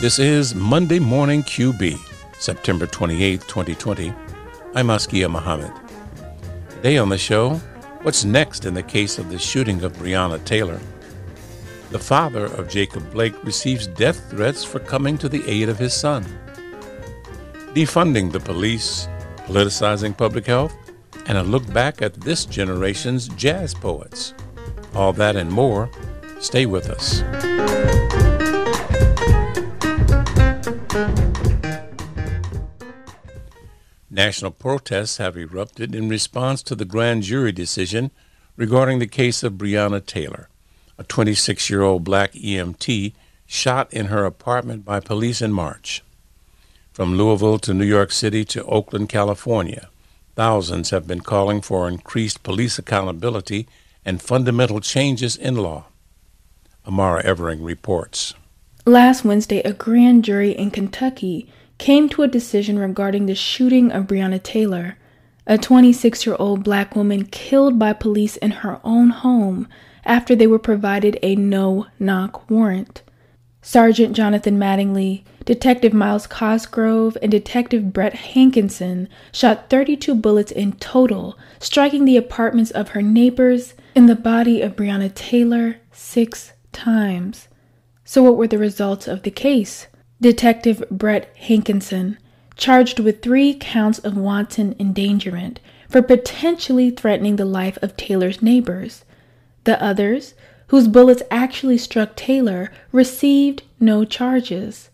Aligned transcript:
This 0.00 0.20
is 0.20 0.54
Monday 0.54 1.00
Morning 1.00 1.42
QB, 1.42 1.98
September 2.38 2.86
28, 2.86 3.40
2020. 3.40 4.14
I'm 4.76 4.90
Askia 4.90 5.28
Muhammad. 5.28 5.72
Today 6.70 6.98
on 6.98 7.08
the 7.08 7.18
show, 7.18 7.54
what's 8.02 8.24
next 8.24 8.64
in 8.64 8.74
the 8.74 8.82
case 8.84 9.18
of 9.18 9.28
the 9.28 9.40
shooting 9.40 9.82
of 9.82 9.94
Breonna 9.94 10.44
Taylor? 10.44 10.78
The 11.90 11.98
father 11.98 12.44
of 12.44 12.68
Jacob 12.68 13.10
Blake 13.10 13.34
receives 13.42 13.88
death 13.88 14.30
threats 14.30 14.62
for 14.62 14.78
coming 14.78 15.18
to 15.18 15.28
the 15.28 15.44
aid 15.50 15.68
of 15.68 15.80
his 15.80 15.94
son. 15.94 16.24
Defunding 17.74 18.30
the 18.30 18.38
police, 18.38 19.08
politicizing 19.48 20.16
public 20.16 20.46
health, 20.46 20.76
and 21.26 21.36
a 21.36 21.42
look 21.42 21.66
back 21.72 22.02
at 22.02 22.14
this 22.14 22.44
generation's 22.44 23.26
jazz 23.30 23.74
poets. 23.74 24.32
All 24.94 25.12
that 25.14 25.34
and 25.34 25.50
more. 25.50 25.90
Stay 26.38 26.66
with 26.66 26.88
us. 26.88 27.24
National 34.10 34.50
protests 34.50 35.18
have 35.18 35.36
erupted 35.36 35.94
in 35.94 36.08
response 36.08 36.62
to 36.62 36.74
the 36.74 36.86
grand 36.86 37.24
jury 37.24 37.52
decision 37.52 38.10
regarding 38.56 38.98
the 38.98 39.06
case 39.06 39.42
of 39.42 39.54
Breonna 39.54 40.04
Taylor, 40.04 40.48
a 40.96 41.04
26 41.04 41.68
year 41.68 41.82
old 41.82 42.04
black 42.04 42.32
EMT 42.32 43.12
shot 43.46 43.92
in 43.92 44.06
her 44.06 44.24
apartment 44.24 44.84
by 44.84 45.00
police 45.00 45.42
in 45.42 45.52
March. 45.52 46.02
From 46.92 47.16
Louisville 47.16 47.58
to 47.60 47.74
New 47.74 47.84
York 47.84 48.10
City 48.10 48.44
to 48.46 48.64
Oakland, 48.64 49.08
California, 49.08 49.88
thousands 50.34 50.90
have 50.90 51.06
been 51.06 51.20
calling 51.20 51.60
for 51.60 51.86
increased 51.86 52.42
police 52.42 52.78
accountability 52.78 53.68
and 54.04 54.22
fundamental 54.22 54.80
changes 54.80 55.36
in 55.36 55.56
law. 55.56 55.84
Amara 56.86 57.22
Evering 57.24 57.62
reports. 57.62 58.32
Last 58.86 59.22
Wednesday, 59.22 59.60
a 59.60 59.74
grand 59.74 60.24
jury 60.24 60.52
in 60.52 60.70
Kentucky 60.70 61.52
came 61.78 62.08
to 62.10 62.22
a 62.22 62.28
decision 62.28 62.78
regarding 62.78 63.26
the 63.26 63.34
shooting 63.34 63.90
of 63.90 64.06
Breonna 64.06 64.42
Taylor, 64.42 64.98
a 65.46 65.56
26 65.56 66.26
year 66.26 66.36
old 66.38 66.62
black 66.62 66.94
woman 66.94 67.24
killed 67.24 67.78
by 67.78 67.92
police 67.92 68.36
in 68.36 68.50
her 68.50 68.80
own 68.84 69.10
home 69.10 69.66
after 70.04 70.36
they 70.36 70.46
were 70.46 70.58
provided 70.58 71.18
a 71.22 71.36
no 71.36 71.86
knock 71.98 72.50
warrant. 72.50 73.02
Sergeant 73.62 74.14
Jonathan 74.14 74.58
Mattingly, 74.58 75.24
Detective 75.44 75.92
Miles 75.92 76.26
Cosgrove, 76.26 77.16
and 77.20 77.30
Detective 77.30 77.92
Brett 77.92 78.14
Hankinson 78.14 79.08
shot 79.32 79.68
32 79.68 80.14
bullets 80.14 80.52
in 80.52 80.72
total, 80.72 81.38
striking 81.58 82.04
the 82.04 82.16
apartments 82.16 82.70
of 82.70 82.90
her 82.90 83.02
neighbors 83.02 83.74
and 83.94 84.08
the 84.08 84.14
body 84.14 84.62
of 84.62 84.76
Breonna 84.76 85.12
Taylor 85.14 85.76
six 85.92 86.52
times. 86.72 87.48
So, 88.04 88.22
what 88.22 88.36
were 88.36 88.46
the 88.46 88.58
results 88.58 89.08
of 89.08 89.22
the 89.22 89.30
case? 89.30 89.86
Detective 90.20 90.82
Brett 90.90 91.32
Hankinson, 91.36 92.18
charged 92.56 92.98
with 92.98 93.22
three 93.22 93.54
counts 93.54 94.00
of 94.00 94.16
wanton 94.16 94.74
endangerment 94.80 95.60
for 95.88 96.02
potentially 96.02 96.90
threatening 96.90 97.36
the 97.36 97.44
life 97.44 97.78
of 97.82 97.96
Taylor's 97.96 98.42
neighbors. 98.42 99.04
The 99.62 99.80
others, 99.82 100.34
whose 100.68 100.88
bullets 100.88 101.22
actually 101.30 101.78
struck 101.78 102.16
Taylor, 102.16 102.72
received 102.90 103.62
no 103.78 104.04
charges. 104.04 104.90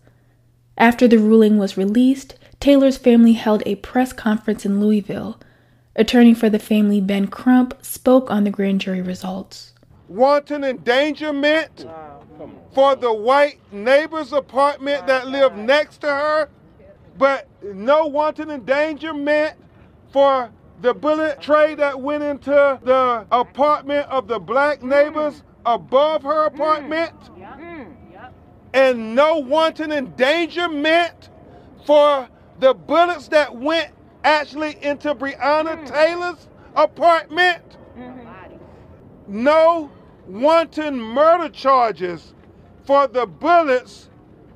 After 0.76 1.08
the 1.08 1.18
ruling 1.18 1.58
was 1.58 1.76
released, 1.76 2.34
Taylor's 2.60 2.98
family 2.98 3.32
held 3.32 3.62
a 3.64 3.76
press 3.76 4.12
conference 4.12 4.66
in 4.66 4.80
Louisville. 4.80 5.40
Attorney 5.96 6.34
for 6.34 6.50
the 6.50 6.58
family 6.58 7.00
Ben 7.00 7.28
Crump 7.28 7.74
spoke 7.82 8.30
on 8.30 8.44
the 8.44 8.50
grand 8.50 8.80
jury 8.80 9.00
results. 9.00 9.73
Wanton 10.08 10.64
endangerment 10.64 11.86
for 12.74 12.96
the 12.96 13.12
white 13.12 13.60
neighbor's 13.72 14.32
apartment 14.32 15.06
that 15.06 15.28
lived 15.28 15.56
next 15.56 15.98
to 16.02 16.08
her, 16.08 16.48
but 17.16 17.46
no 17.62 18.06
wanton 18.06 18.50
endangerment 18.50 19.54
for 20.12 20.50
the 20.82 20.92
bullet 20.92 21.40
tray 21.40 21.74
that 21.76 22.00
went 22.00 22.22
into 22.22 22.78
the 22.82 23.26
apartment 23.30 24.06
of 24.08 24.26
the 24.28 24.38
black 24.38 24.82
neighbors 24.82 25.42
above 25.64 26.22
her 26.22 26.44
apartment, 26.44 27.14
and 28.74 29.14
no 29.14 29.38
wanton 29.38 29.92
endangerment 29.92 31.30
for 31.86 32.28
the 32.58 32.74
bullets 32.74 33.28
that 33.28 33.54
went 33.56 33.90
actually 34.24 34.76
into 34.82 35.14
Breonna 35.14 35.86
Taylor's 35.86 36.48
apartment. 36.74 37.62
No 39.26 39.90
wanton 40.26 41.00
murder 41.00 41.48
charges 41.48 42.34
for 42.84 43.06
the 43.06 43.26
bullets 43.26 44.10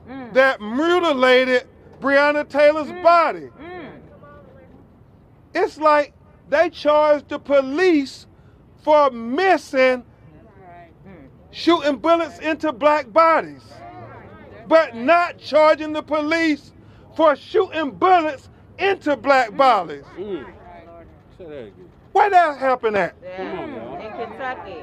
mm. 0.08 0.32
that 0.34 0.60
mutilated 0.60 1.66
Breonna 2.00 2.48
Taylor's 2.48 2.88
mm. 2.88 3.02
body. 3.02 3.48
Mm. 3.60 4.00
It's 5.54 5.78
like 5.78 6.12
they 6.48 6.70
charged 6.70 7.28
the 7.28 7.38
police 7.38 8.26
for 8.82 9.10
missing 9.10 10.04
shooting 11.50 11.96
bullets 11.96 12.38
into 12.38 12.72
black 12.72 13.12
bodies, 13.12 13.62
but 14.68 14.94
not 14.94 15.38
charging 15.38 15.92
the 15.92 16.02
police 16.02 16.72
for 17.16 17.34
shooting 17.34 17.90
bullets 17.90 18.48
into 18.78 19.16
black 19.16 19.56
bodies. 19.56 20.04
Where 22.12 22.30
that 22.30 22.58
happen 22.58 22.96
at? 22.96 23.14
In 23.38 23.87
Kentucky. 24.18 24.82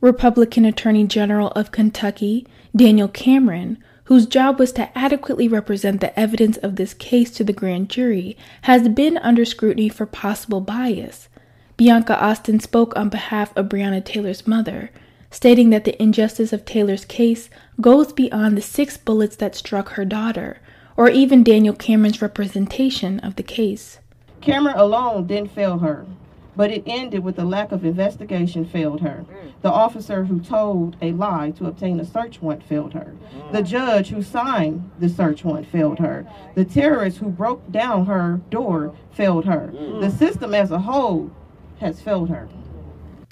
Republican 0.00 0.64
Attorney 0.64 1.06
General 1.06 1.48
of 1.48 1.72
Kentucky, 1.72 2.46
Daniel 2.74 3.06
Cameron, 3.06 3.76
whose 4.04 4.24
job 4.24 4.58
was 4.58 4.72
to 4.72 4.98
adequately 4.98 5.46
represent 5.46 6.00
the 6.00 6.18
evidence 6.18 6.56
of 6.56 6.76
this 6.76 6.94
case 6.94 7.30
to 7.32 7.44
the 7.44 7.52
grand 7.52 7.90
jury, 7.90 8.34
has 8.62 8.88
been 8.88 9.18
under 9.18 9.44
scrutiny 9.44 9.90
for 9.90 10.06
possible 10.06 10.62
bias. 10.62 11.28
Bianca 11.76 12.18
Austin 12.18 12.60
spoke 12.60 12.96
on 12.96 13.10
behalf 13.10 13.54
of 13.56 13.68
Breonna 13.68 14.02
Taylor's 14.02 14.46
mother, 14.46 14.90
stating 15.30 15.68
that 15.68 15.84
the 15.84 16.00
injustice 16.02 16.52
of 16.52 16.64
Taylor's 16.64 17.04
case 17.04 17.50
goes 17.78 18.14
beyond 18.14 18.56
the 18.56 18.62
six 18.62 18.96
bullets 18.96 19.36
that 19.36 19.54
struck 19.54 19.90
her 19.90 20.06
daughter, 20.06 20.60
or 20.96 21.10
even 21.10 21.44
Daniel 21.44 21.74
Cameron's 21.74 22.22
representation 22.22 23.20
of 23.20 23.36
the 23.36 23.42
case. 23.42 23.98
Cameron 24.40 24.78
alone 24.78 25.26
didn't 25.26 25.52
fail 25.52 25.78
her 25.80 26.06
but 26.56 26.70
it 26.70 26.82
ended 26.86 27.24
with 27.24 27.36
the 27.36 27.44
lack 27.44 27.72
of 27.72 27.84
investigation 27.84 28.64
failed 28.64 29.00
her. 29.00 29.24
Mm. 29.28 29.52
The 29.62 29.70
officer 29.70 30.24
who 30.24 30.40
told 30.40 30.96
a 31.00 31.12
lie 31.12 31.52
to 31.52 31.66
obtain 31.66 31.98
a 32.00 32.04
search 32.04 32.42
warrant 32.42 32.62
failed 32.62 32.92
her. 32.92 33.14
The 33.52 33.62
mm. 33.62 33.66
judge 33.66 34.08
who 34.08 34.22
signed 34.22 34.90
the 34.98 35.08
search 35.08 35.44
warrant 35.44 35.68
failed 35.68 35.98
her. 35.98 36.26
The 36.54 36.64
terrorist 36.64 37.18
who 37.18 37.28
broke 37.28 37.70
down 37.70 38.06
her 38.06 38.40
door 38.50 38.94
failed 39.12 39.46
her. 39.46 39.72
Mm. 39.74 40.00
The 40.00 40.10
system 40.10 40.54
as 40.54 40.70
a 40.70 40.80
whole 40.80 41.30
has 41.80 42.00
failed 42.00 42.28
her. 42.28 42.48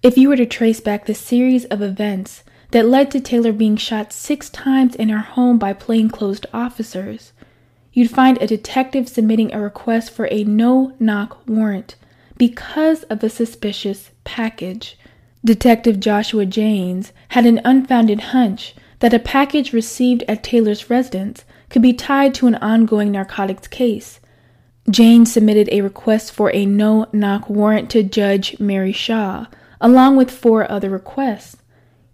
If 0.02 0.16
you 0.16 0.28
were 0.28 0.36
to 0.36 0.46
trace 0.46 0.80
back 0.80 1.04
the 1.04 1.14
series 1.14 1.66
of 1.66 1.82
events 1.82 2.42
that 2.70 2.86
led 2.86 3.10
to 3.10 3.20
Taylor 3.20 3.52
being 3.52 3.76
shot 3.76 4.12
six 4.12 4.48
times 4.48 4.94
in 4.94 5.10
her 5.10 5.18
home 5.18 5.58
by 5.58 5.74
plainclothes 5.74 6.40
officers, 6.54 7.32
you'd 7.92 8.10
find 8.10 8.40
a 8.40 8.46
detective 8.46 9.08
submitting 9.08 9.52
a 9.52 9.60
request 9.60 10.10
for 10.10 10.26
a 10.30 10.44
no 10.44 10.94
knock 10.98 11.46
warrant 11.46 11.96
because 12.40 13.02
of 13.02 13.18
the 13.20 13.28
suspicious 13.28 14.12
package. 14.24 14.96
Detective 15.44 16.00
Joshua 16.00 16.46
Jaynes 16.46 17.12
had 17.28 17.44
an 17.44 17.60
unfounded 17.66 18.20
hunch 18.32 18.74
that 19.00 19.12
a 19.12 19.18
package 19.18 19.74
received 19.74 20.24
at 20.26 20.42
Taylor's 20.42 20.88
residence 20.88 21.44
could 21.68 21.82
be 21.82 21.92
tied 21.92 22.32
to 22.32 22.46
an 22.46 22.54
ongoing 22.54 23.12
narcotics 23.12 23.68
case. 23.68 24.20
Jaynes 24.88 25.30
submitted 25.30 25.68
a 25.70 25.82
request 25.82 26.32
for 26.32 26.50
a 26.54 26.64
no 26.64 27.06
knock 27.12 27.50
warrant 27.50 27.90
to 27.90 28.02
Judge 28.02 28.58
Mary 28.58 28.92
Shaw, 28.92 29.44
along 29.78 30.16
with 30.16 30.30
four 30.30 30.70
other 30.72 30.88
requests. 30.88 31.58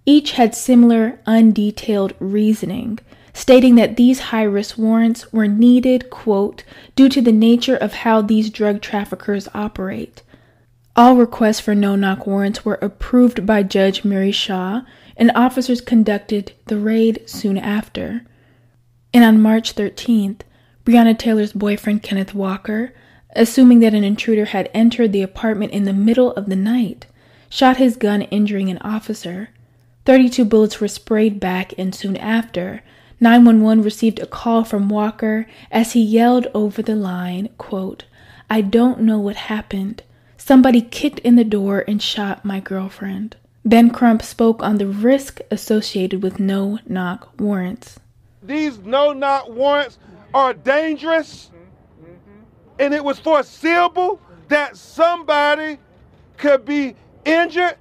Each 0.06 0.32
had 0.32 0.56
similar 0.56 1.20
undetailed 1.24 2.14
reasoning, 2.18 2.98
stating 3.36 3.74
that 3.74 3.98
these 3.98 4.18
high 4.32 4.42
risk 4.42 4.78
warrants 4.78 5.30
were 5.30 5.46
needed, 5.46 6.08
quote, 6.08 6.64
due 6.94 7.06
to 7.06 7.20
the 7.20 7.30
nature 7.30 7.76
of 7.76 7.92
how 7.92 8.22
these 8.22 8.48
drug 8.48 8.80
traffickers 8.80 9.46
operate. 9.52 10.22
All 10.96 11.16
requests 11.16 11.60
for 11.60 11.74
no 11.74 11.96
knock 11.96 12.26
warrants 12.26 12.64
were 12.64 12.78
approved 12.80 13.44
by 13.44 13.62
Judge 13.62 14.06
Mary 14.06 14.32
Shaw, 14.32 14.80
and 15.18 15.30
officers 15.34 15.82
conducted 15.82 16.54
the 16.68 16.78
raid 16.78 17.24
soon 17.26 17.58
after. 17.58 18.24
And 19.12 19.22
on 19.22 19.42
March 19.42 19.74
13th, 19.74 20.40
Breonna 20.86 21.18
Taylor's 21.18 21.52
boyfriend 21.52 22.02
Kenneth 22.02 22.34
Walker, 22.34 22.94
assuming 23.34 23.80
that 23.80 23.92
an 23.92 24.02
intruder 24.02 24.46
had 24.46 24.70
entered 24.72 25.12
the 25.12 25.20
apartment 25.20 25.72
in 25.72 25.84
the 25.84 25.92
middle 25.92 26.32
of 26.32 26.46
the 26.46 26.56
night, 26.56 27.04
shot 27.50 27.76
his 27.76 27.98
gun, 27.98 28.22
injuring 28.22 28.70
an 28.70 28.78
officer. 28.78 29.50
32 30.06 30.42
bullets 30.46 30.80
were 30.80 30.88
sprayed 30.88 31.38
back, 31.38 31.74
and 31.76 31.94
soon 31.94 32.16
after, 32.16 32.82
911 33.20 33.82
received 33.82 34.18
a 34.18 34.26
call 34.26 34.64
from 34.64 34.88
Walker 34.88 35.46
as 35.70 35.92
he 35.92 36.02
yelled 36.02 36.48
over 36.54 36.82
the 36.82 36.94
line, 36.94 37.48
quote, 37.56 38.04
I 38.50 38.60
don't 38.60 39.00
know 39.00 39.18
what 39.18 39.36
happened. 39.36 40.02
Somebody 40.36 40.82
kicked 40.82 41.18
in 41.20 41.36
the 41.36 41.44
door 41.44 41.84
and 41.88 42.00
shot 42.00 42.44
my 42.44 42.60
girlfriend. 42.60 43.36
Ben 43.64 43.90
Crump 43.90 44.22
spoke 44.22 44.62
on 44.62 44.78
the 44.78 44.86
risk 44.86 45.40
associated 45.50 46.22
with 46.22 46.38
no 46.38 46.78
knock 46.86 47.30
warrants. 47.40 47.98
these 48.42 48.78
no 48.78 49.12
knock 49.12 49.48
warrants 49.48 49.98
are 50.32 50.54
dangerous 50.54 51.50
and 52.78 52.94
it 52.94 53.02
was 53.02 53.18
foreseeable 53.18 54.20
that 54.48 54.76
somebody 54.76 55.78
could 56.36 56.64
be 56.64 56.94
injured, 57.24 57.76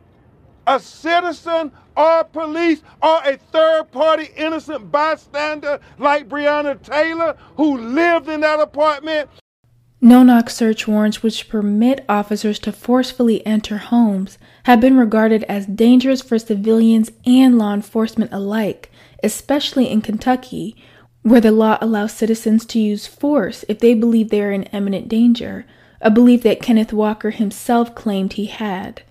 a 0.65 0.79
citizen 0.79 1.71
or 1.95 2.23
police 2.25 2.81
or 3.01 3.19
a 3.23 3.37
third 3.37 3.91
party 3.91 4.29
innocent 4.35 4.91
bystander 4.91 5.79
like 5.97 6.27
Breonna 6.29 6.81
Taylor 6.81 7.35
who 7.57 7.77
lived 7.77 8.29
in 8.29 8.41
that 8.41 8.59
apartment. 8.59 9.29
No 10.01 10.21
knock 10.21 10.49
search 10.49 10.87
warrants, 10.87 11.23
which 11.23 11.49
permit 11.49 12.05
officers 12.07 12.59
to 12.59 12.71
forcefully 12.71 13.43
enter 13.45 13.77
homes, 13.77 14.37
have 14.65 14.79
been 14.79 14.97
regarded 14.97 15.43
as 15.45 15.65
dangerous 15.65 16.21
for 16.21 16.37
civilians 16.37 17.11
and 17.25 17.57
law 17.57 17.73
enforcement 17.73 18.31
alike, 18.31 18.91
especially 19.23 19.89
in 19.89 20.01
Kentucky, 20.01 20.75
where 21.23 21.41
the 21.41 21.51
law 21.51 21.79
allows 21.81 22.11
citizens 22.11 22.65
to 22.67 22.79
use 22.79 23.07
force 23.07 23.65
if 23.67 23.79
they 23.79 23.95
believe 23.95 24.29
they 24.29 24.43
are 24.43 24.51
in 24.51 24.63
imminent 24.63 25.07
danger, 25.07 25.65
a 26.01 26.11
belief 26.11 26.43
that 26.43 26.61
Kenneth 26.61 26.93
Walker 26.93 27.31
himself 27.31 27.95
claimed 27.95 28.33
he 28.33 28.45
had. 28.45 29.01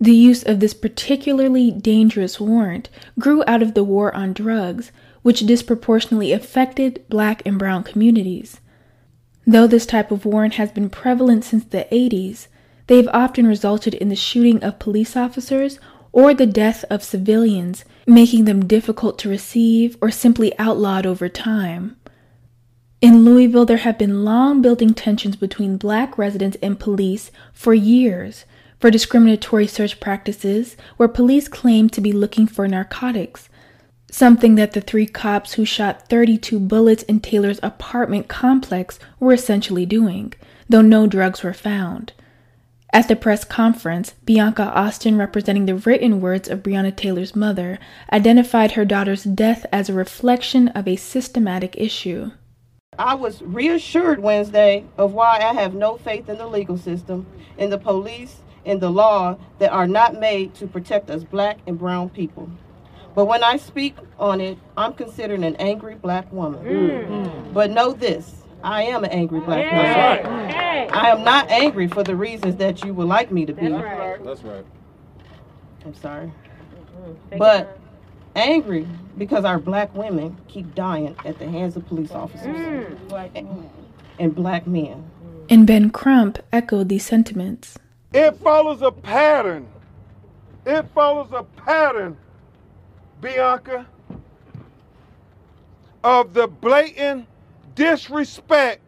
The 0.00 0.14
use 0.14 0.42
of 0.42 0.60
this 0.60 0.72
particularly 0.72 1.70
dangerous 1.70 2.40
warrant 2.40 2.88
grew 3.18 3.44
out 3.46 3.62
of 3.62 3.74
the 3.74 3.84
war 3.84 4.14
on 4.16 4.32
drugs, 4.32 4.92
which 5.20 5.40
disproportionately 5.40 6.32
affected 6.32 7.04
black 7.10 7.42
and 7.44 7.58
brown 7.58 7.84
communities. 7.84 8.60
Though 9.46 9.66
this 9.66 9.84
type 9.84 10.10
of 10.10 10.24
warrant 10.24 10.54
has 10.54 10.70
been 10.70 10.88
prevalent 10.88 11.44
since 11.44 11.64
the 11.64 11.86
80s, 11.92 12.46
they 12.86 12.96
have 12.96 13.08
often 13.12 13.46
resulted 13.46 13.92
in 13.92 14.08
the 14.08 14.16
shooting 14.16 14.64
of 14.64 14.78
police 14.78 15.16
officers 15.16 15.78
or 16.12 16.32
the 16.32 16.46
death 16.46 16.84
of 16.88 17.04
civilians, 17.04 17.84
making 18.06 18.46
them 18.46 18.66
difficult 18.66 19.18
to 19.18 19.28
receive 19.28 19.98
or 20.00 20.10
simply 20.10 20.58
outlawed 20.58 21.04
over 21.04 21.28
time. 21.28 21.96
In 23.02 23.24
Louisville, 23.24 23.66
there 23.66 23.78
have 23.78 23.98
been 23.98 24.24
long 24.24 24.62
building 24.62 24.94
tensions 24.94 25.36
between 25.36 25.76
black 25.76 26.16
residents 26.16 26.56
and 26.62 26.80
police 26.80 27.30
for 27.52 27.74
years 27.74 28.44
for 28.80 28.90
discriminatory 28.90 29.66
search 29.66 30.00
practices 30.00 30.76
where 30.96 31.08
police 31.08 31.48
claimed 31.48 31.92
to 31.92 32.00
be 32.00 32.12
looking 32.12 32.46
for 32.46 32.66
narcotics, 32.66 33.48
something 34.10 34.54
that 34.56 34.72
the 34.72 34.80
three 34.80 35.06
cops 35.06 35.52
who 35.52 35.64
shot 35.64 36.08
32 36.08 36.58
bullets 36.58 37.02
in 37.04 37.20
Taylor's 37.20 37.60
apartment 37.62 38.26
complex 38.28 38.98
were 39.20 39.32
essentially 39.32 39.86
doing, 39.86 40.32
though 40.68 40.82
no 40.82 41.06
drugs 41.06 41.42
were 41.42 41.52
found. 41.52 42.12
At 42.92 43.06
the 43.06 43.14
press 43.14 43.44
conference, 43.44 44.14
Bianca 44.24 44.64
Austin, 44.64 45.16
representing 45.16 45.66
the 45.66 45.76
written 45.76 46.20
words 46.20 46.48
of 46.48 46.62
Breonna 46.62 46.94
Taylor's 46.94 47.36
mother, 47.36 47.78
identified 48.12 48.72
her 48.72 48.84
daughter's 48.84 49.22
death 49.22 49.64
as 49.70 49.88
a 49.88 49.94
reflection 49.94 50.68
of 50.68 50.88
a 50.88 50.96
systematic 50.96 51.76
issue. 51.76 52.32
I 52.98 53.14
was 53.14 53.42
reassured 53.42 54.18
Wednesday 54.18 54.84
of 54.98 55.12
why 55.12 55.38
I 55.38 55.54
have 55.54 55.74
no 55.74 55.98
faith 55.98 56.28
in 56.28 56.36
the 56.36 56.48
legal 56.48 56.76
system, 56.76 57.26
in 57.56 57.70
the 57.70 57.78
police, 57.78 58.39
in 58.64 58.78
the 58.78 58.90
law 58.90 59.36
that 59.58 59.72
are 59.72 59.86
not 59.86 60.18
made 60.18 60.54
to 60.54 60.66
protect 60.66 61.10
us 61.10 61.24
black 61.24 61.58
and 61.66 61.78
brown 61.78 62.10
people. 62.10 62.50
But 63.14 63.24
when 63.24 63.42
I 63.42 63.56
speak 63.56 63.96
on 64.18 64.40
it, 64.40 64.58
I'm 64.76 64.92
considered 64.92 65.40
an 65.40 65.56
angry 65.56 65.96
black 65.96 66.32
woman. 66.32 66.64
Mm. 66.64 67.52
But 67.52 67.70
know 67.70 67.92
this 67.92 68.40
I 68.62 68.82
am 68.84 69.04
an 69.04 69.10
angry 69.10 69.40
black 69.40 69.64
yeah. 69.64 70.28
woman. 70.28 70.46
Right. 70.46 70.90
I 70.92 71.10
am 71.10 71.24
not 71.24 71.50
angry 71.50 71.88
for 71.88 72.02
the 72.02 72.14
reasons 72.14 72.56
that 72.56 72.84
you 72.84 72.94
would 72.94 73.08
like 73.08 73.30
me 73.30 73.46
to 73.46 73.52
be. 73.52 73.68
That's 73.68 73.82
right. 73.82 74.24
That's 74.24 74.42
right. 74.42 74.64
I'm 75.84 75.94
sorry. 75.94 76.26
Mm-hmm. 76.26 77.38
But 77.38 77.78
angry 78.36 78.86
because 79.16 79.44
our 79.44 79.58
black 79.58 79.94
women 79.94 80.36
keep 80.48 80.74
dying 80.74 81.16
at 81.24 81.38
the 81.38 81.48
hands 81.48 81.76
of 81.76 81.86
police 81.86 82.12
officers 82.12 82.56
mm. 82.56 83.30
and, 83.34 83.70
and 84.18 84.34
black 84.34 84.66
men. 84.66 85.10
And 85.48 85.66
Ben 85.66 85.90
Crump 85.90 86.38
echoed 86.52 86.88
these 86.88 87.04
sentiments. 87.04 87.78
It 88.12 88.36
follows 88.38 88.82
a 88.82 88.90
pattern. 88.90 89.68
It 90.66 90.86
follows 90.94 91.28
a 91.32 91.42
pattern, 91.42 92.16
Bianca, 93.20 93.86
of 96.02 96.34
the 96.34 96.48
blatant 96.48 97.26
disrespect 97.74 98.82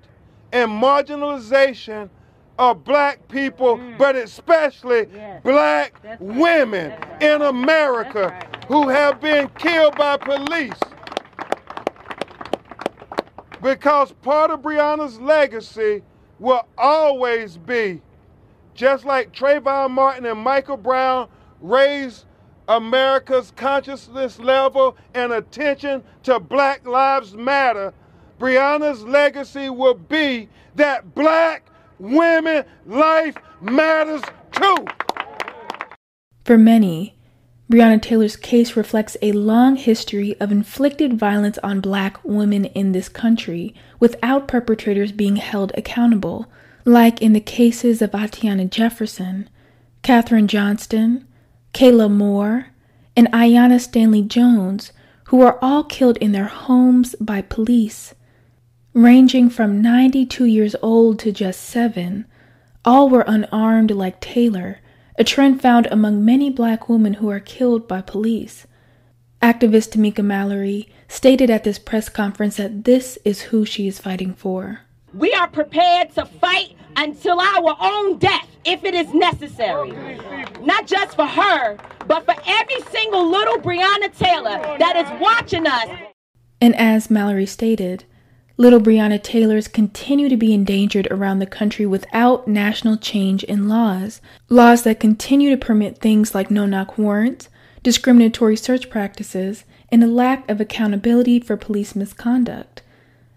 and 0.52 0.70
marginalization 0.70 2.10
of 2.58 2.84
black 2.84 3.26
people, 3.28 3.78
mm. 3.78 3.96
but 3.96 4.14
especially 4.16 5.06
yes. 5.12 5.42
black 5.42 5.98
right. 6.04 6.20
women 6.20 6.90
right. 6.90 7.22
in 7.22 7.42
America 7.42 8.28
right. 8.28 8.64
who 8.66 8.88
have 8.88 9.20
been 9.20 9.48
killed 9.58 9.96
by 9.96 10.16
police. 10.16 10.78
Because 13.62 14.12
part 14.12 14.50
of 14.50 14.60
Breonna's 14.60 15.18
legacy 15.20 16.02
will 16.38 16.66
always 16.76 17.56
be, 17.56 18.02
just 18.74 19.04
like 19.04 19.32
Trayvon 19.32 19.90
Martin 19.90 20.26
and 20.26 20.38
Michael 20.38 20.76
Brown 20.76 21.28
raised 21.60 22.24
America's 22.68 23.52
consciousness 23.56 24.38
level 24.38 24.96
and 25.14 25.32
attention 25.32 26.02
to 26.22 26.38
Black 26.40 26.86
Lives 26.86 27.34
Matter, 27.34 27.92
Breonna's 28.38 29.02
legacy 29.04 29.68
will 29.70 29.94
be 29.94 30.48
that 30.74 31.14
black 31.14 31.66
women 31.98 32.64
life 32.86 33.36
matters 33.60 34.22
too. 34.52 34.86
For 36.44 36.58
many, 36.58 37.14
Breonna 37.70 38.02
Taylor's 38.02 38.36
case 38.36 38.76
reflects 38.76 39.16
a 39.22 39.32
long 39.32 39.76
history 39.76 40.38
of 40.40 40.50
inflicted 40.50 41.18
violence 41.18 41.58
on 41.62 41.80
black 41.80 42.22
women 42.24 42.66
in 42.66 42.92
this 42.92 43.08
country 43.08 43.74
without 44.00 44.48
perpetrators 44.48 45.12
being 45.12 45.36
held 45.36 45.72
accountable, 45.76 46.50
like 46.84 47.20
in 47.22 47.32
the 47.32 47.40
cases 47.40 48.02
of 48.02 48.14
Atiana 48.14 48.66
Jefferson, 48.66 49.48
Kathryn 50.02 50.46
Johnston, 50.46 51.26
Kayla 51.74 52.10
Moore, 52.10 52.68
and 53.16 53.28
Aiyana 53.32 53.80
Stanley 53.80 54.22
Jones, 54.22 54.92
who 55.24 55.38
were 55.38 55.62
all 55.64 55.84
killed 55.84 56.16
in 56.18 56.32
their 56.32 56.46
homes 56.46 57.14
by 57.20 57.42
police 57.42 58.14
ranging 58.94 59.48
from 59.48 59.80
92 59.80 60.44
years 60.44 60.76
old 60.82 61.18
to 61.20 61.32
just 61.32 61.60
seven. 61.62 62.26
All 62.84 63.08
were 63.08 63.24
unarmed 63.26 63.90
like 63.90 64.20
Taylor, 64.20 64.80
a 65.18 65.24
trend 65.24 65.62
found 65.62 65.86
among 65.86 66.24
many 66.24 66.50
black 66.50 66.88
women 66.88 67.14
who 67.14 67.30
are 67.30 67.40
killed 67.40 67.86
by 67.88 68.00
police. 68.02 68.66
Activist 69.40 69.90
Tamika 69.90 70.24
Mallory 70.24 70.88
stated 71.08 71.50
at 71.50 71.64
this 71.64 71.78
press 71.78 72.08
conference 72.08 72.56
that 72.56 72.84
this 72.84 73.18
is 73.24 73.42
who 73.42 73.64
she 73.64 73.88
is 73.88 73.98
fighting 73.98 74.34
for. 74.34 74.80
We 75.14 75.32
are 75.34 75.48
prepared 75.48 76.14
to 76.14 76.24
fight 76.24 76.74
until 76.96 77.38
our 77.38 77.76
own 77.80 78.18
death 78.18 78.48
if 78.64 78.82
it 78.84 78.94
is 78.94 79.12
necessary. 79.12 79.92
Not 80.62 80.86
just 80.86 81.16
for 81.16 81.26
her, 81.26 81.76
but 82.06 82.24
for 82.24 82.34
every 82.46 82.80
single 82.90 83.28
little 83.30 83.58
Breonna 83.58 84.16
Taylor 84.16 84.58
that 84.78 84.96
is 84.96 85.20
watching 85.20 85.66
us. 85.66 85.88
And 86.60 86.74
as 86.76 87.10
Mallory 87.10 87.46
stated, 87.46 88.04
Little 88.56 88.80
Breonna 88.80 89.22
Taylors 89.22 89.68
continue 89.68 90.28
to 90.28 90.36
be 90.36 90.54
endangered 90.54 91.08
around 91.10 91.40
the 91.40 91.46
country 91.46 91.84
without 91.84 92.46
national 92.46 92.96
change 92.96 93.44
in 93.44 93.68
laws. 93.68 94.20
Laws 94.48 94.82
that 94.84 95.00
continue 95.00 95.50
to 95.50 95.56
permit 95.56 95.98
things 95.98 96.34
like 96.34 96.50
no 96.50 96.64
knock 96.64 96.96
warrants, 96.96 97.48
discriminatory 97.82 98.56
search 98.56 98.88
practices, 98.88 99.64
and 99.90 100.02
a 100.04 100.06
lack 100.06 100.48
of 100.48 100.60
accountability 100.60 101.40
for 101.40 101.56
police 101.56 101.96
misconduct. 101.96 102.82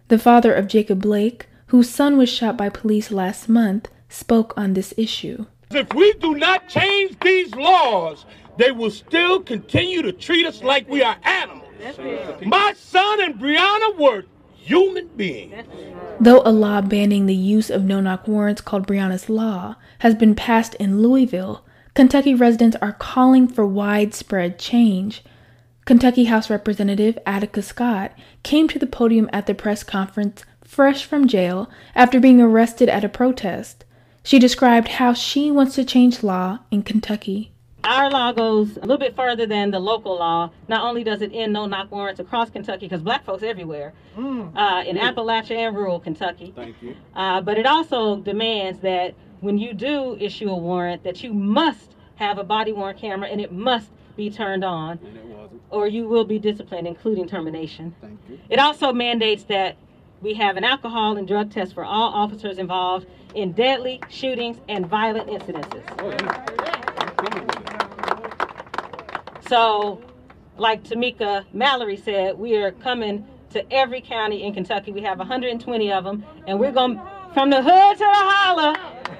The 0.07 0.19
father 0.19 0.53
of 0.53 0.67
Jacob 0.67 1.01
Blake, 1.01 1.47
whose 1.75 1.89
son 1.89 2.17
was 2.17 2.29
shot 2.29 2.55
by 2.55 2.69
police 2.69 3.11
last 3.11 3.49
month, 3.49 3.89
spoke 4.07 4.53
on 4.55 4.75
this 4.75 4.93
issue. 4.95 5.45
If 5.71 5.93
we 5.93 6.13
do 6.13 6.33
not 6.35 6.69
change 6.69 7.19
these 7.19 7.53
laws, 7.53 8.25
they 8.55 8.71
will 8.71 8.91
still 8.91 9.41
continue 9.41 10.01
to 10.01 10.13
treat 10.13 10.45
us 10.45 10.63
like 10.63 10.87
we 10.87 11.01
are 11.01 11.17
animals. 11.25 11.67
My 12.45 12.73
son 12.77 13.21
and 13.23 13.35
Breonna 13.35 13.97
were 13.97 14.23
human 14.53 15.09
being. 15.17 15.53
Though 16.21 16.43
a 16.45 16.53
law 16.53 16.79
banning 16.79 17.25
the 17.25 17.35
use 17.35 17.69
of 17.69 17.83
no 17.83 17.99
knock 17.99 18.25
warrants 18.25 18.61
called 18.61 18.87
Breonna's 18.87 19.27
Law 19.27 19.75
has 19.99 20.15
been 20.15 20.33
passed 20.33 20.75
in 20.75 21.01
Louisville, 21.01 21.65
Kentucky 21.93 22.33
residents 22.33 22.77
are 22.81 22.93
calling 22.93 23.49
for 23.49 23.67
widespread 23.67 24.57
change. 24.57 25.25
Kentucky 25.83 26.23
House 26.23 26.49
Representative 26.49 27.19
Attica 27.25 27.61
Scott 27.61 28.13
came 28.43 28.69
to 28.69 28.79
the 28.79 28.87
podium 28.87 29.29
at 29.33 29.45
the 29.45 29.53
press 29.53 29.83
conference 29.83 30.45
fresh 30.75 31.05
from 31.05 31.25
jail 31.25 31.69
after 31.95 32.19
being 32.19 32.41
arrested 32.41 32.89
at 32.89 33.05
a 33.05 33.07
protest. 33.07 33.85
She 34.23 34.39
described 34.39 34.89
how 34.89 35.13
she 35.13 35.49
wants 35.49 35.75
to 35.75 35.85
change 35.85 36.21
law 36.21 36.59
in 36.69 36.83
Kentucky. 36.83 37.53
Our 37.85 38.09
law 38.09 38.33
goes 38.33 38.75
a 38.75 38.81
little 38.81 38.97
bit 38.97 39.15
further 39.15 39.45
than 39.45 39.71
the 39.71 39.79
local 39.79 40.17
law. 40.17 40.49
Not 40.67 40.83
only 40.83 41.01
does 41.05 41.21
it 41.21 41.31
end 41.33 41.53
no 41.53 41.65
knock 41.65 41.91
warrants 41.91 42.19
across 42.19 42.49
Kentucky, 42.49 42.87
because 42.87 43.01
black 43.01 43.23
folks 43.23 43.41
everywhere, 43.41 43.93
mm. 44.17 44.51
uh, 44.53 44.83
in 44.85 44.97
yeah. 44.97 45.13
Appalachia 45.13 45.51
and 45.51 45.77
rural 45.77 45.99
Kentucky. 46.01 46.51
Thank 46.53 46.75
you. 46.81 46.95
Uh, 47.15 47.39
but 47.39 47.57
it 47.57 47.65
also 47.65 48.17
demands 48.17 48.79
that 48.79 49.13
when 49.39 49.57
you 49.57 49.73
do 49.73 50.17
issue 50.19 50.49
a 50.49 50.57
warrant, 50.57 51.03
that 51.03 51.23
you 51.23 51.33
must 51.33 51.95
have 52.15 52.37
a 52.37 52.43
body 52.43 52.73
worn 52.73 52.97
camera 52.97 53.29
and 53.29 53.39
it 53.39 53.53
must 53.53 53.91
be 54.17 54.29
turned 54.29 54.65
on, 54.65 54.99
or 55.69 55.87
you 55.87 56.05
will 56.05 56.25
be 56.25 56.39
disciplined, 56.39 56.87
including 56.87 57.27
termination. 57.27 57.95
It 58.49 58.59
also 58.59 58.91
mandates 58.91 59.43
that 59.43 59.77
we 60.25 60.33
have 60.33 60.57
an 60.57 60.63
alcohol 60.63 61.17
and 61.17 61.27
drug 61.27 61.51
test 61.51 61.75
for 61.75 61.85
all 61.85 62.11
officers 62.11 62.57
involved 62.57 63.05
in 63.35 63.51
deadly 63.51 64.01
shootings 64.09 64.57
and 64.67 64.87
violent 64.87 65.27
incidences. 65.27 65.83
Oh, 66.01 66.11
so, 69.47 70.01
like 70.57 70.83
Tamika 70.83 71.45
Mallory 71.53 71.95
said, 71.95 72.39
we 72.39 72.55
are 72.55 72.71
coming 72.71 73.23
to 73.51 73.71
every 73.71 74.01
county 74.01 74.41
in 74.41 74.55
Kentucky. 74.55 74.91
We 74.91 75.01
have 75.01 75.19
120 75.19 75.91
of 75.91 76.03
them, 76.03 76.25
and 76.47 76.59
we're 76.59 76.71
going 76.71 76.99
from 77.35 77.51
the 77.51 77.61
hood 77.61 77.97
to 77.97 77.99
the 77.99 78.11
holler. 78.11 78.75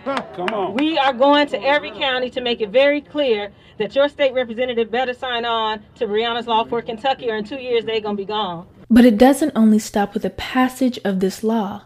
Come 0.36 0.50
on. 0.50 0.74
We 0.74 0.98
are 0.98 1.14
going 1.14 1.48
to 1.50 1.62
every 1.64 1.92
county 1.92 2.32
to 2.32 2.42
make 2.42 2.62
it 2.62 2.70
very 2.70 3.02
clear 3.02 3.52
that 3.78 3.94
your 3.96 4.10
state 4.10 4.34
representative 4.34 4.90
better 4.90 5.14
sign 5.14 5.46
on 5.46 5.84
to 5.96 6.08
Breonna's 6.08 6.48
Law 6.48 6.64
for 6.64 6.82
Kentucky, 6.82 7.30
or 7.30 7.36
in 7.36 7.44
two 7.44 7.58
years 7.58 7.86
they're 7.86 8.02
going 8.02 8.18
to 8.18 8.22
be 8.22 8.26
gone. 8.26 8.66
But 8.90 9.06
it 9.06 9.18
doesn't 9.18 9.54
only 9.56 9.80
stop 9.80 10.14
with 10.14 10.24
the 10.24 10.30
passage 10.30 11.00
of 11.04 11.20
this 11.20 11.44
law. 11.44 11.84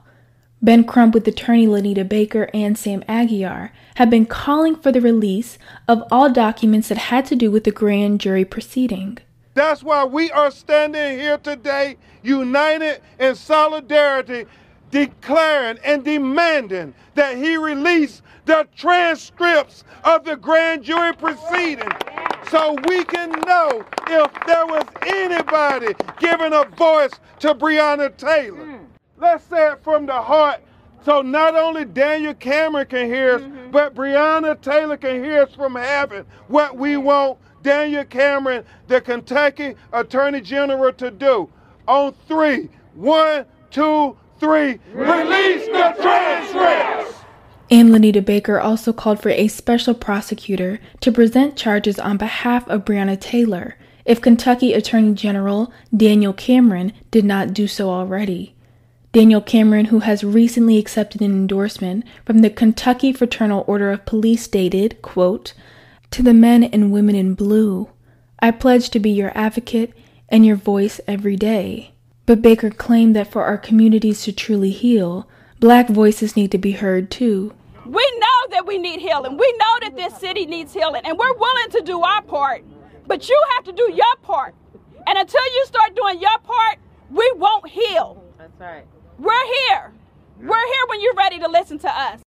Ben 0.62 0.84
Crump 0.84 1.14
with 1.14 1.26
attorney 1.28 1.68
Lonita 1.68 2.08
Baker 2.08 2.50
and 2.54 2.78
Sam 2.78 3.02
Aguiar 3.04 3.72
have 3.96 4.10
been 4.10 4.26
calling 4.26 4.76
for 4.76 4.92
the 4.92 5.00
release 5.00 5.58
of 5.88 6.04
all 6.12 6.30
documents 6.30 6.90
that 6.90 6.98
had 6.98 7.26
to 7.28 7.36
do 7.36 7.50
with 7.50 7.64
the 7.64 7.72
grand 7.72 8.20
jury 8.20 8.44
proceeding. 8.44 9.20
That's 9.54 9.84
why 9.84 10.04
we 10.04 10.30
are 10.32 10.52
standing 10.52 11.18
here 11.18 11.38
today, 11.38 11.98
united 12.22 13.02
in 13.20 13.36
solidarity, 13.36 14.46
declaring 14.92 15.80
and 15.86 16.04
demanding 16.04 16.94
that 17.16 17.38
he 17.38 17.56
release 17.56 18.22
the 18.46 18.68
transcripts 18.76 19.86
of 20.04 20.26
the 20.26 20.36
grand 20.36 20.84
jury 20.84 21.14
proceeding 21.14 21.92
so 22.50 22.76
we 22.88 23.04
can 23.04 23.30
know 23.48 23.86
if 24.08 24.32
there 24.46 24.66
was 24.66 24.84
anybody 25.06 25.94
giving 26.20 26.54
a 26.54 26.66
voice 26.76 27.12
to 27.40 27.54
Breonna 27.54 28.16
Taylor. 28.18 28.66
Hmm. 28.66 28.86
Let's 29.18 29.44
say 29.46 29.72
it 29.72 29.84
from 29.84 30.06
the 30.06 30.20
heart. 30.20 30.62
So 31.06 31.22
not 31.22 31.56
only 31.56 31.86
Daniel 31.86 32.34
Cameron 32.34 32.88
can 32.88 33.08
hear 33.08 33.36
us, 33.36 33.42
mm-hmm. 33.42 33.72
but 33.72 33.96
Breonna 33.96 34.60
Taylor 34.62 34.98
can 34.98 35.24
hear 35.24 35.44
us 35.44 35.54
from 35.54 35.76
heaven. 35.76 36.26
What 36.48 36.76
we 36.78 36.94
mm. 36.94 37.04
want 37.04 37.40
Daniel 37.62 38.04
Cameron, 38.06 38.66
the 38.88 39.02
Kentucky 39.02 39.76
Attorney 39.94 40.42
General, 40.42 40.94
to 40.94 41.12
do. 41.12 41.50
On 41.88 42.14
three, 42.28 42.70
one, 42.96 43.46
two, 43.72 44.18
three, 44.40 44.80
release 44.94 45.66
the 45.66 45.96
transcripts! 46.02 47.09
And 47.72 47.90
Lonita 47.90 48.26
Baker 48.26 48.60
also 48.60 48.92
called 48.92 49.22
for 49.22 49.30
a 49.30 49.48
special 49.48 49.94
prosecutor 49.94 50.80
to 51.02 51.12
present 51.12 51.56
charges 51.56 52.00
on 52.00 52.18
behalf 52.18 52.68
of 52.68 52.84
Breonna 52.84 53.20
Taylor 53.20 53.78
if 54.06 54.22
Kentucky 54.22 54.74
Attorney 54.74 55.14
General 55.14 55.72
Daniel 55.96 56.34
Cameron 56.34 56.94
did 57.12 57.24
not 57.24 57.54
do 57.54 57.68
so 57.68 57.92
already. 57.92 58.56
Daniel 59.12 59.42
Cameron, 59.42 59.86
who 59.86 60.00
has 60.00 60.24
recently 60.24 60.78
accepted 60.80 61.22
an 61.22 61.32
endorsement 61.32 62.04
from 62.26 62.40
the 62.40 62.50
Kentucky 62.50 63.14
Fraternal 63.14 63.64
Order 63.68 63.92
of 63.92 64.06
Police, 64.06 64.44
stated, 64.44 65.02
quote, 65.04 65.54
To 66.12 66.24
the 66.24 66.34
men 66.34 66.64
and 66.64 66.92
women 66.92 67.16
in 67.16 67.36
blue, 67.36 67.90
I 68.40 68.52
pledge 68.52 68.90
to 68.92 69.00
be 69.00 69.12
your 69.12 69.32
advocate 69.36 69.94
and 70.30 70.46
your 70.46 70.56
voice 70.56 71.02
every 71.08 71.36
day. 71.36 71.92
But 72.26 72.42
Baker 72.42 72.70
claimed 72.70 73.16
that 73.16 73.32
for 73.32 73.44
our 73.44 73.58
communities 73.58 74.24
to 74.24 74.32
truly 74.32 74.72
heal, 74.72 75.28
black 75.60 75.88
voices 75.90 76.36
need 76.36 76.52
to 76.52 76.58
be 76.58 76.74
heard 76.74 77.10
too. 77.10 77.54
We 77.90 78.20
know 78.20 78.52
that 78.52 78.68
we 78.68 78.78
need 78.78 79.00
healing. 79.00 79.36
We 79.36 79.52
know 79.58 79.80
that 79.82 79.96
this 79.96 80.16
city 80.20 80.46
needs 80.46 80.72
healing, 80.72 81.02
and 81.06 81.18
we're 81.18 81.34
willing 81.34 81.72
to 81.72 81.82
do 81.82 82.00
our 82.04 82.22
part. 82.22 82.64
But 83.08 83.28
you 83.28 83.44
have 83.56 83.64
to 83.64 83.72
do 83.72 83.92
your 83.92 84.16
part. 84.22 84.54
And 85.08 85.18
until 85.18 85.44
you 85.44 85.66
start 85.66 85.96
doing 85.96 86.22
your 86.22 86.38
part, 86.44 86.78
we 87.10 87.32
won't 87.38 87.68
heal. 87.68 88.24
That's 88.38 88.60
right. 88.60 88.86
We're 89.18 89.46
here. 89.70 89.92
We're 90.40 90.68
here 90.68 90.86
when 90.88 91.02
you're 91.02 91.16
ready 91.16 91.40
to 91.40 91.48
listen 91.48 91.80
to 91.80 91.90
us. 91.90 92.20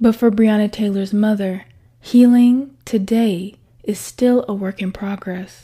But 0.00 0.16
for 0.16 0.32
Breonna 0.32 0.72
Taylor's 0.72 1.12
mother, 1.14 1.64
healing 2.00 2.76
today 2.84 3.54
is 3.84 4.00
still 4.00 4.44
a 4.48 4.52
work 4.52 4.82
in 4.82 4.90
progress. 4.90 5.62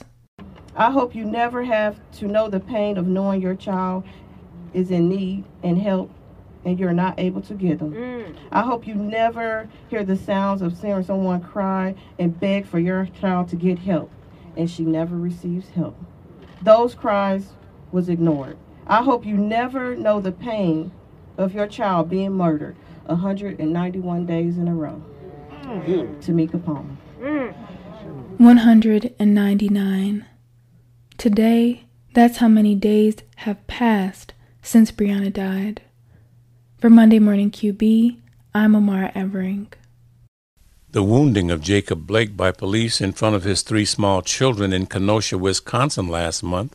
I 0.76 0.92
hope 0.92 1.12
you 1.12 1.24
never 1.24 1.64
have 1.64 1.98
to 2.18 2.28
know 2.28 2.48
the 2.48 2.60
pain 2.60 2.96
of 2.98 3.08
knowing 3.08 3.42
your 3.42 3.56
child 3.56 4.04
is 4.72 4.92
in 4.92 5.08
need 5.08 5.42
and 5.64 5.76
help 5.76 6.12
and 6.64 6.78
you're 6.78 6.92
not 6.92 7.18
able 7.18 7.40
to 7.42 7.54
get 7.54 7.78
them. 7.78 7.92
Mm. 7.92 8.36
I 8.52 8.62
hope 8.62 8.86
you 8.86 8.94
never 8.94 9.68
hear 9.88 10.04
the 10.04 10.16
sounds 10.16 10.62
of 10.62 10.80
hearing 10.80 11.04
someone 11.04 11.40
cry 11.40 11.94
and 12.18 12.38
beg 12.38 12.66
for 12.66 12.78
your 12.78 13.08
child 13.20 13.48
to 13.50 13.56
get 13.56 13.78
help 13.78 14.10
and 14.56 14.70
she 14.70 14.84
never 14.84 15.16
receives 15.16 15.70
help. 15.70 15.96
Those 16.62 16.94
cries 16.94 17.54
was 17.92 18.08
ignored. 18.08 18.56
I 18.86 19.02
hope 19.02 19.24
you 19.24 19.36
never 19.36 19.96
know 19.96 20.20
the 20.20 20.32
pain 20.32 20.92
of 21.38 21.54
your 21.54 21.66
child 21.66 22.10
being 22.10 22.32
murdered 22.32 22.76
191 23.06 24.26
days 24.26 24.58
in 24.58 24.68
a 24.68 24.74
row. 24.74 25.02
Mm. 25.62 26.22
Tamika 26.22 26.62
Palmer. 26.64 26.96
Mm. 27.20 27.54
199. 28.38 30.26
Today, 31.16 31.84
that's 32.14 32.38
how 32.38 32.48
many 32.48 32.74
days 32.74 33.16
have 33.36 33.66
passed 33.66 34.34
since 34.62 34.90
Breonna 34.90 35.32
died. 35.32 35.82
For 36.80 36.88
Monday 36.88 37.18
Morning 37.18 37.50
QB, 37.50 38.16
I'm 38.54 38.74
Amara 38.74 39.12
Evering. 39.14 39.66
The 40.92 41.02
wounding 41.02 41.50
of 41.50 41.60
Jacob 41.60 42.06
Blake 42.06 42.38
by 42.38 42.52
police 42.52 43.02
in 43.02 43.12
front 43.12 43.36
of 43.36 43.44
his 43.44 43.60
three 43.60 43.84
small 43.84 44.22
children 44.22 44.72
in 44.72 44.86
Kenosha, 44.86 45.36
Wisconsin 45.36 46.08
last 46.08 46.42
month, 46.42 46.74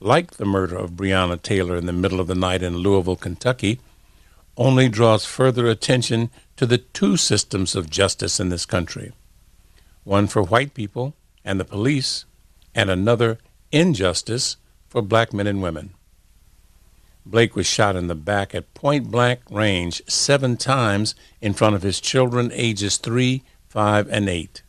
like 0.00 0.32
the 0.32 0.44
murder 0.44 0.76
of 0.76 0.94
Breonna 0.96 1.40
Taylor 1.40 1.76
in 1.76 1.86
the 1.86 1.92
middle 1.92 2.18
of 2.18 2.26
the 2.26 2.34
night 2.34 2.64
in 2.64 2.78
Louisville, 2.78 3.14
Kentucky, 3.14 3.78
only 4.56 4.88
draws 4.88 5.24
further 5.24 5.68
attention 5.68 6.30
to 6.56 6.66
the 6.66 6.78
two 6.78 7.16
systems 7.16 7.76
of 7.76 7.88
justice 7.88 8.40
in 8.40 8.48
this 8.48 8.66
country 8.66 9.12
one 10.02 10.26
for 10.26 10.42
white 10.42 10.74
people 10.74 11.14
and 11.44 11.60
the 11.60 11.64
police, 11.64 12.24
and 12.74 12.90
another 12.90 13.38
injustice 13.70 14.56
for 14.88 15.00
black 15.00 15.32
men 15.32 15.46
and 15.46 15.62
women. 15.62 15.94
Blake 17.30 17.54
was 17.54 17.66
shot 17.66 17.94
in 17.94 18.06
the 18.06 18.14
back 18.14 18.54
at 18.54 18.72
point 18.72 19.10
blank 19.10 19.40
range 19.50 20.00
seven 20.08 20.56
times 20.56 21.14
in 21.42 21.52
front 21.52 21.74
of 21.74 21.82
his 21.82 22.00
children 22.00 22.50
ages 22.54 22.96
three, 22.96 23.42
five, 23.68 24.08
and 24.08 24.30
eight. 24.30 24.62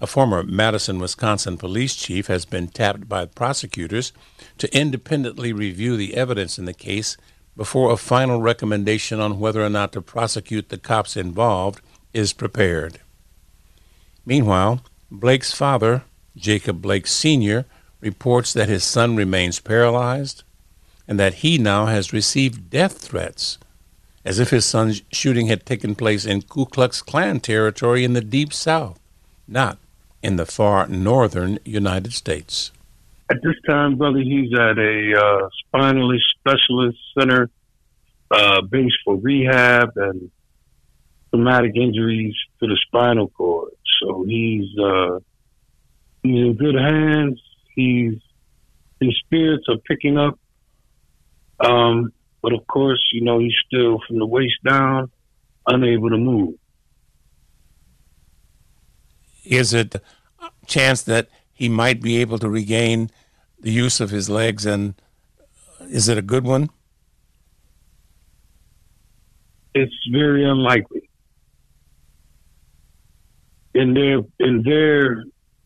A 0.00 0.06
former 0.06 0.44
Madison, 0.44 1.00
Wisconsin 1.00 1.56
police 1.56 1.96
chief 1.96 2.28
has 2.28 2.44
been 2.44 2.68
tapped 2.68 3.08
by 3.08 3.26
prosecutors 3.26 4.12
to 4.58 4.72
independently 4.76 5.52
review 5.52 5.96
the 5.96 6.14
evidence 6.14 6.60
in 6.60 6.64
the 6.64 6.72
case 6.72 7.16
before 7.56 7.90
a 7.90 7.96
final 7.96 8.40
recommendation 8.40 9.18
on 9.18 9.40
whether 9.40 9.64
or 9.64 9.68
not 9.68 9.92
to 9.92 10.00
prosecute 10.00 10.68
the 10.68 10.78
cops 10.78 11.16
involved 11.16 11.80
is 12.14 12.32
prepared. 12.32 13.00
Meanwhile, 14.24 14.84
Blake's 15.10 15.52
father, 15.52 16.04
Jacob 16.36 16.80
Blake 16.80 17.08
Sr., 17.08 17.64
reports 18.00 18.52
that 18.52 18.68
his 18.68 18.84
son 18.84 19.16
remains 19.16 19.58
paralyzed 19.58 20.44
and 21.06 21.18
that 21.18 21.34
he 21.34 21.58
now 21.58 21.86
has 21.86 22.12
received 22.12 22.70
death 22.70 22.98
threats, 22.98 23.58
as 24.24 24.38
if 24.38 24.50
his 24.50 24.64
son's 24.64 25.02
shooting 25.12 25.46
had 25.46 25.66
taken 25.66 25.94
place 25.94 26.24
in 26.24 26.42
Ku 26.42 26.66
Klux 26.66 27.02
Klan 27.02 27.40
territory 27.40 28.04
in 28.04 28.12
the 28.12 28.20
Deep 28.20 28.52
South, 28.52 28.98
not 29.48 29.78
in 30.22 30.36
the 30.36 30.46
far 30.46 30.86
northern 30.86 31.58
United 31.64 32.12
States. 32.12 32.70
At 33.30 33.42
this 33.42 33.56
time, 33.66 33.96
brother, 33.96 34.18
he's 34.18 34.52
at 34.52 34.78
a 34.78 35.14
uh, 35.18 35.48
spinalist 35.72 36.20
specialist 36.38 36.98
center 37.18 37.50
uh, 38.30 38.62
based 38.62 38.96
for 39.04 39.16
rehab 39.16 39.90
and 39.96 40.30
traumatic 41.30 41.72
injuries 41.76 42.34
to 42.60 42.66
the 42.66 42.78
spinal 42.86 43.28
cord. 43.28 43.72
So 44.00 44.24
he's 44.24 44.68
uh, 44.78 45.18
he's 46.22 46.36
in 46.36 46.54
good 46.54 46.74
hands. 46.74 47.40
He's 47.74 48.14
his 49.00 49.18
spirits 49.24 49.64
are 49.68 49.78
picking 49.78 50.18
up. 50.18 50.38
Um, 51.62 52.12
but 52.42 52.52
of 52.52 52.66
course, 52.66 53.00
you 53.12 53.22
know, 53.22 53.38
he's 53.38 53.54
still 53.66 54.00
from 54.06 54.18
the 54.18 54.26
waist 54.26 54.56
down, 54.66 55.10
unable 55.66 56.10
to 56.10 56.18
move. 56.18 56.54
Is 59.44 59.72
it 59.72 59.94
a 59.94 60.50
chance 60.66 61.02
that 61.02 61.28
he 61.52 61.68
might 61.68 62.02
be 62.02 62.18
able 62.18 62.38
to 62.38 62.48
regain 62.48 63.10
the 63.60 63.70
use 63.70 64.00
of 64.00 64.10
his 64.10 64.28
legs, 64.28 64.66
and 64.66 64.94
is 65.88 66.08
it 66.08 66.18
a 66.18 66.22
good 66.22 66.44
one? 66.44 66.70
It's 69.74 69.94
very 70.10 70.44
unlikely. 70.44 71.08
In 73.74 73.94
their 73.94 74.18
in 74.40 74.62
their 74.62 75.24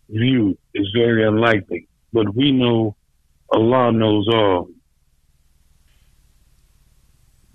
view, 0.08 0.56
it's 0.74 0.90
very 0.94 1.26
unlikely. 1.26 1.88
But 2.12 2.34
we 2.34 2.52
know 2.52 2.96
Allah 3.50 3.92
knows 3.92 4.28
all. 4.28 4.68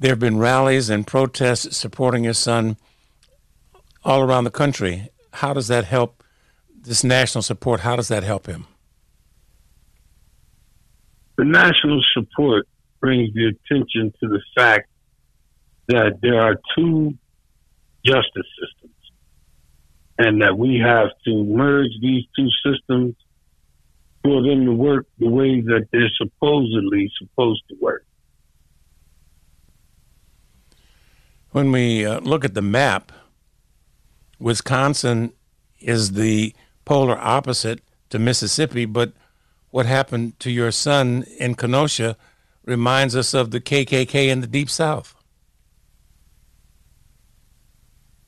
There 0.01 0.09
have 0.09 0.19
been 0.19 0.39
rallies 0.39 0.89
and 0.89 1.05
protests 1.05 1.77
supporting 1.77 2.23
your 2.23 2.33
son 2.33 2.77
all 4.03 4.21
around 4.21 4.45
the 4.45 4.49
country. 4.49 5.09
How 5.31 5.53
does 5.53 5.67
that 5.67 5.85
help 5.85 6.23
this 6.75 7.03
national 7.03 7.43
support, 7.43 7.81
how 7.81 7.97
does 7.97 8.07
that 8.07 8.23
help 8.23 8.47
him? 8.47 8.65
The 11.37 11.45
national 11.45 12.01
support 12.15 12.67
brings 12.99 13.31
the 13.35 13.49
attention 13.49 14.11
to 14.19 14.27
the 14.27 14.41
fact 14.57 14.89
that 15.89 16.17
there 16.23 16.41
are 16.41 16.55
two 16.75 17.13
justice 18.03 18.47
systems 18.59 18.95
and 20.17 20.41
that 20.41 20.57
we 20.57 20.81
have 20.83 21.09
to 21.25 21.43
merge 21.43 21.91
these 22.01 22.23
two 22.35 22.47
systems 22.65 23.13
for 24.23 24.41
them 24.41 24.65
to 24.65 24.73
work 24.73 25.05
the 25.19 25.29
way 25.29 25.61
that 25.61 25.89
they're 25.91 26.09
supposedly 26.17 27.11
supposed 27.19 27.61
to 27.69 27.75
work. 27.79 28.03
When 31.51 31.73
we 31.73 32.05
uh, 32.05 32.21
look 32.21 32.45
at 32.45 32.53
the 32.53 32.61
map, 32.61 33.11
Wisconsin 34.39 35.33
is 35.81 36.13
the 36.13 36.55
polar 36.85 37.17
opposite 37.17 37.81
to 38.09 38.19
Mississippi, 38.19 38.85
but 38.85 39.11
what 39.69 39.85
happened 39.85 40.39
to 40.39 40.49
your 40.49 40.71
son 40.71 41.25
in 41.39 41.55
Kenosha 41.55 42.15
reminds 42.63 43.17
us 43.17 43.33
of 43.33 43.51
the 43.51 43.59
KKK 43.59 44.29
in 44.29 44.39
the 44.39 44.47
Deep 44.47 44.69
South. 44.69 45.13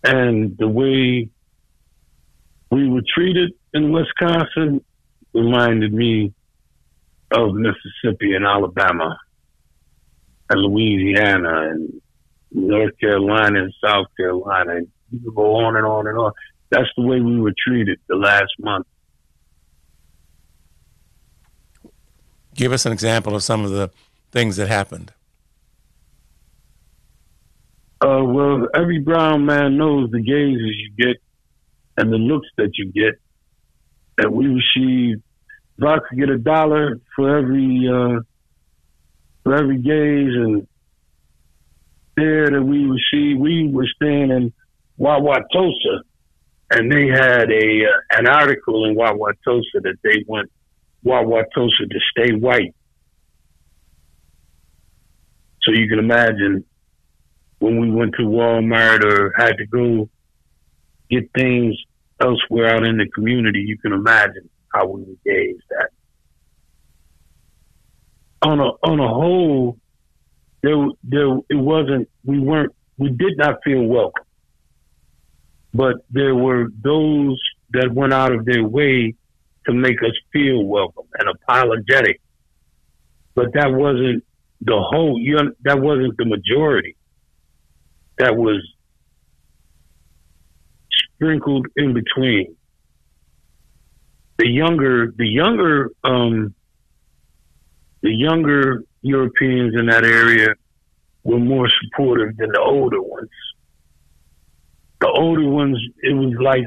And 0.03 0.57
the 0.57 0.67
way 0.67 1.29
we 2.71 2.89
were 2.89 3.03
treated 3.15 3.53
in 3.73 3.93
Wisconsin 3.93 4.83
reminded 5.33 5.93
me 5.93 6.33
of 7.31 7.53
Mississippi 7.53 8.35
and 8.35 8.45
Alabama 8.45 9.17
and 10.49 10.61
Louisiana 10.61 11.69
and 11.69 12.01
North 12.53 12.97
Carolina 12.99 13.63
and 13.63 13.73
South 13.83 14.07
Carolina. 14.15 14.77
And 14.77 14.87
you 15.11 15.19
can 15.19 15.33
go 15.33 15.55
on 15.55 15.75
and 15.75 15.85
on 15.85 16.07
and 16.07 16.17
on. 16.17 16.31
That's 16.69 16.89
the 16.95 17.03
way 17.03 17.19
we 17.19 17.39
were 17.39 17.53
treated 17.67 17.99
the 18.07 18.15
last 18.15 18.51
month. 18.59 18.87
Give 22.55 22.71
us 22.71 22.85
an 22.85 22.91
example 22.91 23.35
of 23.35 23.43
some 23.43 23.65
of 23.65 23.71
the 23.71 23.91
things 24.31 24.57
that 24.57 24.67
happened. 24.67 25.11
Uh, 28.01 28.23
well, 28.23 28.67
every 28.75 28.99
brown 28.99 29.45
man 29.45 29.77
knows 29.77 30.11
the 30.11 30.19
gazes 30.19 30.75
you 30.77 30.91
get 30.97 31.17
and 31.97 32.11
the 32.11 32.17
looks 32.17 32.47
that 32.57 32.71
you 32.77 32.91
get. 32.91 33.19
And 34.17 34.33
we 34.33 34.47
received, 34.47 35.21
if 35.77 35.83
I 35.85 35.97
could 35.99 36.19
get 36.19 36.29
a 36.29 36.37
dollar 36.37 36.99
for 37.15 37.37
every 37.37 37.87
uh, 37.87 38.19
for 39.43 39.55
every 39.55 39.77
gaze 39.77 40.35
and 40.35 40.67
stare 42.13 42.49
that 42.49 42.63
we 42.63 42.85
received, 42.85 43.39
we 43.39 43.67
were 43.67 43.87
staying 43.95 44.31
in 44.31 44.53
Wauwatosa, 44.99 46.01
and 46.71 46.91
they 46.91 47.07
had 47.07 47.51
a 47.51 47.85
uh, 47.85 48.17
an 48.17 48.27
article 48.27 48.85
in 48.85 48.95
Wauwatosa 48.95 49.81
that 49.81 49.97
they 50.03 50.23
want 50.27 50.49
Wauwatosa 51.05 51.89
to 51.89 51.99
stay 52.11 52.33
white. 52.33 52.73
So 55.63 55.71
you 55.71 55.87
can 55.87 55.99
imagine 55.99 56.65
when 57.59 57.79
we 57.79 57.89
went 57.89 58.13
to 58.15 58.23
Walmart 58.23 59.03
or 59.03 59.33
had 59.37 59.57
to 59.57 59.65
go 59.65 60.09
get 61.09 61.29
things 61.33 61.75
elsewhere 62.19 62.75
out 62.75 62.85
in 62.85 62.97
the 62.97 63.07
community, 63.07 63.59
you 63.59 63.77
can 63.77 63.93
imagine 63.93 64.49
how 64.73 64.87
we 64.87 65.03
engaged 65.03 65.63
that. 65.69 65.89
On 68.41 68.59
a 68.59 68.69
on 68.83 68.99
a 68.99 69.07
whole, 69.07 69.77
there 70.63 70.87
there 71.03 71.37
it 71.49 71.55
wasn't 71.55 72.09
we 72.23 72.39
weren't 72.39 72.73
we 72.97 73.09
did 73.09 73.37
not 73.37 73.57
feel 73.63 73.83
welcome. 73.83 74.23
But 75.73 75.97
there 76.09 76.35
were 76.35 76.67
those 76.81 77.39
that 77.71 77.93
went 77.93 78.13
out 78.13 78.31
of 78.31 78.45
their 78.45 78.63
way 78.63 79.15
to 79.65 79.73
make 79.73 80.01
us 80.03 80.13
feel 80.31 80.63
welcome 80.63 81.05
and 81.19 81.29
apologetic. 81.29 82.21
But 83.35 83.53
that 83.53 83.71
wasn't 83.71 84.23
the 84.61 84.79
whole 84.79 85.19
you 85.19 85.35
know, 85.35 85.51
that 85.63 85.79
wasn't 85.79 86.15
the 86.17 86.25
majority. 86.25 86.95
That 88.19 88.37
was 88.37 88.61
sprinkled 91.15 91.67
in 91.75 91.93
between. 91.93 92.55
The 94.37 94.47
younger, 94.47 95.11
the 95.15 95.27
younger, 95.27 95.91
um, 96.03 96.53
the 98.01 98.11
younger 98.11 98.83
Europeans 99.01 99.75
in 99.75 99.87
that 99.87 100.05
area 100.05 100.55
were 101.23 101.39
more 101.39 101.69
supportive 101.81 102.37
than 102.37 102.49
the 102.49 102.59
older 102.59 103.01
ones. 103.01 103.29
The 105.01 105.07
older 105.07 105.47
ones, 105.47 105.77
it 106.01 106.13
was 106.13 106.33
like 106.39 106.65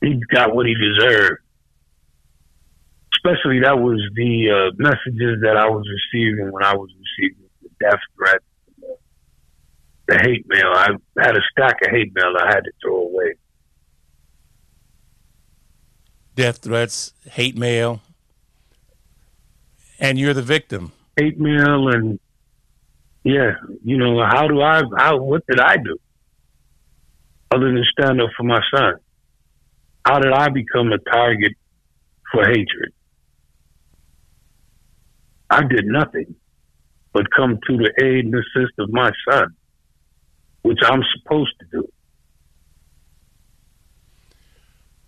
he 0.00 0.20
got 0.32 0.54
what 0.54 0.66
he 0.66 0.74
deserved. 0.74 1.40
Especially 3.14 3.60
that 3.60 3.78
was 3.78 4.00
the 4.14 4.50
uh, 4.50 4.74
messages 4.76 5.40
that 5.42 5.56
I 5.56 5.68
was 5.68 5.84
receiving 5.88 6.52
when 6.52 6.62
I 6.62 6.74
was 6.74 6.90
receiving 7.18 7.42
the 7.62 7.70
death 7.80 8.00
threats 8.16 8.44
the 10.06 10.18
hate 10.22 10.46
mail. 10.48 10.72
I 10.72 10.88
had 11.18 11.36
a 11.36 11.40
stack 11.50 11.78
of 11.82 11.90
hate 11.90 12.14
mail 12.14 12.32
I 12.38 12.46
had 12.46 12.60
to 12.60 12.72
throw 12.82 12.96
away. 12.96 13.34
Death 16.34 16.58
threats, 16.58 17.12
hate 17.30 17.56
mail, 17.56 18.02
and 19.98 20.18
you're 20.18 20.34
the 20.34 20.42
victim. 20.42 20.92
Hate 21.16 21.38
mail 21.40 21.88
and 21.88 22.20
yeah, 23.26 23.56
you 23.84 23.98
know, 23.98 24.24
how 24.24 24.46
do 24.46 24.60
I? 24.60 24.82
How 24.96 25.18
what 25.18 25.44
did 25.48 25.58
I 25.58 25.76
do 25.76 25.98
other 27.50 27.66
than 27.66 27.84
stand 27.98 28.20
up 28.20 28.30
for 28.36 28.44
my 28.44 28.60
son? 28.72 28.94
How 30.04 30.20
did 30.20 30.32
I 30.32 30.48
become 30.48 30.92
a 30.92 30.98
target 30.98 31.52
for 32.30 32.44
hatred? 32.46 32.92
I 35.50 35.62
did 35.64 35.86
nothing 35.86 36.36
but 37.12 37.26
come 37.36 37.58
to 37.66 37.76
the 37.76 37.92
aid 38.00 38.26
and 38.26 38.34
assist 38.34 38.78
of 38.78 38.90
my 38.90 39.10
son 39.28 39.56
which 40.62 40.78
I'm 40.82 41.02
supposed 41.16 41.52
to 41.60 41.66
do. 41.72 41.88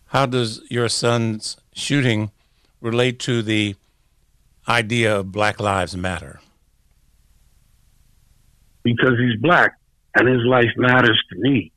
How 0.07 0.27
does 0.27 0.63
your 0.71 0.89
son's 0.89 1.57
shooting 1.73 2.31
relate 2.81 3.19
to 3.21 3.43
the 3.43 3.77
idea 4.69 5.19
of 5.19 5.33
Black 5.33 5.61
Lives 5.61 5.97
Matter? 5.97 6.41
Because 8.97 9.19
he's 9.19 9.41
black 9.41 9.73
and 10.15 10.29
his 10.29 10.45
life 10.47 10.71
matters 10.77 11.21
to 11.31 11.39
me. 11.39 11.73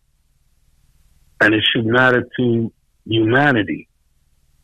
And 1.40 1.54
it 1.54 1.64
should 1.74 1.86
matter 1.86 2.24
to 2.38 2.72
humanity 3.06 3.90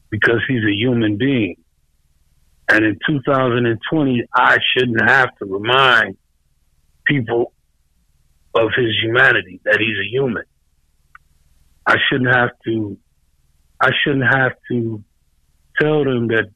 because 0.10 0.42
he's 0.48 0.64
a 0.64 0.74
human 0.74 1.18
being. 1.18 1.58
And 2.70 2.86
in 2.86 3.00
2020, 3.08 4.24
I 4.34 4.58
shouldn't 4.74 5.02
have 5.10 5.36
to 5.38 5.46
remind 5.46 6.18
people 7.06 7.54
of 8.56 8.70
his 8.76 8.94
humanity, 9.02 9.62
that 9.66 9.80
he's 9.80 9.98
a 9.98 10.10
human. 10.10 10.44
I 11.86 11.96
shouldn't 12.10 12.34
have 12.36 12.50
to, 12.66 12.98
I 13.80 13.92
shouldn't 14.04 14.26
have 14.26 14.54
to 14.72 15.04
tell 15.80 16.04
them 16.04 16.28
that 16.28 16.50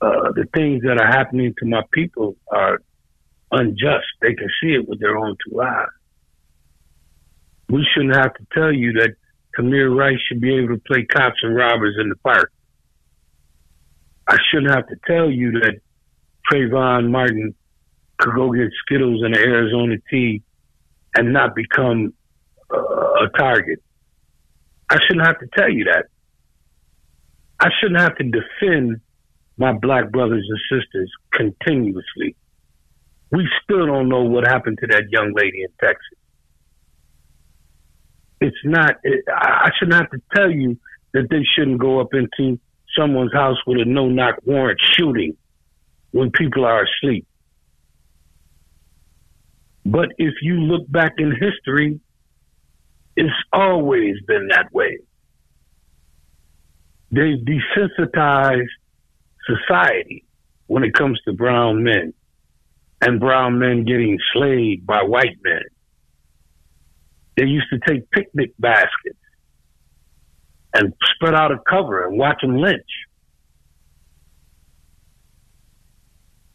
uh, 0.00 0.32
the 0.32 0.46
things 0.54 0.82
that 0.82 1.00
are 1.00 1.06
happening 1.08 1.54
to 1.58 1.66
my 1.66 1.82
people 1.92 2.36
are 2.52 2.80
unjust. 3.50 4.06
They 4.20 4.34
can 4.34 4.48
see 4.60 4.74
it 4.74 4.88
with 4.88 5.00
their 5.00 5.16
own 5.16 5.36
two 5.46 5.60
eyes. 5.60 5.88
We 7.68 7.86
shouldn't 7.92 8.16
have 8.16 8.34
to 8.34 8.46
tell 8.52 8.72
you 8.72 8.92
that 8.94 9.14
Tamir 9.56 9.94
Rice 9.94 10.18
should 10.28 10.40
be 10.40 10.54
able 10.54 10.74
to 10.74 10.82
play 10.86 11.04
cops 11.04 11.38
and 11.42 11.54
robbers 11.54 11.96
in 12.00 12.08
the 12.08 12.16
park. 12.16 12.50
I 14.26 14.36
shouldn't 14.50 14.74
have 14.74 14.86
to 14.88 14.96
tell 15.06 15.30
you 15.30 15.52
that 15.60 15.80
Trayvon 16.50 17.10
Martin 17.10 17.54
could 18.18 18.34
go 18.34 18.52
get 18.52 18.70
Skittles 18.84 19.22
in 19.24 19.32
the 19.32 19.38
Arizona 19.38 19.96
tea 20.10 20.42
and 21.14 21.32
not 21.32 21.54
become 21.54 22.12
uh, 22.72 22.78
a 22.78 23.28
target. 23.36 23.82
I 24.90 24.98
shouldn't 25.06 25.26
have 25.26 25.38
to 25.40 25.46
tell 25.56 25.70
you 25.70 25.84
that. 25.84 26.06
I 27.60 27.68
shouldn't 27.80 28.00
have 28.00 28.16
to 28.16 28.24
defend 28.24 29.00
my 29.56 29.72
black 29.72 30.10
brothers 30.10 30.46
and 30.48 30.80
sisters 30.80 31.10
continuously. 31.32 32.36
We 33.30 33.46
still 33.62 33.86
don't 33.86 34.08
know 34.08 34.22
what 34.22 34.46
happened 34.46 34.78
to 34.80 34.86
that 34.88 35.04
young 35.10 35.32
lady 35.34 35.62
in 35.62 35.68
Texas. 35.80 36.18
It's 38.40 38.56
not, 38.64 38.96
it, 39.02 39.24
I 39.28 39.70
shouldn't 39.78 40.00
have 40.00 40.10
to 40.10 40.22
tell 40.34 40.50
you 40.50 40.78
that 41.12 41.28
they 41.28 41.42
shouldn't 41.54 41.78
go 41.78 42.00
up 42.00 42.14
into 42.14 42.58
someone's 42.96 43.32
house 43.32 43.56
with 43.66 43.78
a 43.78 43.84
no 43.84 44.08
knock 44.08 44.36
warrant 44.44 44.80
shooting 44.80 45.36
when 46.12 46.30
people 46.30 46.64
are 46.64 46.84
asleep. 46.84 47.26
But 49.84 50.08
if 50.18 50.34
you 50.42 50.54
look 50.54 50.90
back 50.90 51.14
in 51.18 51.32
history, 51.32 52.00
it's 53.16 53.34
always 53.52 54.16
been 54.26 54.48
that 54.48 54.72
way. 54.72 54.98
They've 57.10 57.38
desensitized 57.38 58.68
society 59.46 60.24
when 60.66 60.84
it 60.84 60.92
comes 60.92 61.18
to 61.24 61.32
brown 61.32 61.82
men 61.82 62.12
and 63.00 63.20
brown 63.20 63.58
men 63.58 63.84
getting 63.84 64.18
slaved 64.32 64.86
by 64.86 65.02
white 65.02 65.36
men. 65.42 65.62
They 67.36 67.44
used 67.44 67.68
to 67.70 67.78
take 67.86 68.10
picnic 68.10 68.52
baskets 68.58 69.18
and 70.74 70.92
spread 71.14 71.34
out 71.34 71.52
a 71.52 71.58
cover 71.68 72.06
and 72.06 72.18
watch 72.18 72.40
them 72.42 72.56
lynch. 72.56 72.82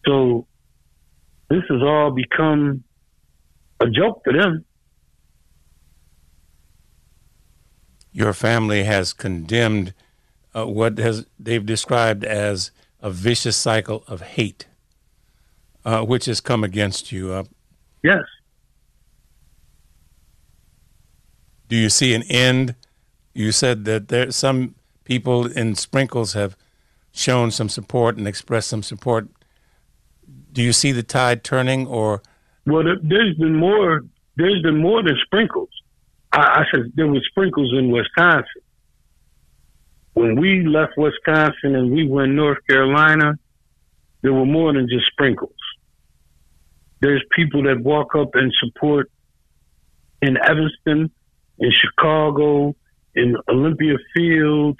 So 0.05 0.47
this 1.49 1.63
has 1.69 1.81
all 1.81 2.11
become 2.11 2.83
a 3.79 3.89
joke 3.89 4.23
to 4.25 4.33
them. 4.33 4.65
Your 8.11 8.33
family 8.33 8.83
has 8.83 9.13
condemned 9.13 9.93
uh, 10.53 10.65
what 10.67 10.97
has 10.97 11.25
they've 11.39 11.65
described 11.65 12.23
as 12.23 12.71
a 13.01 13.09
vicious 13.09 13.57
cycle 13.57 14.03
of 14.07 14.21
hate, 14.21 14.67
uh, 15.85 16.03
which 16.03 16.25
has 16.25 16.41
come 16.41 16.63
against 16.63 17.11
you. 17.11 17.31
Uh, 17.31 17.43
yes. 18.03 18.23
Do 21.69 21.75
you 21.75 21.89
see 21.89 22.13
an 22.13 22.23
end? 22.23 22.75
You 23.33 23.51
said 23.51 23.85
that 23.85 24.09
there 24.09 24.31
some 24.31 24.75
people 25.05 25.47
in 25.47 25.75
Sprinkles 25.75 26.33
have 26.33 26.55
shown 27.11 27.51
some 27.51 27.69
support 27.69 28.17
and 28.17 28.27
expressed 28.27 28.69
some 28.69 28.83
support. 28.83 29.27
Do 30.51 30.61
you 30.61 30.73
see 30.73 30.91
the 30.91 31.03
tide 31.03 31.43
turning, 31.43 31.87
or? 31.87 32.21
Well, 32.65 32.83
there's 33.01 33.35
been 33.37 33.55
more. 33.55 34.01
There's 34.35 34.61
been 34.61 34.77
more 34.77 35.03
than 35.03 35.17
Sprinkles. 35.25 35.69
I, 36.31 36.61
I 36.61 36.63
said 36.71 36.91
there 36.95 37.07
was 37.07 37.25
Sprinkles 37.29 37.73
in 37.77 37.91
Wisconsin. 37.91 38.61
When 40.13 40.39
we 40.39 40.65
left 40.65 40.93
Wisconsin 40.95 41.75
and 41.75 41.91
we 41.91 42.07
went 42.07 42.33
North 42.33 42.59
Carolina, 42.69 43.33
there 44.21 44.33
were 44.33 44.45
more 44.45 44.73
than 44.73 44.87
just 44.87 45.07
Sprinkles. 45.07 45.55
There's 47.03 47.21
people 47.35 47.63
that 47.63 47.81
walk 47.81 48.15
up 48.15 48.29
and 48.35 48.49
support 48.63 49.11
in 50.21 50.37
Evanston, 50.37 51.11
in 51.59 51.71
Chicago, 51.71 52.77
in 53.13 53.35
Olympia 53.49 53.95
Fields, 54.15 54.79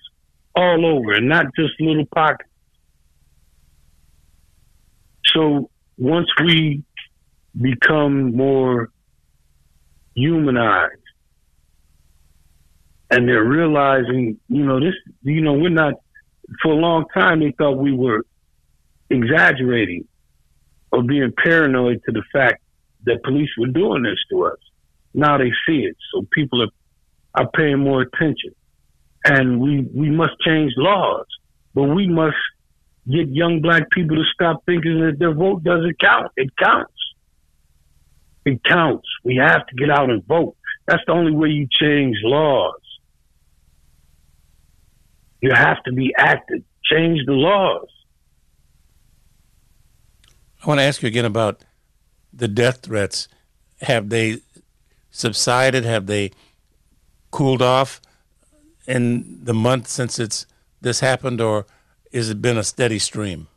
all 0.55 0.85
over, 0.85 1.11
and 1.15 1.27
not 1.27 1.47
just 1.59 1.73
little 1.81 2.05
pockets. 2.15 2.49
So 5.35 5.69
once 5.97 6.27
we 6.41 6.83
become 7.59 8.33
more 8.33 8.89
humanized 10.15 10.93
and 13.11 13.27
they're 13.27 13.43
realizing, 13.43 14.39
you 14.47 14.63
know, 14.63 14.79
this, 14.79 14.95
you 15.23 15.41
know, 15.41 15.55
we're 15.55 15.67
not, 15.67 15.95
for 16.61 16.71
a 16.71 16.77
long 16.77 17.03
time, 17.13 17.41
they 17.41 17.53
thought 17.57 17.73
we 17.73 17.91
were 17.91 18.25
exaggerating 19.09 20.07
or 20.93 21.01
being 21.01 21.33
paranoid 21.43 22.01
to 22.05 22.11
the 22.11 22.21
fact 22.31 22.61
that 23.05 23.23
police 23.23 23.49
were 23.57 23.67
doing 23.67 24.03
this 24.03 24.19
to 24.29 24.45
us. 24.45 24.59
Now 25.13 25.37
they 25.39 25.51
see 25.67 25.79
it. 25.79 25.97
So 26.13 26.25
people 26.31 26.61
are, 26.61 27.41
are 27.41 27.49
paying 27.49 27.79
more 27.79 28.01
attention. 28.01 28.53
And 29.25 29.59
we, 29.59 29.87
we 29.93 30.11
must 30.11 30.33
change 30.45 30.71
laws, 30.77 31.25
but 31.73 31.83
we 31.83 32.07
must 32.07 32.37
get 33.11 33.27
young 33.29 33.61
black 33.61 33.89
people 33.89 34.15
to 34.17 34.23
stop 34.33 34.63
thinking 34.65 35.01
that 35.01 35.17
their 35.17 35.33
vote 35.33 35.63
doesn't 35.63 35.99
count. 35.99 36.31
It 36.37 36.55
counts. 36.61 36.93
It 38.45 38.63
counts. 38.63 39.07
We 39.23 39.37
have 39.37 39.65
to 39.65 39.75
get 39.75 39.89
out 39.89 40.11
and 40.11 40.23
vote. 40.25 40.55
That's 40.85 41.01
the 41.07 41.13
only 41.13 41.31
way 41.31 41.49
you 41.49 41.67
change 41.71 42.17
laws. 42.23 42.75
You 45.41 45.51
have 45.53 45.81
to 45.83 45.91
be 45.91 46.13
active. 46.17 46.61
Change 46.83 47.21
the 47.25 47.33
laws. 47.33 47.87
I 50.63 50.67
want 50.67 50.79
to 50.79 50.83
ask 50.83 51.01
you 51.01 51.07
again 51.07 51.25
about 51.25 51.61
the 52.31 52.47
death 52.47 52.83
threats. 52.83 53.27
Have 53.81 54.09
they 54.09 54.39
subsided? 55.11 55.83
Have 55.83 56.05
they 56.05 56.31
cooled 57.31 57.61
off 57.61 57.99
in 58.87 59.43
the 59.43 59.53
month 59.53 59.87
since 59.87 60.19
it's 60.19 60.45
this 60.79 61.01
happened, 61.01 61.41
or 61.41 61.65
has 62.13 62.29
it 62.29 62.41
been 62.41 62.57
a 62.57 62.63
steady 62.63 62.99
stream? 62.99 63.47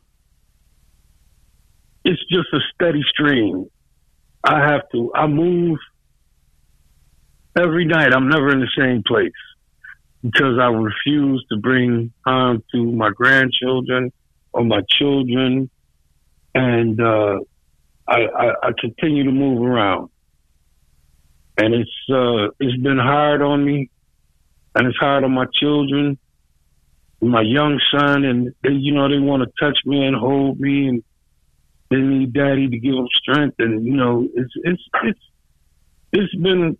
It's 2.03 2.21
just 2.29 2.47
a 2.53 2.59
steady 2.73 3.03
stream. 3.09 3.69
I 4.43 4.59
have 4.59 4.81
to. 4.91 5.11
I 5.15 5.27
move 5.27 5.77
every 7.57 7.85
night. 7.85 8.13
I'm 8.13 8.29
never 8.29 8.49
in 8.49 8.59
the 8.59 8.69
same 8.77 9.03
place 9.05 9.31
because 10.23 10.57
I 10.59 10.67
refuse 10.67 11.45
to 11.51 11.57
bring 11.57 12.11
harm 12.25 12.63
to 12.73 12.91
my 12.91 13.11
grandchildren 13.11 14.11
or 14.51 14.63
my 14.63 14.81
children, 14.89 15.69
and 16.53 16.99
uh, 16.99 17.39
I, 18.07 18.19
I, 18.21 18.51
I 18.63 18.71
continue 18.79 19.23
to 19.25 19.31
move 19.31 19.61
around 19.61 20.09
and 21.57 21.73
it's 21.73 21.89
uh, 22.09 22.49
it's 22.59 22.81
been 22.81 22.99
hard 22.99 23.41
on 23.41 23.65
me, 23.65 23.89
and 24.75 24.87
it's 24.87 24.97
hard 24.97 25.23
on 25.23 25.31
my 25.31 25.45
children, 25.53 26.17
my 27.19 27.41
young 27.41 27.79
son, 27.91 28.23
and 28.23 28.53
they, 28.63 28.71
you 28.71 28.93
know 28.93 29.09
they 29.09 29.19
want 29.19 29.43
to 29.43 29.65
touch 29.65 29.79
me 29.85 30.05
and 30.05 30.15
hold 30.15 30.59
me, 30.59 30.87
and 30.87 31.03
they 31.89 31.97
need 31.97 32.33
daddy 32.33 32.69
to 32.69 32.77
give 32.77 32.93
them 32.93 33.07
strength, 33.15 33.55
and 33.59 33.85
you 33.85 33.95
know 33.95 34.27
it's 34.35 34.53
it's 34.63 34.83
it's 35.03 35.19
it's 36.13 36.35
been 36.35 36.77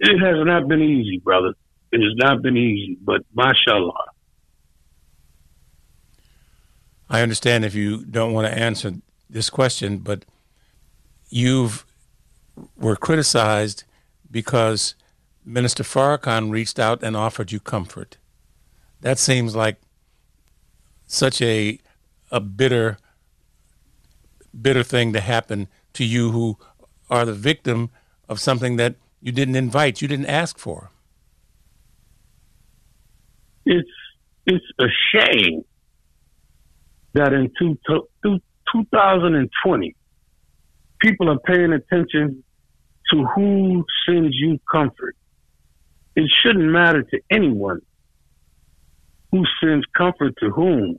it 0.00 0.18
has 0.18 0.44
not 0.46 0.66
been 0.66 0.82
easy, 0.82 1.18
brother. 1.18 1.52
It 1.92 2.00
has 2.00 2.14
not 2.16 2.42
been 2.42 2.56
easy, 2.56 2.98
but 3.00 3.20
mashallah. 3.34 3.92
I 7.08 7.22
understand 7.22 7.64
if 7.64 7.74
you 7.74 8.04
don't 8.04 8.32
want 8.32 8.46
to 8.46 8.58
answer 8.58 8.94
this 9.30 9.50
question, 9.50 9.98
but 9.98 10.24
you've 11.28 11.84
were 12.76 12.96
criticized 12.96 13.84
because 14.30 14.94
Minister 15.44 15.82
Farrakhan 15.82 16.50
reached 16.50 16.78
out 16.78 17.02
and 17.02 17.16
offered 17.16 17.52
you 17.52 17.60
comfort. 17.60 18.16
That 19.00 19.18
seems 19.18 19.54
like 19.54 19.76
such 21.06 21.40
a 21.40 21.78
a 22.30 22.40
bitter 22.40 22.98
bitter 24.60 24.82
thing 24.82 25.12
to 25.12 25.20
happen 25.20 25.68
to 25.92 26.04
you 26.04 26.32
who 26.32 26.58
are 27.08 27.24
the 27.24 27.34
victim 27.34 27.90
of 28.28 28.40
something 28.40 28.76
that 28.76 28.96
you 29.20 29.30
didn't 29.30 29.54
invite, 29.54 30.02
you 30.02 30.08
didn't 30.08 30.26
ask 30.26 30.58
for. 30.58 30.90
It's 33.64 33.88
it's 34.46 34.64
a 34.80 34.86
shame 35.12 35.64
that 37.16 37.32
in 37.32 37.50
two, 37.58 37.78
two, 38.22 38.40
2020 38.72 39.96
people 41.00 41.30
are 41.30 41.38
paying 41.38 41.72
attention 41.72 42.44
to 43.10 43.24
who 43.34 43.84
sends 44.06 44.34
you 44.36 44.58
comfort. 44.70 45.16
It 46.14 46.30
shouldn't 46.42 46.70
matter 46.70 47.02
to 47.02 47.20
anyone 47.30 47.80
who 49.32 49.44
sends 49.60 49.84
comfort 49.96 50.34
to 50.40 50.50
whom. 50.50 50.98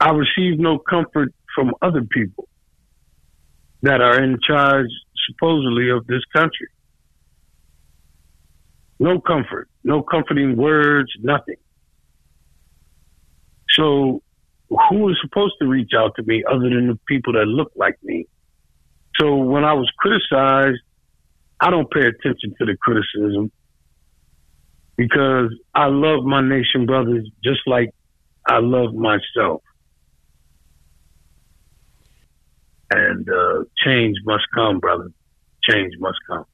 I 0.00 0.10
receive 0.10 0.58
no 0.58 0.78
comfort 0.78 1.32
from 1.54 1.72
other 1.80 2.02
people 2.02 2.48
that 3.82 4.00
are 4.00 4.22
in 4.22 4.38
charge, 4.46 4.88
supposedly, 5.28 5.90
of 5.90 6.06
this 6.06 6.22
country. 6.34 6.68
No 8.98 9.20
comfort, 9.20 9.68
no 9.82 10.02
comforting 10.02 10.56
words, 10.56 11.10
nothing. 11.20 11.56
So, 13.70 14.22
who 14.88 15.08
is 15.08 15.16
supposed 15.22 15.54
to 15.60 15.66
reach 15.66 15.90
out 15.96 16.12
to 16.16 16.22
me 16.22 16.44
other 16.48 16.68
than 16.68 16.88
the 16.88 16.98
people 17.06 17.32
that 17.34 17.46
look 17.46 17.72
like 17.76 17.96
me? 18.02 18.26
So 19.20 19.36
when 19.36 19.64
I 19.64 19.74
was 19.74 19.90
criticized, 19.98 20.80
I 21.60 21.70
don't 21.70 21.90
pay 21.90 22.00
attention 22.00 22.54
to 22.58 22.64
the 22.64 22.76
criticism 22.80 23.52
because 24.96 25.54
I 25.74 25.86
love 25.86 26.24
my 26.24 26.40
nation 26.40 26.86
brothers 26.86 27.28
just 27.44 27.60
like 27.66 27.90
I 28.46 28.58
love 28.58 28.94
myself. 28.94 29.62
And 32.90 33.28
uh, 33.28 33.64
change 33.84 34.16
must 34.24 34.44
come, 34.54 34.78
brother. 34.80 35.08
Change 35.68 35.94
must 35.98 36.18
come. 36.28 36.44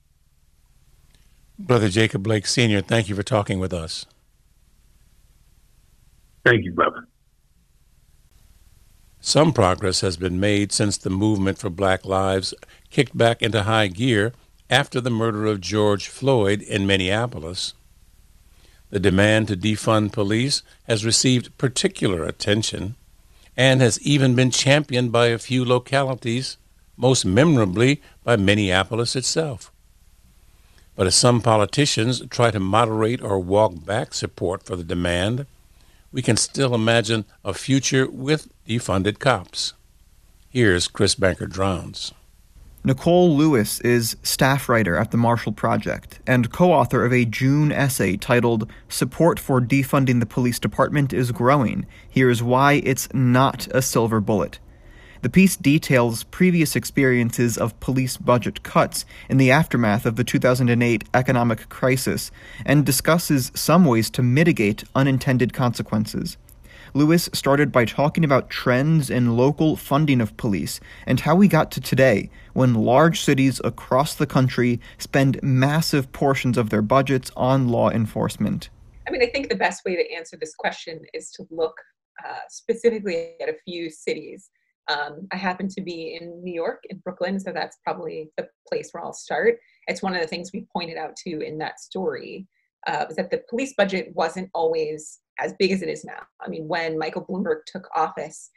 Brother 1.58 1.88
Jacob 1.88 2.22
Blake 2.22 2.46
Sr., 2.46 2.80
thank 2.80 3.08
you 3.08 3.16
for 3.16 3.24
talking 3.24 3.58
with 3.58 3.72
us. 3.72 4.06
Thank 6.44 6.64
you, 6.64 6.72
brother. 6.72 7.06
Some 9.20 9.52
progress 9.52 10.00
has 10.00 10.16
been 10.16 10.38
made 10.38 10.72
since 10.72 10.96
the 10.96 11.10
movement 11.10 11.58
for 11.58 11.70
black 11.70 12.04
lives 12.04 12.54
kicked 12.90 13.16
back 13.16 13.42
into 13.42 13.64
high 13.64 13.88
gear 13.88 14.32
after 14.70 15.00
the 15.00 15.10
murder 15.10 15.46
of 15.46 15.60
George 15.60 16.08
Floyd 16.08 16.62
in 16.62 16.86
Minneapolis. 16.86 17.74
The 18.90 19.00
demand 19.00 19.48
to 19.48 19.56
defund 19.56 20.12
police 20.12 20.62
has 20.84 21.04
received 21.04 21.56
particular 21.58 22.24
attention 22.24 22.94
and 23.56 23.80
has 23.80 24.00
even 24.02 24.34
been 24.34 24.50
championed 24.50 25.10
by 25.10 25.26
a 25.26 25.38
few 25.38 25.64
localities, 25.64 26.56
most 26.96 27.24
memorably 27.24 28.00
by 28.22 28.36
Minneapolis 28.36 29.16
itself. 29.16 29.72
But 30.94 31.06
as 31.06 31.16
some 31.16 31.42
politicians 31.42 32.22
try 32.30 32.50
to 32.50 32.60
moderate 32.60 33.20
or 33.20 33.38
walk 33.38 33.84
back 33.84 34.14
support 34.14 34.62
for 34.62 34.76
the 34.76 34.84
demand, 34.84 35.46
we 36.12 36.22
can 36.22 36.36
still 36.36 36.74
imagine 36.74 37.24
a 37.44 37.54
future 37.54 38.10
with 38.10 38.48
defunded 38.66 39.18
cops. 39.18 39.74
Here's 40.48 40.88
Chris 40.88 41.14
Banker 41.14 41.46
Drowns. 41.46 42.12
Nicole 42.84 43.36
Lewis 43.36 43.80
is 43.80 44.16
staff 44.22 44.68
writer 44.68 44.96
at 44.96 45.10
the 45.10 45.16
Marshall 45.16 45.52
Project 45.52 46.20
and 46.26 46.50
co 46.50 46.72
author 46.72 47.04
of 47.04 47.12
a 47.12 47.24
June 47.24 47.70
essay 47.72 48.16
titled 48.16 48.70
Support 48.88 49.38
for 49.38 49.60
Defunding 49.60 50.20
the 50.20 50.26
Police 50.26 50.58
Department 50.58 51.12
is 51.12 51.32
Growing. 51.32 51.86
Here's 52.08 52.42
Why 52.42 52.74
It's 52.84 53.12
Not 53.12 53.68
a 53.72 53.82
Silver 53.82 54.20
Bullet. 54.20 54.58
The 55.20 55.28
piece 55.28 55.56
details 55.56 56.22
previous 56.24 56.76
experiences 56.76 57.58
of 57.58 57.78
police 57.80 58.16
budget 58.16 58.62
cuts 58.62 59.04
in 59.28 59.36
the 59.36 59.50
aftermath 59.50 60.06
of 60.06 60.14
the 60.14 60.22
2008 60.22 61.04
economic 61.12 61.68
crisis 61.68 62.30
and 62.64 62.86
discusses 62.86 63.50
some 63.54 63.84
ways 63.84 64.10
to 64.10 64.22
mitigate 64.22 64.84
unintended 64.94 65.52
consequences. 65.52 66.36
Lewis 66.94 67.28
started 67.32 67.72
by 67.72 67.84
talking 67.84 68.24
about 68.24 68.48
trends 68.48 69.10
in 69.10 69.36
local 69.36 69.76
funding 69.76 70.20
of 70.20 70.36
police 70.36 70.80
and 71.04 71.20
how 71.20 71.34
we 71.34 71.48
got 71.48 71.70
to 71.72 71.80
today, 71.80 72.30
when 72.54 72.74
large 72.74 73.20
cities 73.20 73.60
across 73.64 74.14
the 74.14 74.26
country 74.26 74.80
spend 74.98 75.42
massive 75.42 76.10
portions 76.12 76.56
of 76.56 76.70
their 76.70 76.82
budgets 76.82 77.30
on 77.36 77.68
law 77.68 77.90
enforcement. 77.90 78.70
I 79.06 79.10
mean, 79.10 79.22
I 79.22 79.26
think 79.26 79.48
the 79.48 79.56
best 79.56 79.84
way 79.84 79.96
to 79.96 80.14
answer 80.14 80.36
this 80.36 80.54
question 80.54 81.00
is 81.12 81.30
to 81.32 81.46
look 81.50 81.76
uh, 82.24 82.40
specifically 82.48 83.32
at 83.40 83.48
a 83.48 83.56
few 83.64 83.90
cities. 83.90 84.50
Um, 84.88 85.28
I 85.32 85.36
happen 85.36 85.68
to 85.68 85.80
be 85.82 86.18
in 86.20 86.42
New 86.42 86.52
York, 86.52 86.82
in 86.88 86.98
Brooklyn, 86.98 87.38
so 87.38 87.52
that's 87.52 87.78
probably 87.84 88.30
the 88.36 88.48
place 88.66 88.90
where 88.92 89.04
I'll 89.04 89.12
start. 89.12 89.58
It's 89.86 90.02
one 90.02 90.14
of 90.14 90.22
the 90.22 90.26
things 90.26 90.50
we 90.52 90.66
pointed 90.72 90.96
out 90.96 91.14
too 91.16 91.40
in 91.40 91.58
that 91.58 91.80
story 91.80 92.46
uh, 92.86 93.04
was 93.06 93.16
that 93.16 93.30
the 93.30 93.42
police 93.50 93.74
budget 93.76 94.12
wasn't 94.14 94.50
always 94.54 95.18
as 95.38 95.54
big 95.58 95.72
as 95.72 95.82
it 95.82 95.88
is 95.88 96.04
now. 96.04 96.22
I 96.40 96.48
mean, 96.48 96.66
when 96.66 96.98
Michael 96.98 97.24
Bloomberg 97.24 97.60
took 97.66 97.88
office, 97.94 98.50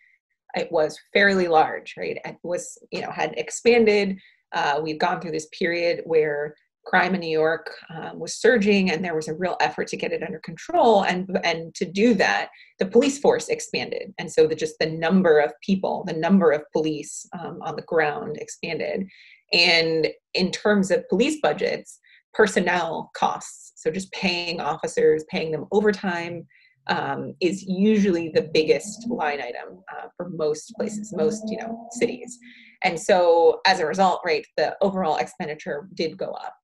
it 0.56 0.72
was 0.72 1.00
fairly 1.14 1.48
large, 1.48 1.96
right? 1.98 2.18
It 2.24 2.38
was, 2.44 2.78
you 2.92 3.02
know, 3.02 3.12
had 3.12 3.34
expanded. 3.38 4.18
Uh, 4.54 4.80
we've 4.84 5.00
gone 5.00 5.22
through 5.22 5.32
this 5.32 5.48
period 5.58 6.02
where 6.06 6.56
crime 6.86 7.14
in 7.14 7.22
New 7.22 7.30
York 7.30 7.76
um, 7.90 8.20
was 8.20 8.36
surging, 8.36 8.92
and 8.92 9.04
there 9.04 9.16
was 9.16 9.28
a 9.28 9.34
real 9.34 9.58
effort 9.62 9.88
to 9.90 9.98
get 9.98 10.12
it 10.12 10.24
under 10.24 10.40
control. 10.40 11.04
And 11.04 11.40
and 11.44 11.74
to 11.76 11.86
do 11.86 12.14
that, 12.16 12.50
the 12.80 12.86
police 12.86 13.20
force 13.20 13.50
expanded, 13.50 14.14
and 14.18 14.32
so 14.32 14.48
the 14.48 14.56
just 14.56 14.76
the 14.80 14.90
number 14.90 15.40
of 15.40 15.54
people, 15.62 16.04
the 16.08 16.14
number 16.14 16.52
of 16.52 16.64
police 16.74 17.28
um, 17.40 17.60
on 17.62 17.76
the 17.76 17.84
ground 17.84 18.38
expanded. 18.38 19.08
And 19.54 20.08
in 20.34 20.52
terms 20.52 20.92
of 20.92 21.08
police 21.10 21.40
budgets, 21.42 22.00
personnel 22.34 23.12
costs, 23.16 23.74
so 23.76 23.92
just 23.92 24.12
paying 24.14 24.62
officers, 24.62 25.26
paying 25.30 25.52
them 25.52 25.66
overtime, 25.72 26.48
um, 26.88 27.36
is 27.42 27.64
usually 27.64 28.30
the 28.30 28.50
biggest 28.54 29.08
line 29.10 29.42
item 29.42 29.84
uh, 29.92 30.08
for 30.18 30.30
most 30.30 30.74
places, 30.78 31.14
most 31.16 31.44
you 31.48 31.58
know 31.58 31.88
cities, 31.92 32.40
and 32.84 33.00
so 33.00 33.62
as 33.68 33.80
a 33.80 33.86
result, 33.86 34.22
right, 34.26 34.46
the 34.58 34.76
overall 34.82 35.18
expenditure 35.18 35.88
did 35.94 36.18
go 36.18 36.32
up. 36.32 36.56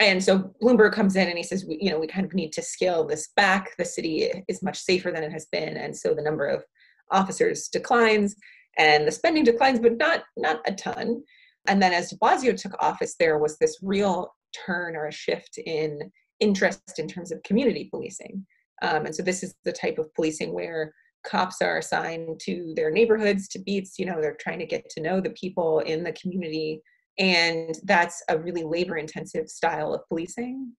And 0.00 0.22
so 0.22 0.54
Bloomberg 0.62 0.92
comes 0.92 1.16
in 1.16 1.28
and 1.28 1.38
he 1.38 1.42
says, 1.42 1.64
we, 1.66 1.78
you 1.80 1.90
know, 1.90 1.98
we 1.98 2.06
kind 2.06 2.26
of 2.26 2.34
need 2.34 2.52
to 2.52 2.62
scale 2.62 3.06
this 3.06 3.28
back. 3.36 3.70
The 3.78 3.84
city 3.84 4.30
is 4.48 4.62
much 4.62 4.78
safer 4.78 5.10
than 5.10 5.22
it 5.22 5.32
has 5.32 5.46
been, 5.46 5.76
and 5.76 5.96
so 5.96 6.14
the 6.14 6.22
number 6.22 6.46
of 6.46 6.64
officers 7.10 7.68
declines 7.68 8.36
and 8.78 9.06
the 9.06 9.12
spending 9.12 9.44
declines, 9.44 9.80
but 9.80 9.96
not 9.96 10.24
not 10.36 10.60
a 10.66 10.74
ton. 10.74 11.22
And 11.68 11.82
then 11.82 11.92
as 11.92 12.10
De 12.10 12.16
Blasio 12.16 12.56
took 12.56 12.80
office, 12.80 13.16
there 13.18 13.38
was 13.38 13.58
this 13.58 13.78
real 13.82 14.32
turn 14.66 14.96
or 14.96 15.06
a 15.06 15.12
shift 15.12 15.58
in 15.58 15.98
interest 16.40 16.98
in 16.98 17.08
terms 17.08 17.32
of 17.32 17.42
community 17.42 17.88
policing. 17.90 18.46
Um, 18.82 19.06
and 19.06 19.14
so 19.14 19.22
this 19.22 19.42
is 19.42 19.54
the 19.64 19.72
type 19.72 19.98
of 19.98 20.12
policing 20.14 20.52
where 20.52 20.92
cops 21.24 21.60
are 21.62 21.78
assigned 21.78 22.38
to 22.40 22.72
their 22.76 22.90
neighborhoods, 22.90 23.48
to 23.48 23.58
beats, 23.58 23.98
you 23.98 24.06
know, 24.06 24.20
they're 24.20 24.36
trying 24.38 24.58
to 24.60 24.66
get 24.66 24.88
to 24.90 25.02
know 25.02 25.20
the 25.20 25.30
people 25.30 25.80
in 25.80 26.04
the 26.04 26.12
community. 26.12 26.80
And 27.18 27.74
that's 27.84 28.22
a 28.28 28.38
really 28.38 28.64
labor 28.64 28.96
intensive 28.96 29.48
style 29.48 29.94
of 29.94 30.06
policing. 30.08 30.72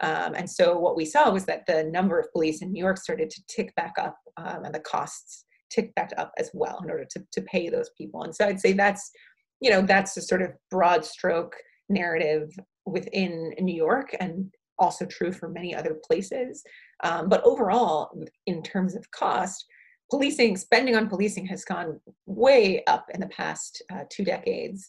Um, 0.00 0.34
and 0.34 0.48
so 0.48 0.78
what 0.78 0.96
we 0.96 1.04
saw 1.04 1.30
was 1.30 1.44
that 1.46 1.66
the 1.66 1.84
number 1.84 2.18
of 2.18 2.32
police 2.32 2.62
in 2.62 2.72
New 2.72 2.82
York 2.82 2.96
started 2.96 3.30
to 3.30 3.42
tick 3.48 3.74
back 3.76 3.94
up 3.98 4.16
um, 4.36 4.64
and 4.64 4.74
the 4.74 4.80
costs 4.80 5.44
ticked 5.70 5.94
back 5.94 6.10
up 6.18 6.32
as 6.38 6.50
well 6.54 6.80
in 6.82 6.90
order 6.90 7.06
to, 7.10 7.22
to 7.32 7.42
pay 7.42 7.68
those 7.68 7.90
people. 7.96 8.22
And 8.22 8.34
so 8.34 8.46
I'd 8.46 8.60
say 8.60 8.72
that's, 8.72 9.10
you 9.60 9.70
know, 9.70 9.82
that's 9.82 10.16
a 10.16 10.22
sort 10.22 10.42
of 10.42 10.50
broad 10.70 11.04
stroke 11.04 11.54
narrative 11.88 12.50
within 12.86 13.54
New 13.60 13.74
York 13.74 14.14
and 14.18 14.52
also 14.78 15.04
true 15.06 15.32
for 15.32 15.48
many 15.48 15.74
other 15.74 15.96
places. 16.04 16.62
Um, 17.04 17.28
but 17.28 17.42
overall, 17.44 18.10
in 18.46 18.62
terms 18.62 18.96
of 18.96 19.10
cost, 19.12 19.64
policing, 20.10 20.56
spending 20.56 20.96
on 20.96 21.08
policing 21.08 21.46
has 21.46 21.64
gone 21.64 22.00
way 22.26 22.82
up 22.86 23.06
in 23.14 23.20
the 23.20 23.28
past 23.28 23.82
uh, 23.92 24.04
two 24.10 24.24
decades. 24.24 24.88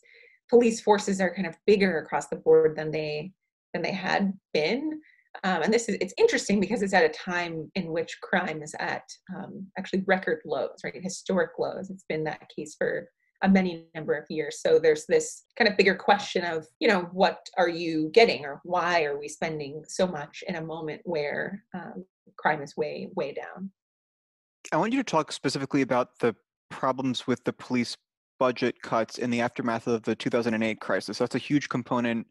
Police 0.54 0.82
forces 0.82 1.20
are 1.20 1.34
kind 1.34 1.48
of 1.48 1.58
bigger 1.66 1.98
across 1.98 2.28
the 2.28 2.36
board 2.36 2.76
than 2.78 2.92
they 2.92 3.32
than 3.74 3.82
they 3.82 3.92
had 3.92 4.32
been. 4.54 5.02
Um, 5.44 5.64
and 5.64 5.74
this 5.74 5.90
is 5.90 5.98
it's 6.00 6.14
interesting 6.16 6.60
because 6.60 6.84
it's 6.84 6.94
at 6.94 7.04
a 7.04 7.10
time 7.10 7.72
in 7.74 7.88
which 7.88 8.22
crime 8.22 8.62
is 8.62 8.76
at 8.80 9.04
um, 9.36 9.66
actually 9.80 10.04
record 10.06 10.42
lows, 10.46 10.78
right? 10.84 10.94
Historic 11.02 11.58
lows. 11.58 11.90
It's 11.90 12.06
been 12.08 12.24
that 12.26 12.48
case 12.56 12.76
for 12.78 13.10
a 13.42 13.50
many 13.50 13.88
number 13.96 14.14
of 14.14 14.26
years. 14.30 14.62
So 14.62 14.78
there's 14.78 15.08
this 15.08 15.46
kind 15.58 15.68
of 15.68 15.76
bigger 15.76 15.96
question 15.96 16.46
of, 16.46 16.68
you 16.80 16.88
know, 16.88 17.10
what 17.12 17.40
are 17.58 17.68
you 17.68 18.12
getting 18.14 18.46
or 18.46 18.62
why 18.64 19.06
are 19.06 19.20
we 19.20 19.28
spending 19.28 19.84
so 19.88 20.06
much 20.06 20.44
in 20.48 20.56
a 20.56 20.62
moment 20.62 21.02
where 21.04 21.64
um, 21.74 22.06
crime 22.38 22.62
is 22.62 22.78
way, 22.78 23.10
way 23.16 23.34
down? 23.34 23.72
I 24.72 24.78
want 24.78 24.94
you 24.94 25.00
to 25.00 25.04
talk 25.04 25.32
specifically 25.32 25.82
about 25.82 26.20
the 26.20 26.36
problems 26.70 27.26
with 27.26 27.44
the 27.44 27.54
police 27.54 27.98
budget 28.46 28.76
cuts 28.82 29.18
in 29.18 29.30
the 29.30 29.42
aftermath 29.42 29.88
of 29.88 30.04
the 30.04 30.16
2008 30.16 30.80
crisis. 30.80 31.18
That's 31.18 31.36
a 31.36 31.40
huge 31.40 31.70
component 31.70 32.28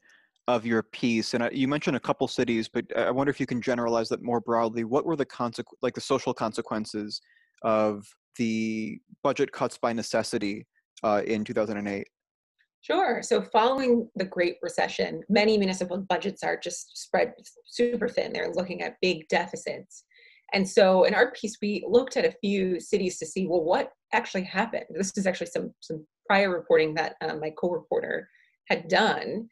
of 0.49 0.67
your 0.67 0.83
piece 0.83 1.35
and 1.35 1.49
you 1.53 1.69
mentioned 1.69 1.97
a 1.97 2.01
couple 2.01 2.27
cities 2.27 2.69
but 2.69 2.85
i 2.97 3.13
wonder 3.13 3.31
if 3.31 3.39
you 3.39 3.47
can 3.47 3.63
generalize 3.63 4.09
that 4.09 4.21
more 4.25 4.41
broadly 4.41 4.83
what 4.83 5.05
were 5.07 5.15
the 5.15 5.25
consequ- 5.25 5.79
like 5.83 5.95
the 5.95 6.01
social 6.01 6.35
consequences 6.35 7.21
of 7.63 8.05
the 8.37 9.01
budget 9.23 9.53
cuts 9.53 9.79
by 9.79 9.93
necessity 9.93 10.67
uh, 11.03 11.23
in 11.27 11.45
2008? 11.45 12.07
Sure. 12.81 13.23
So, 13.23 13.43
following 13.43 14.09
the 14.17 14.25
Great 14.25 14.57
Recession, 14.61 15.23
many 15.29 15.57
municipal 15.57 15.99
budgets 15.99 16.43
are 16.43 16.57
just 16.57 17.01
spread 17.01 17.33
super 17.65 18.09
thin. 18.09 18.33
They're 18.33 18.53
looking 18.53 18.83
at 18.83 18.97
big 19.01 19.29
deficits. 19.29 20.05
And 20.53 20.69
so, 20.69 21.05
in 21.05 21.15
our 21.15 21.31
piece, 21.33 21.57
we 21.63 21.85
looked 21.89 22.17
at 22.17 22.25
a 22.25 22.37
few 22.41 22.79
cities 22.79 23.19
to 23.19 23.27
see, 23.27 23.47
well, 23.47 23.65
what 23.65 23.93
actually 24.13 24.45
happened? 24.45 24.85
This 24.91 25.17
is 25.17 25.27
actually 25.27 25.47
some, 25.47 25.73
some 25.81 26.07
prior 26.27 26.51
reporting 26.51 26.95
that 26.95 27.17
um, 27.23 27.41
my 27.41 27.51
co 27.51 27.71
reporter 27.71 28.29
had 28.69 28.89
done. 28.89 29.49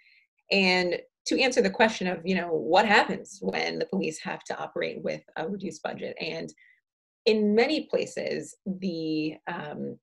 And 0.51 0.97
to 1.27 1.41
answer 1.41 1.63
the 1.63 1.71
question 1.71 2.07
of, 2.07 2.19
you 2.25 2.35
know, 2.35 2.49
what 2.49 2.87
happens 2.87 3.39
when 3.41 3.79
the 3.79 3.87
police 3.87 4.21
have 4.21 4.43
to 4.45 4.59
operate 4.59 5.03
with 5.03 5.23
a 5.37 5.49
reduced 5.49 5.83
budget? 5.83 6.17
And 6.21 6.53
in 7.27 7.55
many 7.55 7.87
places, 7.87 8.57
the 8.67 9.35
um, 9.47 9.99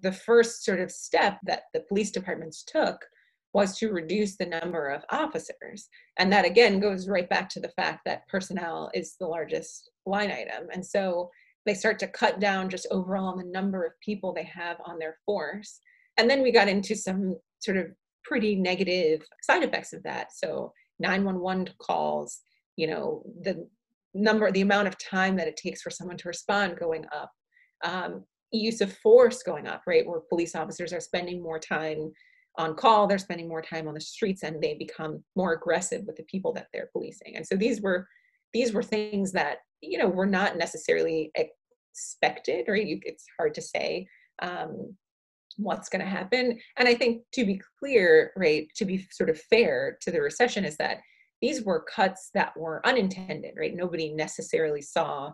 the 0.00 0.12
first 0.12 0.64
sort 0.64 0.80
of 0.80 0.90
step 0.90 1.38
that 1.44 1.64
the 1.74 1.80
police 1.80 2.10
departments 2.10 2.62
took 2.64 3.04
was 3.54 3.76
to 3.78 3.92
reduce 3.92 4.36
the 4.36 4.46
number 4.46 4.88
of 4.88 5.04
officers. 5.10 5.88
And 6.18 6.32
that 6.32 6.44
again 6.46 6.80
goes 6.80 7.08
right 7.08 7.28
back 7.28 7.48
to 7.50 7.60
the 7.60 7.68
fact 7.70 8.00
that 8.06 8.26
personnel 8.28 8.90
is 8.94 9.16
the 9.20 9.26
largest 9.26 9.90
line 10.06 10.30
item. 10.30 10.68
And 10.72 10.84
so 10.84 11.30
they 11.66 11.74
start 11.74 11.98
to 12.00 12.08
cut 12.08 12.40
down 12.40 12.70
just 12.70 12.86
overall 12.90 13.36
the 13.36 13.44
number 13.44 13.84
of 13.84 13.92
people 14.00 14.32
they 14.32 14.44
have 14.44 14.78
on 14.84 14.98
their 14.98 15.16
force. 15.26 15.80
And 16.16 16.28
then 16.28 16.42
we 16.42 16.50
got 16.50 16.68
into 16.68 16.94
some 16.94 17.36
sort 17.60 17.76
of 17.76 17.86
pretty 18.24 18.56
negative 18.56 19.22
side 19.42 19.62
effects 19.62 19.92
of 19.92 20.02
that. 20.04 20.32
So 20.32 20.72
911 20.98 21.74
calls, 21.80 22.40
you 22.76 22.86
know, 22.86 23.22
the 23.42 23.68
number, 24.14 24.50
the 24.50 24.60
amount 24.62 24.88
of 24.88 24.98
time 24.98 25.36
that 25.36 25.48
it 25.48 25.56
takes 25.56 25.82
for 25.82 25.90
someone 25.90 26.16
to 26.18 26.28
respond 26.28 26.78
going 26.78 27.04
up. 27.14 27.30
Um, 27.84 28.24
use 28.50 28.80
of 28.80 28.96
force 28.98 29.42
going 29.42 29.66
up, 29.66 29.82
right? 29.86 30.06
Where 30.06 30.20
police 30.20 30.54
officers 30.54 30.92
are 30.92 31.00
spending 31.00 31.42
more 31.42 31.58
time 31.58 32.12
on 32.56 32.74
call, 32.74 33.06
they're 33.06 33.18
spending 33.18 33.48
more 33.48 33.62
time 33.62 33.88
on 33.88 33.94
the 33.94 34.00
streets, 34.00 34.42
and 34.42 34.62
they 34.62 34.74
become 34.74 35.22
more 35.36 35.54
aggressive 35.54 36.04
with 36.06 36.16
the 36.16 36.24
people 36.24 36.52
that 36.52 36.68
they're 36.72 36.90
policing. 36.92 37.36
And 37.36 37.46
so 37.46 37.56
these 37.56 37.80
were 37.80 38.06
these 38.52 38.72
were 38.74 38.82
things 38.82 39.32
that 39.32 39.58
you 39.80 39.98
know 39.98 40.08
were 40.08 40.26
not 40.26 40.56
necessarily 40.56 41.30
expected, 41.34 42.68
or 42.68 42.76
you, 42.76 43.00
it's 43.04 43.24
hard 43.38 43.54
to 43.54 43.62
say 43.62 44.06
um, 44.40 44.94
what's 45.56 45.88
going 45.88 46.04
to 46.04 46.10
happen. 46.10 46.58
And 46.76 46.88
I 46.88 46.94
think 46.94 47.22
to 47.32 47.44
be 47.44 47.60
clear, 47.78 48.32
right, 48.36 48.66
to 48.76 48.84
be 48.84 49.06
sort 49.10 49.30
of 49.30 49.40
fair 49.40 49.98
to 50.02 50.10
the 50.10 50.20
recession, 50.20 50.64
is 50.64 50.76
that 50.76 50.98
these 51.40 51.64
were 51.64 51.84
cuts 51.94 52.30
that 52.34 52.56
were 52.56 52.86
unintended, 52.86 53.54
right? 53.58 53.74
Nobody 53.74 54.12
necessarily 54.12 54.82
saw 54.82 55.32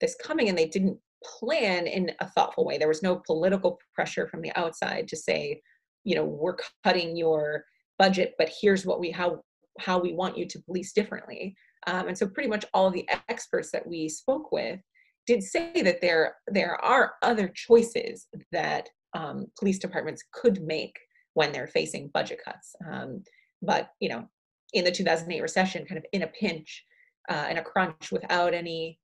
this 0.00 0.16
coming, 0.22 0.48
and 0.48 0.56
they 0.56 0.68
didn't 0.68 0.98
plan 1.24 1.86
in 1.86 2.10
a 2.20 2.28
thoughtful 2.28 2.64
way. 2.64 2.78
There 2.78 2.88
was 2.88 3.02
no 3.02 3.22
political 3.26 3.78
pressure 3.94 4.26
from 4.28 4.42
the 4.42 4.52
outside 4.56 5.08
to 5.08 5.16
say, 5.16 5.60
you 6.04 6.14
know, 6.14 6.24
we're 6.24 6.56
cutting 6.84 7.16
your 7.16 7.64
budget, 7.98 8.34
but 8.38 8.50
here's 8.60 8.84
what 8.84 9.00
we 9.00 9.10
how 9.10 9.42
how 9.78 9.98
we 9.98 10.12
want 10.12 10.36
you 10.36 10.46
to 10.46 10.62
police 10.62 10.92
differently. 10.92 11.54
Um, 11.86 12.08
and 12.08 12.18
so 12.18 12.26
pretty 12.26 12.48
much 12.48 12.64
all 12.74 12.86
of 12.86 12.92
the 12.92 13.08
experts 13.28 13.70
that 13.72 13.86
we 13.86 14.08
spoke 14.08 14.52
with 14.52 14.80
did 15.26 15.42
say 15.42 15.82
that 15.82 16.00
there 16.00 16.36
there 16.48 16.82
are 16.84 17.14
other 17.22 17.48
choices 17.48 18.26
that 18.50 18.88
um, 19.14 19.46
police 19.58 19.78
departments 19.78 20.24
could 20.32 20.62
make 20.62 20.96
when 21.34 21.52
they're 21.52 21.66
facing 21.66 22.10
budget 22.12 22.40
cuts. 22.44 22.74
Um, 22.90 23.22
but 23.62 23.90
you 24.00 24.08
know, 24.08 24.26
in 24.72 24.84
the 24.84 24.90
2008 24.90 25.40
recession, 25.40 25.86
kind 25.86 25.98
of 25.98 26.04
in 26.12 26.22
a 26.22 26.26
pinch, 26.26 26.84
uh, 27.28 27.46
in 27.50 27.58
a 27.58 27.62
crunch, 27.62 28.10
without 28.10 28.54
any 28.54 28.98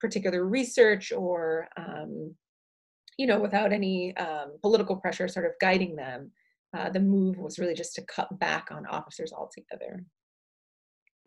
particular 0.00 0.44
research 0.44 1.12
or 1.12 1.68
um, 1.76 2.34
you 3.18 3.26
know, 3.26 3.38
without 3.38 3.72
any 3.72 4.16
um, 4.16 4.52
political 4.60 4.96
pressure 4.96 5.28
sort 5.28 5.46
of 5.46 5.52
guiding 5.60 5.94
them, 5.94 6.32
uh, 6.74 6.90
the 6.90 7.00
move 7.00 7.38
was 7.38 7.58
really 7.58 7.74
just 7.74 7.94
to 7.94 8.02
cut 8.02 8.38
back 8.38 8.68
on 8.70 8.86
officers 8.86 9.32
altogether. 9.32 10.04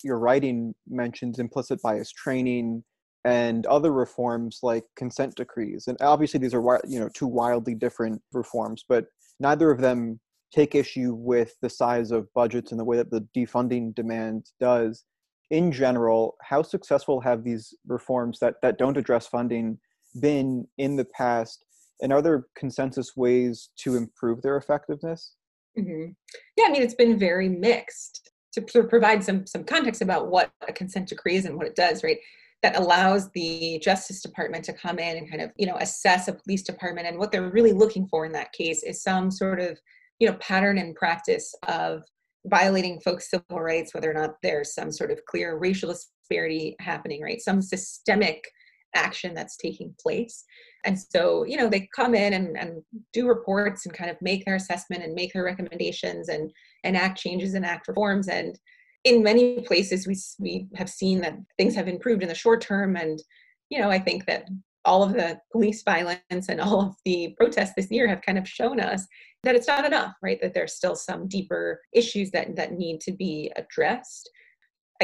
Your 0.03 0.19
writing 0.19 0.75
mentions 0.87 1.39
implicit 1.39 1.81
bias 1.81 2.11
training 2.11 2.83
and 3.25 3.65
other 3.65 3.91
reforms 3.91 4.59
like 4.61 4.83
consent 4.95 5.35
decrees, 5.35 5.87
and 5.87 5.97
obviously 6.01 6.39
these 6.39 6.53
are 6.53 6.81
you 6.87 6.99
know 6.99 7.09
two 7.13 7.27
wildly 7.27 7.75
different 7.75 8.21
reforms, 8.31 8.85
but 8.87 9.05
neither 9.39 9.71
of 9.71 9.81
them 9.81 10.19
take 10.53 10.75
issue 10.75 11.13
with 11.13 11.55
the 11.61 11.69
size 11.69 12.11
of 12.11 12.31
budgets 12.33 12.71
and 12.71 12.79
the 12.79 12.85
way 12.85 12.97
that 12.97 13.11
the 13.11 13.27
defunding 13.35 13.93
demand 13.95 14.45
does. 14.59 15.03
In 15.49 15.71
general, 15.71 16.35
how 16.41 16.61
successful 16.61 17.21
have 17.21 17.43
these 17.43 17.73
reforms 17.87 18.39
that, 18.39 18.55
that 18.61 18.77
don't 18.77 18.97
address 18.97 19.27
funding 19.27 19.77
been 20.21 20.67
in 20.77 20.95
the 20.95 21.05
past? 21.05 21.65
And 22.01 22.13
are 22.13 22.21
there 22.21 22.45
consensus 22.55 23.15
ways 23.15 23.69
to 23.79 23.95
improve 23.95 24.41
their 24.41 24.57
effectiveness? 24.57 25.33
Mm-hmm. 25.77 26.11
Yeah, 26.57 26.65
I 26.67 26.71
mean, 26.71 26.81
it's 26.81 26.95
been 26.95 27.17
very 27.17 27.49
mixed. 27.49 28.31
To, 28.53 28.61
to 28.61 28.83
provide 28.83 29.23
some 29.23 29.45
some 29.45 29.63
context 29.63 30.01
about 30.01 30.29
what 30.29 30.51
a 30.67 30.73
consent 30.73 31.09
decree 31.09 31.35
is 31.35 31.45
and 31.45 31.55
what 31.55 31.67
it 31.67 31.75
does, 31.75 32.03
right? 32.03 32.17
That 32.63 32.75
allows 32.75 33.29
the 33.31 33.79
Justice 33.83 34.21
Department 34.21 34.63
to 34.65 34.73
come 34.73 34.97
in 34.97 35.17
and 35.17 35.29
kind 35.29 35.43
of, 35.43 35.51
you 35.57 35.67
know, 35.67 35.77
assess 35.79 36.27
a 36.27 36.33
police 36.33 36.63
department, 36.63 37.07
and 37.07 37.19
what 37.19 37.31
they're 37.31 37.51
really 37.51 37.73
looking 37.73 38.07
for 38.07 38.25
in 38.25 38.31
that 38.31 38.53
case 38.53 38.81
is 38.83 39.03
some 39.03 39.29
sort 39.29 39.59
of 39.59 39.77
you 40.19 40.27
know 40.27 40.35
pattern 40.35 40.77
and 40.77 40.95
practice 40.95 41.53
of 41.67 42.03
violating 42.45 42.99
folks 43.01 43.29
civil 43.29 43.59
rights 43.59 43.93
whether 43.93 44.09
or 44.09 44.13
not 44.13 44.35
there's 44.41 44.73
some 44.73 44.91
sort 44.91 45.11
of 45.11 45.23
clear 45.25 45.57
racial 45.57 45.91
disparity 45.91 46.75
happening 46.79 47.21
right 47.21 47.41
some 47.41 47.61
systemic 47.61 48.43
action 48.95 49.33
that's 49.33 49.57
taking 49.57 49.93
place 50.01 50.43
and 50.85 50.97
so 50.97 51.43
you 51.45 51.57
know 51.57 51.69
they 51.69 51.87
come 51.95 52.15
in 52.15 52.33
and, 52.33 52.57
and 52.57 52.81
do 53.13 53.27
reports 53.27 53.85
and 53.85 53.93
kind 53.93 54.09
of 54.09 54.17
make 54.21 54.45
their 54.45 54.55
assessment 54.55 55.03
and 55.03 55.13
make 55.13 55.33
their 55.33 55.43
recommendations 55.43 56.29
and 56.29 56.51
enact 56.83 57.17
changes 57.17 57.53
and 57.53 57.65
act 57.65 57.87
reforms 57.87 58.27
and 58.27 58.57
in 59.03 59.21
many 59.21 59.61
places 59.61 60.07
we 60.07 60.15
we 60.39 60.67
have 60.75 60.89
seen 60.89 61.21
that 61.21 61.37
things 61.57 61.75
have 61.75 61.87
improved 61.87 62.23
in 62.23 62.29
the 62.29 62.35
short 62.35 62.61
term 62.61 62.95
and 62.95 63.21
you 63.69 63.79
know 63.79 63.89
i 63.89 63.99
think 63.99 64.25
that 64.25 64.47
all 64.87 65.03
of 65.03 65.13
the 65.13 65.37
police 65.51 65.83
violence 65.83 66.49
and 66.49 66.61
all 66.61 66.81
of 66.81 66.95
the 67.05 67.35
protests 67.37 67.73
this 67.75 67.91
year 67.91 68.07
have 68.07 68.21
kind 68.21 68.37
of 68.37 68.47
shown 68.47 68.79
us 68.79 69.05
that 69.43 69.55
it's 69.55 69.67
not 69.67 69.85
enough, 69.85 70.15
right? 70.23 70.39
That 70.41 70.53
there's 70.53 70.73
still 70.73 70.95
some 70.95 71.27
deeper 71.27 71.81
issues 71.93 72.31
that 72.31 72.55
that 72.55 72.73
need 72.73 73.01
to 73.01 73.11
be 73.11 73.51
addressed. 73.55 74.29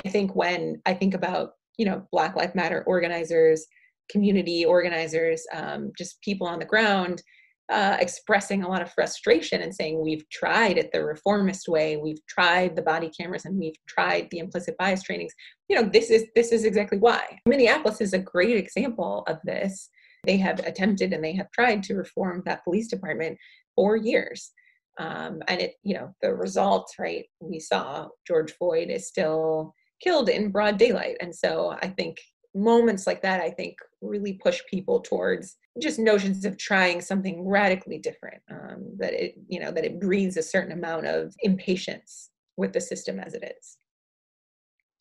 I 0.04 0.10
think 0.10 0.36
when 0.36 0.82
I 0.86 0.94
think 0.94 1.14
about 1.14 1.52
you 1.78 1.86
know 1.86 2.08
Black 2.12 2.36
Lives 2.36 2.56
Matter 2.56 2.84
organizers, 2.86 3.66
community 4.10 4.66
organizers, 4.66 5.46
um, 5.54 5.92
just 5.98 6.22
people 6.22 6.48
on 6.48 6.60
the 6.60 6.66
ground 6.66 7.22
uh, 7.70 7.98
expressing 8.00 8.64
a 8.64 8.68
lot 8.68 8.82
of 8.82 8.92
frustration 8.92 9.62
and 9.62 9.74
saying 9.74 10.02
we've 10.02 10.30
tried 10.30 10.78
it 10.78 10.92
the 10.92 11.04
reformist 11.04 11.68
way, 11.68 11.98
we've 11.98 12.24
tried 12.28 12.76
the 12.76 12.82
body 12.82 13.10
cameras, 13.10 13.46
and 13.46 13.58
we've 13.58 13.78
tried 13.88 14.28
the 14.32 14.40
implicit 14.40 14.78
bias 14.78 15.04
trainings. 15.04 15.34
You 15.70 15.82
know 15.82 15.90
this 15.90 16.10
is 16.10 16.26
this 16.36 16.52
is 16.52 16.66
exactly 16.66 16.98
why. 16.98 17.40
Minneapolis 17.46 18.02
is 18.02 18.14
a 18.14 18.20
great 18.20 18.58
example 18.58 19.24
of 19.28 19.38
this. 19.44 19.90
They 20.26 20.38
have 20.38 20.60
attempted 20.60 21.14
and 21.14 21.24
they 21.24 21.34
have 21.34 21.52
tried 21.52 21.84
to 21.84 21.96
reform 21.96 22.44
that 22.46 22.64
police 22.64 22.88
department 22.88 23.38
for 23.76 23.98
years. 23.98 24.52
Um, 25.00 25.42
and 25.48 25.60
it, 25.60 25.74
you 25.84 25.96
know, 25.96 26.14
the 26.22 26.34
results 26.34 26.94
right, 27.00 27.26
we 27.40 27.60
saw 27.60 28.08
George 28.28 28.54
Floyd 28.54 28.90
is 28.90 29.08
still 29.08 29.74
killed 30.04 30.30
in 30.30 30.52
broad 30.52 30.78
daylight. 30.78 31.18
And 31.22 31.34
so 31.34 31.76
I 31.82 31.88
think 31.88 32.18
moments 32.56 33.08
like 33.08 33.22
that, 33.22 33.42
I 33.42 33.50
think, 33.50 33.78
really 34.02 34.34
push 34.34 34.62
people 34.70 35.02
towards 35.02 35.58
just 35.82 35.98
notions 35.98 36.46
of 36.46 36.58
trying 36.58 37.02
something 37.02 37.48
radically 37.48 37.98
different. 37.98 38.42
Um, 38.52 38.96
that 38.98 39.14
it, 39.14 39.36
you 39.48 39.60
know, 39.60 39.72
that 39.72 39.86
it 39.86 40.00
breeds 40.00 40.38
a 40.38 40.44
certain 40.44 40.72
amount 40.72 41.08
of 41.08 41.34
impatience 41.40 42.30
with 42.58 42.74
the 42.74 42.82
system 42.82 43.20
as 43.20 43.34
it 43.34 43.44
is. 43.60 43.78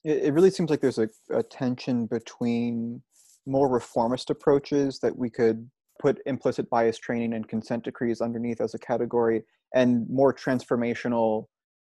It, 0.05 0.33
really 0.33 0.51
seems 0.51 0.69
like 0.69 0.81
there's 0.81 0.99
a, 0.99 1.09
a 1.31 1.43
tension 1.45 2.07
between 2.07 3.03
more 3.47 3.69
reformist 3.69 4.31
approaches 4.31 4.99
that 5.01 5.17
we 5.17 5.31
could 5.31 5.69
put 6.01 6.19
implicit 6.27 6.69
bias 6.71 6.99
training 6.99 7.35
and 7.35 7.47
consent 7.47 7.85
decrees 7.85 8.21
underneath 8.21 8.61
as 8.61 8.75
a 8.75 8.79
category 8.79 9.43
and 9.75 10.09
more 10.11 10.35
transformational 10.35 11.47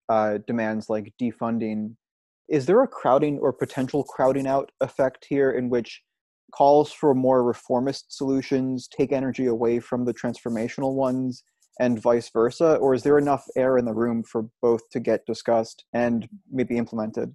uh, 0.08 0.38
demands 0.46 0.88
like 0.88 1.12
defunding 1.22 1.94
is 2.50 2.66
there 2.66 2.82
a 2.82 2.88
crowding 2.88 3.38
or 3.38 3.52
potential 3.52 4.02
crowding 4.04 4.46
out 4.46 4.70
effect 4.80 5.24
here 5.28 5.52
in 5.52 5.70
which 5.70 6.02
calls 6.52 6.92
for 6.92 7.14
more 7.14 7.44
reformist 7.44 8.16
solutions 8.16 8.88
take 8.88 9.12
energy 9.12 9.46
away 9.46 9.78
from 9.78 10.04
the 10.04 10.12
transformational 10.12 10.94
ones 10.94 11.44
and 11.78 12.02
vice 12.02 12.28
versa 12.30 12.74
or 12.76 12.92
is 12.92 13.02
there 13.02 13.18
enough 13.18 13.44
air 13.56 13.78
in 13.78 13.84
the 13.84 13.94
room 13.94 14.22
for 14.24 14.48
both 14.60 14.80
to 14.90 14.98
get 14.98 15.24
discussed 15.26 15.84
and 15.94 16.28
maybe 16.50 16.76
implemented 16.76 17.34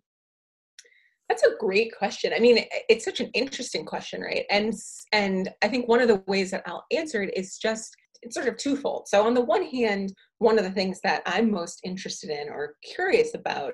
that's 1.28 1.42
a 1.42 1.58
great 1.60 1.92
question. 1.98 2.34
I 2.36 2.40
mean, 2.40 2.66
it's 2.88 3.04
such 3.04 3.20
an 3.20 3.32
interesting 3.34 3.84
question, 3.84 4.22
right? 4.22 4.46
And 4.52 4.72
and 5.12 5.50
I 5.64 5.68
think 5.68 5.88
one 5.88 6.00
of 6.00 6.08
the 6.08 6.24
ways 6.28 6.52
that 6.52 6.62
I'll 6.68 6.86
answer 6.92 7.24
it 7.24 7.36
is 7.36 7.58
just 7.58 7.96
it's 8.22 8.36
sort 8.36 8.48
of 8.48 8.58
twofold. 8.58 9.08
So 9.08 9.26
on 9.26 9.34
the 9.34 9.42
one 9.42 9.66
hand, 9.66 10.14
one 10.38 10.60
of 10.60 10.64
the 10.64 10.72
things 10.72 11.00
that 11.04 11.24
I'm 11.26 11.50
most 11.50 11.80
interested 11.84 12.30
in 12.30 12.50
or 12.50 12.76
curious 12.84 13.34
about 13.34 13.74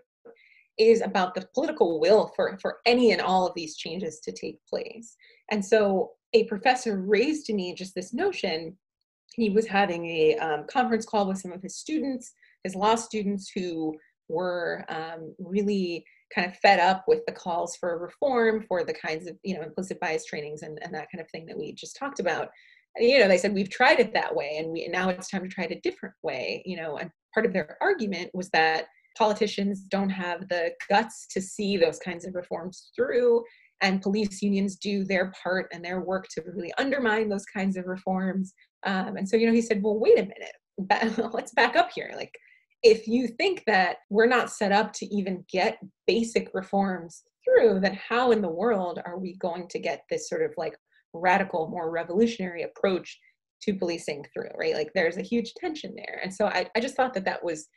is 0.81 1.01
about 1.01 1.35
the 1.35 1.47
political 1.53 1.99
will 1.99 2.31
for 2.35 2.57
for 2.61 2.77
any 2.85 3.11
and 3.11 3.21
all 3.21 3.47
of 3.47 3.53
these 3.55 3.75
changes 3.75 4.19
to 4.21 4.31
take 4.31 4.59
place. 4.67 5.15
And 5.51 5.63
so 5.63 6.11
a 6.33 6.45
professor 6.45 7.01
raised 7.01 7.45
to 7.47 7.53
me 7.53 7.73
just 7.73 7.95
this 7.95 8.13
notion. 8.13 8.77
He 9.35 9.49
was 9.49 9.67
having 9.67 10.05
a 10.07 10.37
um, 10.37 10.65
conference 10.69 11.05
call 11.05 11.27
with 11.27 11.37
some 11.37 11.51
of 11.51 11.61
his 11.61 11.77
students, 11.77 12.33
his 12.63 12.75
law 12.75 12.95
students, 12.95 13.51
who 13.53 13.95
were 14.27 14.85
um, 14.89 15.35
really 15.39 16.05
kind 16.33 16.47
of 16.47 16.57
fed 16.57 16.79
up 16.79 17.03
with 17.07 17.19
the 17.25 17.33
calls 17.33 17.75
for 17.75 17.97
reform 17.99 18.63
for 18.67 18.83
the 18.83 18.93
kinds 18.93 19.27
of 19.27 19.35
you 19.43 19.55
know 19.55 19.61
implicit 19.61 19.99
bias 19.99 20.25
trainings 20.25 20.61
and, 20.61 20.79
and 20.81 20.93
that 20.93 21.07
kind 21.11 21.21
of 21.21 21.29
thing 21.29 21.45
that 21.45 21.57
we 21.57 21.73
just 21.73 21.97
talked 21.97 22.19
about 22.19 22.49
and, 22.95 23.07
you 23.07 23.19
know 23.19 23.27
they 23.27 23.37
said 23.37 23.53
we've 23.53 23.69
tried 23.69 23.99
it 23.99 24.13
that 24.13 24.33
way 24.33 24.55
and 24.57 24.71
we 24.71 24.87
now 24.87 25.09
it's 25.09 25.29
time 25.29 25.43
to 25.43 25.49
try 25.49 25.65
it 25.65 25.71
a 25.71 25.81
different 25.81 26.15
way 26.23 26.63
you 26.65 26.77
know 26.77 26.97
and 26.97 27.11
part 27.33 27.45
of 27.45 27.53
their 27.53 27.77
argument 27.81 28.29
was 28.33 28.49
that 28.51 28.85
politicians 29.17 29.81
don't 29.81 30.09
have 30.09 30.47
the 30.49 30.71
guts 30.89 31.27
to 31.27 31.41
see 31.41 31.77
those 31.77 31.99
kinds 31.99 32.25
of 32.25 32.35
reforms 32.35 32.91
through 32.95 33.43
and 33.81 34.01
police 34.01 34.41
unions 34.41 34.75
do 34.75 35.03
their 35.03 35.31
part 35.43 35.67
and 35.73 35.83
their 35.83 36.01
work 36.01 36.27
to 36.29 36.43
really 36.53 36.71
undermine 36.77 37.29
those 37.29 37.45
kinds 37.45 37.77
of 37.77 37.85
reforms 37.85 38.53
um, 38.85 39.17
and 39.17 39.27
so 39.27 39.35
you 39.35 39.47
know 39.47 39.53
he 39.53 39.61
said 39.61 39.81
well 39.83 39.99
wait 39.99 40.19
a 40.19 40.23
minute 40.23 41.29
let's 41.33 41.53
back 41.53 41.75
up 41.75 41.89
here 41.93 42.11
like 42.15 42.33
if 42.83 43.07
you 43.07 43.27
think 43.27 43.63
that 43.67 43.97
we're 44.09 44.25
not 44.25 44.49
set 44.49 44.71
up 44.71 44.91
to 44.93 45.05
even 45.13 45.45
get 45.51 45.77
basic 46.07 46.49
reforms 46.53 47.23
through, 47.43 47.79
then 47.79 47.93
how 48.07 48.31
in 48.31 48.41
the 48.41 48.49
world 48.49 48.99
are 49.05 49.19
we 49.19 49.35
going 49.37 49.67
to 49.69 49.79
get 49.79 50.03
this 50.09 50.27
sort 50.27 50.43
of 50.43 50.51
like 50.57 50.75
radical, 51.13 51.67
more 51.67 51.91
revolutionary 51.91 52.63
approach 52.63 53.19
to 53.63 53.75
policing 53.75 54.25
through, 54.33 54.49
right? 54.57 54.73
Like 54.73 54.91
there's 54.95 55.17
a 55.17 55.23
huge 55.23 55.53
tension 55.55 55.93
there. 55.95 56.19
And 56.23 56.33
so 56.33 56.47
I, 56.47 56.67
I 56.75 56.79
just 56.79 56.95
thought 56.95 57.13
that 57.13 57.25
that 57.25 57.43
was 57.43 57.67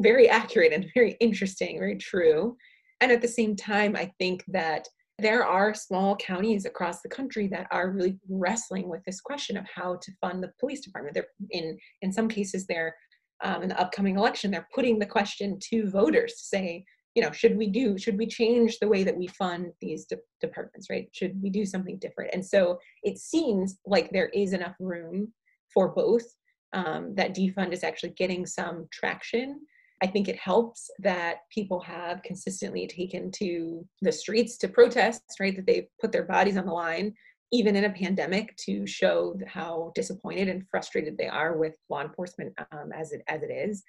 very 0.00 0.28
accurate 0.28 0.72
and 0.72 0.86
very 0.94 1.16
interesting, 1.20 1.78
very 1.78 1.96
true. 1.96 2.56
And 3.00 3.12
at 3.12 3.22
the 3.22 3.28
same 3.28 3.56
time, 3.56 3.96
I 3.96 4.12
think 4.18 4.44
that 4.48 4.88
there 5.18 5.44
are 5.44 5.74
small 5.74 6.16
counties 6.16 6.64
across 6.64 7.02
the 7.02 7.08
country 7.08 7.46
that 7.48 7.66
are 7.70 7.90
really 7.90 8.18
wrestling 8.28 8.88
with 8.88 9.02
this 9.04 9.20
question 9.20 9.56
of 9.56 9.66
how 9.74 9.98
to 10.02 10.12
fund 10.20 10.42
the 10.42 10.52
police 10.58 10.80
department. 10.80 11.14
They're 11.14 11.28
in 11.50 11.78
in 12.00 12.12
some 12.12 12.28
cases 12.28 12.66
they're 12.66 12.94
um, 13.42 13.62
in 13.62 13.68
the 13.68 13.80
upcoming 13.80 14.16
election, 14.16 14.50
they're 14.50 14.68
putting 14.74 14.98
the 14.98 15.06
question 15.06 15.58
to 15.70 15.88
voters 15.88 16.32
to 16.34 16.44
say, 16.44 16.84
you 17.14 17.22
know, 17.22 17.32
should 17.32 17.56
we 17.56 17.68
do, 17.68 17.98
should 17.98 18.18
we 18.18 18.26
change 18.26 18.78
the 18.78 18.88
way 18.88 19.02
that 19.02 19.16
we 19.16 19.26
fund 19.28 19.72
these 19.80 20.06
de- 20.06 20.16
departments, 20.40 20.88
right? 20.90 21.08
Should 21.12 21.40
we 21.42 21.50
do 21.50 21.64
something 21.64 21.98
different? 21.98 22.30
And 22.32 22.44
so 22.44 22.78
it 23.02 23.18
seems 23.18 23.78
like 23.84 24.10
there 24.10 24.28
is 24.28 24.52
enough 24.52 24.74
room 24.78 25.32
for 25.72 25.88
both, 25.88 26.24
um, 26.72 27.14
that 27.16 27.34
defund 27.34 27.72
is 27.72 27.82
actually 27.82 28.10
getting 28.10 28.46
some 28.46 28.86
traction. 28.92 29.60
I 30.02 30.06
think 30.06 30.28
it 30.28 30.38
helps 30.38 30.90
that 31.00 31.40
people 31.52 31.80
have 31.80 32.22
consistently 32.22 32.86
taken 32.86 33.30
to 33.32 33.86
the 34.00 34.12
streets 34.12 34.56
to 34.58 34.68
protest, 34.68 35.22
right? 35.38 35.54
That 35.54 35.66
they've 35.66 35.88
put 36.00 36.12
their 36.12 36.24
bodies 36.24 36.56
on 36.56 36.66
the 36.66 36.72
line 36.72 37.14
even 37.52 37.74
in 37.74 37.84
a 37.84 37.90
pandemic 37.90 38.56
to 38.56 38.86
show 38.86 39.36
how 39.46 39.92
disappointed 39.94 40.48
and 40.48 40.66
frustrated 40.70 41.16
they 41.18 41.28
are 41.28 41.56
with 41.56 41.74
law 41.88 42.02
enforcement 42.02 42.52
um, 42.72 42.92
as 42.94 43.12
it 43.12 43.22
as 43.28 43.42
it 43.42 43.50
is 43.50 43.82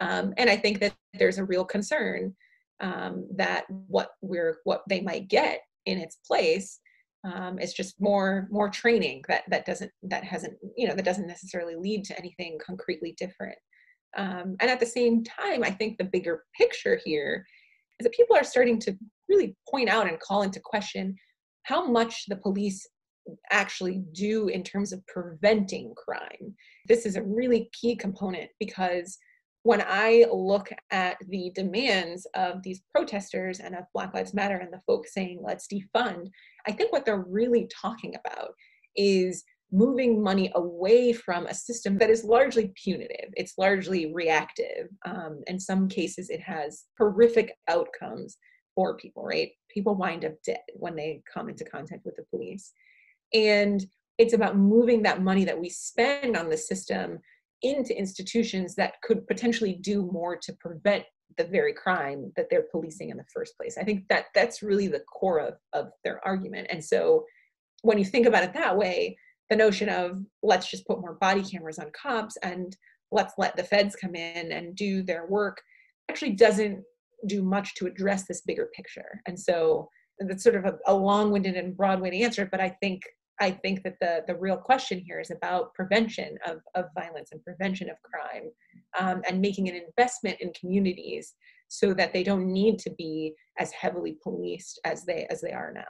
um, 0.00 0.34
and 0.36 0.50
i 0.50 0.56
think 0.56 0.80
that 0.80 0.94
there's 1.18 1.38
a 1.38 1.44
real 1.44 1.64
concern 1.64 2.34
um, 2.80 3.26
that 3.34 3.64
what 3.68 4.10
we're 4.20 4.58
what 4.64 4.82
they 4.88 5.00
might 5.00 5.28
get 5.28 5.60
in 5.86 5.98
its 5.98 6.16
place 6.26 6.80
um, 7.24 7.58
is 7.58 7.72
just 7.72 8.00
more 8.00 8.48
more 8.50 8.68
training 8.68 9.22
that 9.28 9.44
that 9.48 9.64
doesn't 9.64 9.90
that 10.02 10.24
hasn't 10.24 10.54
you 10.76 10.88
know 10.88 10.94
that 10.94 11.04
doesn't 11.04 11.26
necessarily 11.26 11.76
lead 11.76 12.04
to 12.04 12.18
anything 12.18 12.58
concretely 12.64 13.14
different 13.16 13.56
Um, 14.16 14.56
and 14.60 14.70
at 14.70 14.80
the 14.80 14.86
same 14.86 15.24
time, 15.24 15.62
I 15.62 15.70
think 15.70 15.98
the 15.98 16.04
bigger 16.04 16.44
picture 16.56 17.00
here 17.04 17.44
is 18.00 18.04
that 18.04 18.12
people 18.12 18.36
are 18.36 18.44
starting 18.44 18.78
to 18.80 18.96
really 19.28 19.56
point 19.70 19.88
out 19.88 20.08
and 20.08 20.20
call 20.20 20.42
into 20.42 20.60
question 20.62 21.16
how 21.64 21.86
much 21.86 22.26
the 22.28 22.36
police 22.36 22.86
actually 23.50 24.02
do 24.12 24.48
in 24.48 24.62
terms 24.62 24.92
of 24.92 25.06
preventing 25.06 25.94
crime. 25.96 26.54
This 26.88 27.06
is 27.06 27.16
a 27.16 27.22
really 27.22 27.70
key 27.72 27.96
component 27.96 28.50
because 28.60 29.18
when 29.62 29.82
I 29.86 30.26
look 30.30 30.68
at 30.90 31.16
the 31.28 31.50
demands 31.54 32.26
of 32.34 32.62
these 32.62 32.82
protesters 32.94 33.60
and 33.60 33.74
of 33.74 33.84
Black 33.94 34.12
Lives 34.12 34.34
Matter 34.34 34.58
and 34.58 34.70
the 34.70 34.82
folks 34.86 35.14
saying, 35.14 35.40
let's 35.42 35.66
defund, 35.66 36.28
I 36.66 36.72
think 36.72 36.92
what 36.92 37.06
they're 37.06 37.24
really 37.26 37.66
talking 37.80 38.14
about 38.14 38.50
is 38.94 39.42
moving 39.74 40.22
money 40.22 40.52
away 40.54 41.12
from 41.12 41.46
a 41.46 41.54
system 41.54 41.98
that 41.98 42.08
is 42.08 42.22
largely 42.22 42.72
punitive. 42.82 43.30
It's 43.36 43.58
largely 43.58 44.12
reactive. 44.14 44.86
Um, 45.04 45.40
in 45.48 45.58
some 45.58 45.88
cases, 45.88 46.30
it 46.30 46.40
has 46.40 46.84
horrific 46.96 47.56
outcomes 47.68 48.38
for 48.76 48.96
people, 48.96 49.24
right? 49.24 49.50
People 49.68 49.96
wind 49.96 50.24
up 50.24 50.34
dead 50.46 50.60
when 50.74 50.94
they 50.94 51.22
come 51.32 51.48
into 51.48 51.64
contact 51.64 52.04
with 52.04 52.14
the 52.14 52.24
police. 52.30 52.72
And 53.32 53.84
it's 54.16 54.32
about 54.32 54.56
moving 54.56 55.02
that 55.02 55.22
money 55.22 55.44
that 55.44 55.60
we 55.60 55.68
spend 55.68 56.36
on 56.36 56.48
the 56.48 56.56
system 56.56 57.18
into 57.62 57.98
institutions 57.98 58.76
that 58.76 58.94
could 59.02 59.26
potentially 59.26 59.78
do 59.80 60.08
more 60.12 60.36
to 60.36 60.52
prevent 60.60 61.04
the 61.36 61.44
very 61.44 61.72
crime 61.72 62.32
that 62.36 62.46
they're 62.48 62.66
policing 62.70 63.10
in 63.10 63.16
the 63.16 63.24
first 63.34 63.56
place. 63.56 63.76
I 63.76 63.82
think 63.82 64.06
that 64.08 64.26
that's 64.36 64.62
really 64.62 64.86
the 64.86 65.00
core 65.00 65.40
of, 65.40 65.54
of 65.72 65.88
their 66.04 66.24
argument. 66.24 66.68
And 66.70 66.84
so 66.84 67.24
when 67.82 67.98
you 67.98 68.04
think 68.04 68.26
about 68.26 68.44
it 68.44 68.54
that 68.54 68.76
way, 68.76 69.16
the 69.50 69.56
notion 69.56 69.88
of 69.88 70.22
let's 70.42 70.70
just 70.70 70.86
put 70.86 71.00
more 71.00 71.14
body 71.14 71.42
cameras 71.42 71.78
on 71.78 71.90
cops 71.90 72.36
and 72.42 72.76
let's 73.12 73.34
let 73.38 73.56
the 73.56 73.64
feds 73.64 73.94
come 73.94 74.14
in 74.14 74.52
and 74.52 74.76
do 74.76 75.02
their 75.02 75.26
work 75.26 75.60
actually 76.10 76.32
doesn't 76.32 76.82
do 77.26 77.42
much 77.42 77.74
to 77.74 77.86
address 77.86 78.26
this 78.26 78.42
bigger 78.42 78.68
picture. 78.74 79.20
And 79.26 79.38
so 79.38 79.88
that's 80.20 80.42
sort 80.44 80.56
of 80.56 80.64
a, 80.64 80.78
a 80.86 80.94
long-winded 80.94 81.56
and 81.56 81.76
broad 81.76 82.00
way 82.00 82.10
to 82.10 82.20
answer 82.20 82.48
but 82.50 82.60
I 82.60 82.68
think 82.80 83.02
I 83.40 83.50
think 83.50 83.82
that 83.82 83.96
the, 84.00 84.22
the 84.26 84.36
real 84.36 84.56
question 84.56 85.00
here 85.04 85.18
is 85.18 85.30
about 85.30 85.74
prevention 85.74 86.38
of, 86.46 86.58
of 86.76 86.86
violence 86.94 87.30
and 87.32 87.42
prevention 87.42 87.90
of 87.90 87.96
crime 88.02 88.50
um, 88.98 89.22
and 89.28 89.40
making 89.40 89.68
an 89.68 89.74
investment 89.74 90.40
in 90.40 90.52
communities 90.52 91.34
so 91.68 91.94
that 91.94 92.12
they 92.12 92.22
don't 92.22 92.52
need 92.52 92.78
to 92.80 92.90
be 92.90 93.34
as 93.58 93.72
heavily 93.72 94.18
policed 94.22 94.78
as 94.84 95.04
they 95.04 95.26
as 95.30 95.40
they 95.40 95.52
are 95.52 95.72
now. 95.72 95.82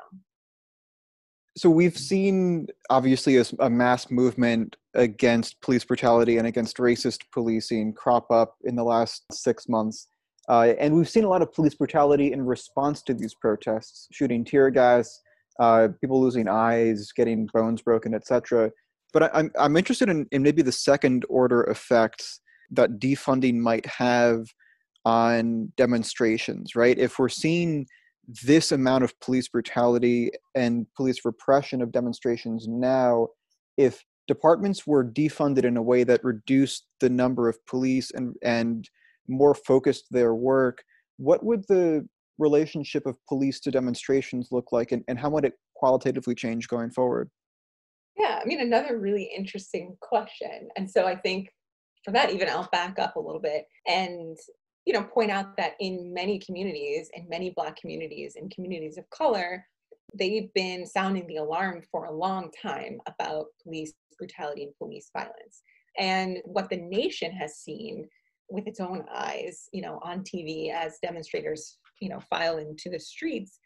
So 1.56 1.70
we've 1.70 1.96
seen 1.96 2.66
obviously 2.90 3.36
a, 3.36 3.44
a 3.60 3.70
mass 3.70 4.10
movement 4.10 4.76
against 4.94 5.60
police 5.60 5.84
brutality 5.84 6.38
and 6.38 6.46
against 6.46 6.78
racist 6.78 7.20
policing 7.32 7.94
crop 7.94 8.30
up 8.30 8.56
in 8.64 8.74
the 8.74 8.82
last 8.82 9.24
six 9.32 9.68
months. 9.68 10.08
Uh, 10.48 10.74
and 10.78 10.94
we've 10.94 11.08
seen 11.08 11.24
a 11.24 11.28
lot 11.28 11.42
of 11.42 11.52
police 11.52 11.74
brutality 11.74 12.32
in 12.32 12.44
response 12.44 13.02
to 13.02 13.14
these 13.14 13.34
protests, 13.34 14.08
shooting 14.12 14.44
tear 14.44 14.70
gas, 14.70 15.20
uh, 15.60 15.88
people 16.00 16.20
losing 16.20 16.48
eyes, 16.48 17.12
getting 17.12 17.48
bones 17.54 17.80
broken, 17.82 18.14
etc. 18.14 18.70
But 19.12 19.24
I, 19.24 19.30
I'm 19.34 19.50
I'm 19.58 19.76
interested 19.76 20.08
in, 20.08 20.26
in 20.32 20.42
maybe 20.42 20.62
the 20.62 20.72
second 20.72 21.24
order 21.28 21.62
effects 21.64 22.40
that 22.72 22.98
defunding 22.98 23.54
might 23.54 23.86
have 23.86 24.46
on 25.04 25.72
demonstrations, 25.76 26.74
right? 26.74 26.98
If 26.98 27.18
we're 27.18 27.28
seeing 27.28 27.86
this 28.44 28.72
amount 28.72 29.04
of 29.04 29.18
police 29.20 29.48
brutality 29.48 30.30
and 30.54 30.86
police 30.96 31.24
repression 31.24 31.82
of 31.82 31.92
demonstrations 31.92 32.66
now, 32.68 33.28
if 33.76 34.04
departments 34.26 34.86
were 34.86 35.04
defunded 35.04 35.64
in 35.64 35.76
a 35.76 35.82
way 35.82 36.04
that 36.04 36.24
reduced 36.24 36.86
the 37.00 37.10
number 37.10 37.48
of 37.48 37.64
police 37.66 38.10
and 38.10 38.34
and 38.42 38.88
more 39.28 39.54
focused 39.54 40.06
their 40.10 40.34
work, 40.34 40.82
what 41.16 41.44
would 41.44 41.64
the 41.68 42.06
relationship 42.38 43.06
of 43.06 43.16
police 43.28 43.60
to 43.60 43.70
demonstrations 43.70 44.48
look 44.50 44.72
like 44.72 44.92
and, 44.92 45.04
and 45.08 45.18
how 45.18 45.30
might 45.30 45.44
it 45.44 45.54
qualitatively 45.74 46.34
change 46.34 46.68
going 46.68 46.90
forward? 46.90 47.30
Yeah, 48.16 48.40
I 48.40 48.44
mean, 48.44 48.60
another 48.60 48.98
really 48.98 49.30
interesting 49.36 49.96
question. 50.00 50.68
And 50.76 50.90
so 50.90 51.06
I 51.06 51.16
think 51.16 51.48
for 52.04 52.12
that, 52.12 52.30
even 52.30 52.48
I'll 52.48 52.68
back 52.70 52.98
up 52.98 53.16
a 53.16 53.20
little 53.20 53.40
bit 53.40 53.64
and 53.86 54.36
you 54.86 54.92
know 54.92 55.02
point 55.02 55.30
out 55.30 55.56
that 55.56 55.72
in 55.80 56.12
many 56.12 56.38
communities 56.38 57.10
in 57.14 57.28
many 57.28 57.50
black 57.50 57.76
communities 57.76 58.36
and 58.36 58.50
communities 58.50 58.98
of 58.98 59.08
color 59.10 59.64
they've 60.16 60.52
been 60.54 60.86
sounding 60.86 61.26
the 61.26 61.36
alarm 61.36 61.82
for 61.90 62.06
a 62.06 62.12
long 62.12 62.50
time 62.62 62.98
about 63.06 63.46
police 63.62 63.92
brutality 64.18 64.64
and 64.64 64.76
police 64.78 65.10
violence. 65.12 65.62
And 65.98 66.38
what 66.44 66.70
the 66.70 66.76
nation 66.76 67.32
has 67.32 67.56
seen 67.56 68.08
with 68.48 68.66
its 68.66 68.78
own 68.78 69.04
eyes 69.12 69.68
you 69.72 69.80
know 69.80 69.98
on 70.02 70.20
tv 70.20 70.70
as 70.70 70.98
demonstrators 71.02 71.78
you 72.00 72.10
know 72.10 72.20
file 72.20 72.58
into 72.58 72.90
the 72.90 73.00
streets 73.00 73.58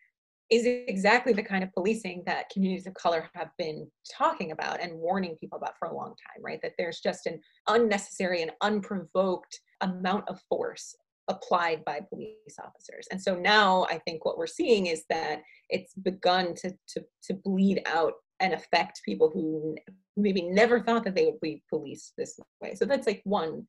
is 0.50 0.64
exactly 0.64 1.32
the 1.32 1.42
kind 1.42 1.64
of 1.64 1.72
policing 1.72 2.22
that 2.26 2.48
communities 2.48 2.86
of 2.86 2.94
color 2.94 3.28
have 3.34 3.50
been 3.58 3.86
talking 4.10 4.52
about 4.52 4.80
and 4.80 4.94
warning 4.94 5.36
people 5.40 5.58
about 5.58 5.76
for 5.78 5.88
a 5.88 5.94
long 5.94 6.10
time 6.10 6.42
right? 6.42 6.60
That 6.62 6.74
there's 6.78 7.00
just 7.00 7.26
an 7.26 7.40
unnecessary 7.66 8.42
and 8.42 8.52
unprovoked 8.62 9.60
amount 9.80 10.28
of 10.28 10.40
force 10.48 10.94
applied 11.28 11.84
by 11.84 12.00
police 12.08 12.58
officers. 12.62 13.06
And 13.10 13.20
so 13.20 13.34
now 13.34 13.86
i 13.90 13.98
think 13.98 14.24
what 14.24 14.38
we're 14.38 14.46
seeing 14.46 14.86
is 14.86 15.04
that 15.10 15.42
it's 15.68 15.94
begun 15.94 16.54
to 16.56 16.70
to, 16.88 17.04
to 17.24 17.34
bleed 17.34 17.82
out 17.86 18.14
and 18.40 18.52
affect 18.52 19.02
people 19.04 19.30
who 19.32 19.76
maybe 20.16 20.42
never 20.42 20.80
thought 20.80 21.04
that 21.04 21.14
they 21.14 21.26
would 21.26 21.40
be 21.40 21.62
policed 21.68 22.14
this 22.16 22.38
way. 22.60 22.74
So 22.74 22.84
that's 22.84 23.06
like 23.06 23.20
one 23.24 23.66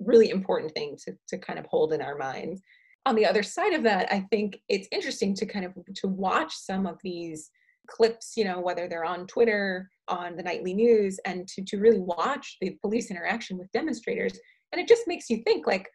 really 0.00 0.30
important 0.30 0.72
thing 0.72 0.96
to, 1.04 1.16
to 1.28 1.38
kind 1.38 1.58
of 1.58 1.66
hold 1.66 1.92
in 1.92 2.02
our 2.02 2.16
minds. 2.16 2.62
On 3.06 3.14
the 3.14 3.26
other 3.26 3.42
side 3.42 3.72
of 3.72 3.82
that, 3.84 4.12
I 4.12 4.26
think 4.30 4.58
it's 4.68 4.88
interesting 4.90 5.34
to 5.36 5.46
kind 5.46 5.64
of 5.64 5.74
to 5.96 6.08
watch 6.08 6.54
some 6.54 6.86
of 6.86 6.98
these 7.02 7.50
clips, 7.88 8.36
you 8.36 8.44
know, 8.44 8.60
whether 8.60 8.88
they're 8.88 9.04
on 9.04 9.26
Twitter, 9.26 9.88
on 10.08 10.36
the 10.36 10.42
nightly 10.42 10.74
news, 10.74 11.18
and 11.24 11.46
to, 11.48 11.62
to 11.64 11.78
really 11.78 12.00
watch 12.00 12.56
the 12.60 12.76
police 12.82 13.10
interaction 13.10 13.58
with 13.58 13.70
demonstrators. 13.72 14.38
And 14.72 14.80
it 14.80 14.88
just 14.88 15.06
makes 15.06 15.30
you 15.30 15.42
think 15.44 15.66
like, 15.66 15.88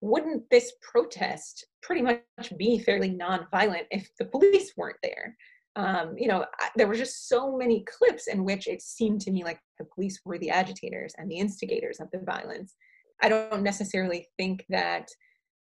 wouldn't 0.00 0.42
this 0.50 0.72
protest 0.80 1.66
pretty 1.82 2.02
much 2.02 2.22
be 2.56 2.78
fairly 2.78 3.10
nonviolent 3.10 3.84
if 3.90 4.08
the 4.18 4.24
police 4.24 4.72
weren't 4.76 4.96
there? 5.02 5.36
Um, 5.76 6.14
you 6.18 6.26
know, 6.26 6.44
I, 6.58 6.68
there 6.76 6.88
were 6.88 6.94
just 6.94 7.28
so 7.28 7.56
many 7.56 7.84
clips 7.84 8.26
in 8.26 8.44
which 8.44 8.66
it 8.66 8.82
seemed 8.82 9.20
to 9.22 9.30
me 9.30 9.44
like 9.44 9.60
the 9.78 9.86
police 9.94 10.20
were 10.24 10.38
the 10.38 10.50
agitators 10.50 11.14
and 11.16 11.30
the 11.30 11.38
instigators 11.38 12.00
of 12.00 12.08
the 12.12 12.20
violence. 12.20 12.74
I 13.22 13.28
don't 13.28 13.62
necessarily 13.62 14.26
think 14.38 14.64
that 14.70 15.08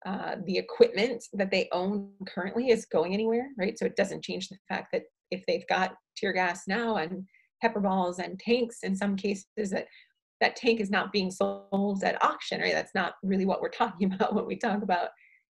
uh, 0.06 0.36
the 0.46 0.58
equipment 0.58 1.24
that 1.34 1.52
they 1.52 1.68
own 1.72 2.10
currently 2.28 2.70
is 2.70 2.86
going 2.86 3.14
anywhere, 3.14 3.50
right? 3.58 3.78
So 3.78 3.86
it 3.86 3.98
doesn't 3.98 4.24
change 4.24 4.48
the 4.48 4.58
fact 4.70 4.88
that 4.94 5.04
if 5.30 5.44
they've 5.46 5.68
got 5.68 5.96
tear 6.16 6.34
gas 6.34 6.64
now 6.68 6.96
and 6.96 7.24
pepper 7.62 7.82
balls 7.82 8.20
and 8.20 8.40
tanks, 8.40 8.80
in 8.84 8.96
some 8.96 9.16
cases 9.16 9.70
that 9.72 9.88
that 10.42 10.56
tank 10.56 10.80
is 10.80 10.90
not 10.90 11.12
being 11.12 11.32
sold 11.32 12.04
at 12.04 12.24
auction, 12.24 12.62
right? 12.62 12.74
That's 12.74 12.96
not 12.96 13.16
really 13.24 13.46
what 13.46 13.62
we're 13.62 13.70
talking 13.84 14.14
about 14.14 14.36
when 14.36 14.46
we 14.46 14.56
talk 14.56 14.82
about 14.84 15.10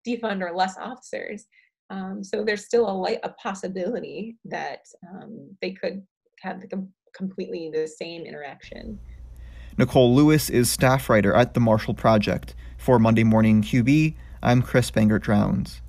defund 0.06 0.42
or 0.42 0.54
less 0.54 0.76
officers. 0.78 1.46
Um, 1.90 2.22
so 2.22 2.44
there's 2.44 2.64
still 2.64 2.88
a 2.88 2.90
light, 2.90 3.20
a 3.22 3.30
possibility 3.30 4.36
that 4.44 4.80
um, 5.08 5.56
they 5.60 5.72
could 5.72 6.02
have 6.40 6.60
the 6.60 6.68
com- 6.68 6.92
completely 7.14 7.70
the 7.72 7.86
same 7.86 8.22
interaction. 8.22 8.98
Nicole 9.78 10.14
Lewis 10.14 10.48
is 10.50 10.70
staff 10.70 11.08
writer 11.08 11.34
at 11.34 11.54
the 11.54 11.60
Marshall 11.60 11.94
Project. 11.94 12.54
For 12.78 12.98
Monday 12.98 13.24
Morning 13.24 13.62
QB, 13.62 14.14
I'm 14.42 14.62
Chris 14.62 14.90
Bangert 14.90 15.22
Drowns. 15.22 15.80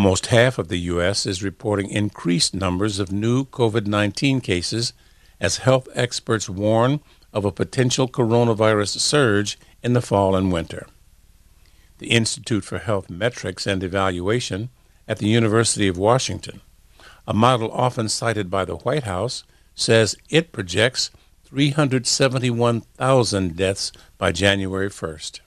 Almost 0.00 0.28
half 0.28 0.56
of 0.56 0.68
the 0.68 0.78
U.S. 0.94 1.26
is 1.26 1.42
reporting 1.42 1.90
increased 1.90 2.54
numbers 2.54 2.98
of 2.98 3.12
new 3.12 3.44
COVID 3.44 3.86
19 3.86 4.40
cases 4.40 4.94
as 5.38 5.58
health 5.58 5.88
experts 5.94 6.48
warn 6.48 7.00
of 7.34 7.44
a 7.44 7.52
potential 7.52 8.08
coronavirus 8.08 8.98
surge 8.98 9.58
in 9.82 9.92
the 9.92 10.00
fall 10.00 10.34
and 10.34 10.50
winter. 10.50 10.86
The 11.98 12.12
Institute 12.12 12.64
for 12.64 12.78
Health 12.78 13.10
Metrics 13.10 13.66
and 13.66 13.82
Evaluation 13.82 14.70
at 15.06 15.18
the 15.18 15.28
University 15.28 15.86
of 15.86 15.98
Washington, 15.98 16.62
a 17.28 17.34
model 17.34 17.70
often 17.70 18.08
cited 18.08 18.48
by 18.48 18.64
the 18.64 18.76
White 18.76 19.04
House, 19.04 19.44
says 19.74 20.16
it 20.30 20.50
projects 20.50 21.10
371,000 21.44 23.54
deaths 23.54 23.92
by 24.16 24.32
January 24.32 24.88
1st. 24.88 25.40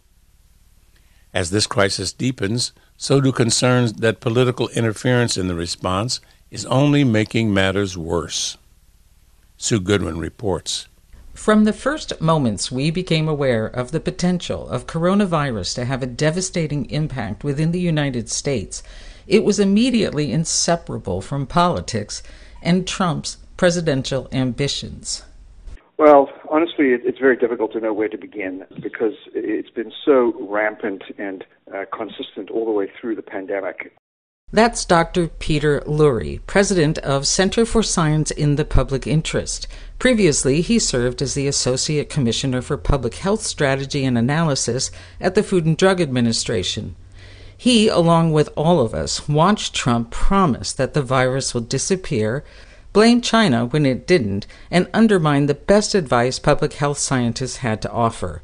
As 1.33 1.49
this 1.49 1.65
crisis 1.65 2.13
deepens, 2.13 2.71
so 3.03 3.19
do 3.19 3.33
concerns 3.33 3.91
that 3.91 4.21
political 4.21 4.69
interference 4.69 5.35
in 5.35 5.49
the 5.49 5.55
response 5.55 6.21
is 6.49 6.65
only 6.67 7.03
making 7.03 7.53
matters 7.53 7.97
worse. 7.97 8.57
Sue 9.57 9.81
Goodwin 9.81 10.19
reports. 10.19 10.87
From 11.33 11.65
the 11.65 11.73
first 11.73 12.21
moments 12.21 12.71
we 12.71 12.91
became 12.91 13.27
aware 13.27 13.65
of 13.65 13.91
the 13.91 13.99
potential 13.99 14.69
of 14.69 14.87
coronavirus 14.87 15.75
to 15.75 15.83
have 15.83 16.01
a 16.01 16.05
devastating 16.05 16.89
impact 16.89 17.43
within 17.43 17.73
the 17.73 17.81
United 17.81 18.29
States, 18.29 18.81
it 19.27 19.43
was 19.43 19.59
immediately 19.59 20.31
inseparable 20.31 21.19
from 21.19 21.45
politics 21.45 22.23
and 22.61 22.87
Trump's 22.87 23.35
presidential 23.57 24.29
ambitions. 24.31 25.23
Well, 25.97 26.29
honestly, 26.49 26.87
it's 26.89 27.19
very 27.19 27.37
difficult 27.37 27.71
to 27.73 27.79
know 27.79 27.93
where 27.93 28.09
to 28.09 28.17
begin 28.17 28.65
because 28.81 29.13
it's 29.33 29.69
been 29.69 29.91
so 30.03 30.33
rampant 30.49 31.03
and 31.17 31.45
uh, 31.73 31.85
consistent 31.95 32.49
all 32.49 32.65
the 32.65 32.71
way 32.71 32.89
through 32.99 33.15
the 33.15 33.21
pandemic. 33.21 33.93
That's 34.51 34.85
Dr. 34.85 35.29
Peter 35.29 35.81
Lurie, 35.81 36.39
president 36.45 36.99
of 36.99 37.25
Center 37.25 37.65
for 37.65 37.81
Science 37.81 38.29
in 38.29 38.55
the 38.55 38.65
Public 38.65 39.07
Interest. 39.07 39.67
Previously, 39.97 40.61
he 40.61 40.77
served 40.77 41.23
as 41.23 41.33
the 41.33 41.47
Associate 41.47 42.07
Commissioner 42.07 42.61
for 42.61 42.77
Public 42.77 43.15
Health 43.15 43.41
Strategy 43.41 44.05
and 44.05 44.15
Analysis 44.15 44.91
at 45.19 45.33
the 45.33 45.41
Food 45.41 45.65
and 45.65 45.75
Drug 45.75 45.99
Administration. 45.99 46.95
He, 47.57 47.87
along 47.87 48.31
with 48.31 48.49
all 48.55 48.79
of 48.79 48.93
us, 48.93 49.27
watched 49.27 49.73
Trump 49.73 50.11
promise 50.11 50.71
that 50.73 50.93
the 50.93 51.01
virus 51.01 51.53
will 51.55 51.61
disappear, 51.61 52.43
blame 52.93 53.19
China 53.19 53.65
when 53.65 53.85
it 53.85 54.07
didn't, 54.07 54.47
and 54.71 54.87
undermine 54.93 55.47
the 55.47 55.53
best 55.53 55.95
advice 55.95 56.39
public 56.39 56.73
health 56.73 56.99
scientists 56.99 57.57
had 57.57 57.81
to 57.81 57.91
offer. 57.91 58.41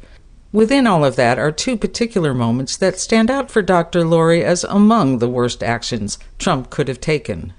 Within 0.52 0.88
all 0.88 1.06
of 1.06 1.16
that 1.16 1.38
are 1.38 1.52
two 1.52 1.78
particular 1.78 2.34
moments 2.34 2.76
that 2.78 2.98
stand 3.00 3.30
out 3.30 3.52
for 3.52 3.62
Dr. 3.62 4.02
Lurie 4.02 4.42
as 4.42 4.64
among 4.64 5.20
the 5.20 5.30
worst 5.30 5.62
actions 5.62 6.18
Trump 6.40 6.72
could 6.72 6.88
have 6.88 7.00
taken. 7.00 7.54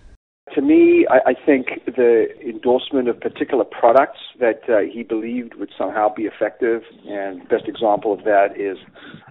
To 0.55 0.61
me, 0.61 1.07
I, 1.09 1.31
I 1.31 1.35
think 1.47 1.69
the 1.87 2.27
endorsement 2.45 3.09
of 3.09 3.21
particular 3.21 3.65
products 3.65 4.19
that 4.41 4.63
uh, 4.69 4.81
he 4.93 5.05
believed 5.05 5.55
would 5.55 5.71
somehow 5.79 6.13
be 6.13 6.25
effective, 6.25 6.83
and 7.07 7.43
the 7.43 7.47
best 7.47 7.69
example 7.69 8.13
of 8.13 8.25
that 8.25 8.59
is 8.59 8.77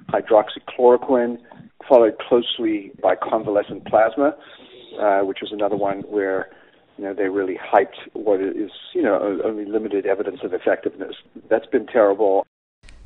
hydroxychloroquine, 0.10 1.39
followed 1.89 2.18
closely 2.20 2.93
by 3.03 3.16
convalescent 3.16 3.86
plasma, 3.86 4.34
uh, 5.01 5.20
which 5.22 5.39
was 5.41 5.51
another 5.51 5.76
one 5.76 5.99
where 6.03 6.49
you 7.00 7.06
know 7.06 7.14
they 7.14 7.30
really 7.30 7.58
hyped 7.58 7.95
what 8.12 8.41
is 8.41 8.72
you 8.93 9.02
know 9.02 9.39
only 9.45 9.64
limited 9.64 10.06
evidence 10.06 10.41
of 10.43 10.54
effectiveness. 10.54 11.16
That's 11.50 11.66
been 11.66 11.88
terrible. 11.88 12.45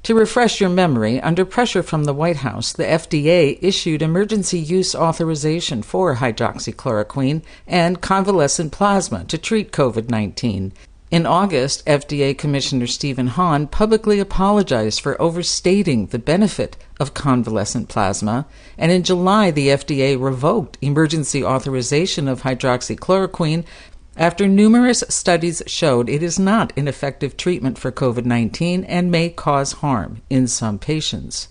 To 0.04 0.16
refresh 0.16 0.60
your 0.60 0.72
memory, 0.72 1.22
under 1.22 1.46
pressure 1.46 1.84
from 1.84 2.04
the 2.04 2.14
White 2.14 2.38
House, 2.38 2.74
the 2.74 2.84
FDA 2.84 3.58
issued 3.62 4.02
emergency 4.02 4.58
use 4.58 4.96
authorization 4.96 5.84
for 5.84 6.16
hydroxychloroquine 6.16 7.44
and 7.68 8.02
convalescent 8.02 8.72
plasma 8.72 9.26
to 9.26 9.38
treat 9.38 9.72
COVID 9.72 10.10
19. 10.10 10.74
In 11.14 11.28
August, 11.28 11.86
FDA 11.86 12.36
Commissioner 12.36 12.88
Stephen 12.88 13.28
Hahn 13.28 13.68
publicly 13.68 14.20
apologized 14.20 15.00
for 15.00 15.22
overstating 15.22 16.08
the 16.08 16.18
benefit 16.18 16.76
of 17.00 17.14
convalescent 17.14 17.88
plasma, 17.88 18.48
and 18.80 18.92
in 18.92 19.04
July, 19.04 19.52
the 19.52 19.68
FDA 19.68 20.20
revoked 20.20 20.80
emergency 20.82 21.44
authorization 21.44 22.28
of 22.28 22.42
hydroxychloroquine 22.42 23.64
after 24.18 24.48
numerous 24.48 25.04
studies 25.08 25.62
showed 25.68 26.10
it 26.10 26.24
is 26.24 26.40
not 26.40 26.74
an 26.76 26.88
effective 26.88 27.38
treatment 27.38 27.78
for 27.78 27.92
COVID 27.92 28.26
19 28.26 28.84
and 28.86 29.12
may 29.12 29.30
cause 29.30 29.74
harm 29.74 30.24
in 30.32 30.48
some 30.48 30.80
patients. 30.80 31.48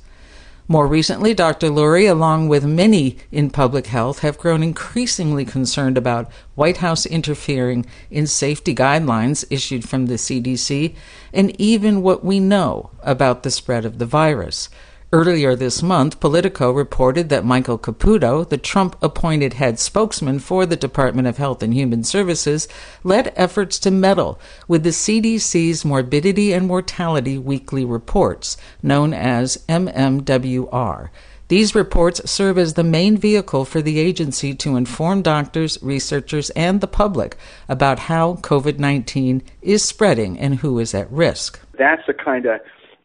More 0.73 0.87
recently, 0.87 1.35
Dr. 1.35 1.69
Lurie, 1.69 2.11
along 2.11 2.49
with 2.49 2.65
many 2.65 3.19
in 3.31 3.51
public 3.51 3.89
health, 3.89 4.21
have 4.21 4.39
grown 4.39 4.63
increasingly 4.63 5.45
concerned 5.45 5.99
about 5.99 6.33
White 6.55 6.79
House 6.79 7.05
interfering 7.05 7.85
in 8.11 8.27
safety 8.27 8.75
guidelines 8.75 9.45
issued 9.51 9.87
from 9.87 10.07
the 10.07 10.15
CDC 10.15 10.95
and 11.31 11.55
even 11.61 12.01
what 12.01 12.25
we 12.25 12.41
know 12.41 12.89
about 13.03 13.43
the 13.43 13.51
spread 13.51 13.85
of 13.85 13.99
the 13.99 14.07
virus. 14.07 14.71
Earlier 15.15 15.55
this 15.55 15.83
month, 15.83 16.21
Politico 16.21 16.71
reported 16.71 17.29
that 17.29 17.45
Michael 17.45 17.77
Caputo, 17.77 18.49
the 18.49 18.57
Trump 18.57 18.97
appointed 19.03 19.53
head 19.53 19.79
spokesman 19.79 20.39
for 20.39 20.65
the 20.65 20.75
Department 20.75 21.29
of 21.29 21.37
Health 21.37 21.63
and 21.63 21.75
Human 21.75 22.03
Services, 22.03 22.67
led 23.05 23.31
efforts 23.37 23.79
to 23.81 23.91
meddle 23.91 24.41
with 24.67 24.85
the 24.85 24.89
CDC's 24.89 25.85
Morbidity 25.85 26.55
and 26.55 26.67
Mortality 26.67 27.37
Weekly 27.37 27.85
Reports, 27.85 28.57
known 28.83 29.13
as 29.13 29.63
MMWR. 29.69 31.11
These 31.49 31.75
reports 31.75 32.31
serve 32.31 32.57
as 32.57 32.73
the 32.73 32.83
main 32.83 33.19
vehicle 33.19 33.67
for 33.67 33.83
the 33.83 33.99
agency 33.99 34.55
to 34.55 34.77
inform 34.77 35.21
doctors, 35.21 35.77
researchers, 35.83 36.49
and 36.57 36.81
the 36.81 36.87
public 36.87 37.37
about 37.69 37.99
how 37.99 38.37
COVID 38.37 38.79
19 38.79 39.43
is 39.61 39.85
spreading 39.85 40.39
and 40.39 40.61
who 40.61 40.79
is 40.79 40.95
at 40.95 41.13
risk. 41.13 41.61
That's 41.77 42.07
the 42.07 42.15
kind 42.15 42.47
of 42.47 42.63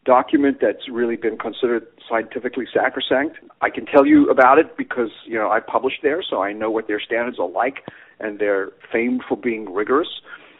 document 0.08 0.56
that's 0.58 0.88
really 0.88 1.16
been 1.16 1.36
considered 1.36 1.86
scientifically 2.08 2.66
sacrosanct. 2.72 3.36
I 3.60 3.70
can 3.70 3.86
tell 3.86 4.06
you 4.06 4.30
about 4.30 4.58
it 4.58 4.76
because 4.76 5.10
you 5.26 5.34
know 5.34 5.50
I 5.50 5.60
published 5.60 6.00
there, 6.02 6.22
so 6.22 6.42
I 6.42 6.52
know 6.52 6.70
what 6.70 6.88
their 6.88 7.00
standards 7.00 7.38
are 7.38 7.48
like, 7.48 7.84
and 8.20 8.38
they're 8.38 8.70
famed 8.92 9.22
for 9.28 9.36
being 9.36 9.72
rigorous. 9.72 10.08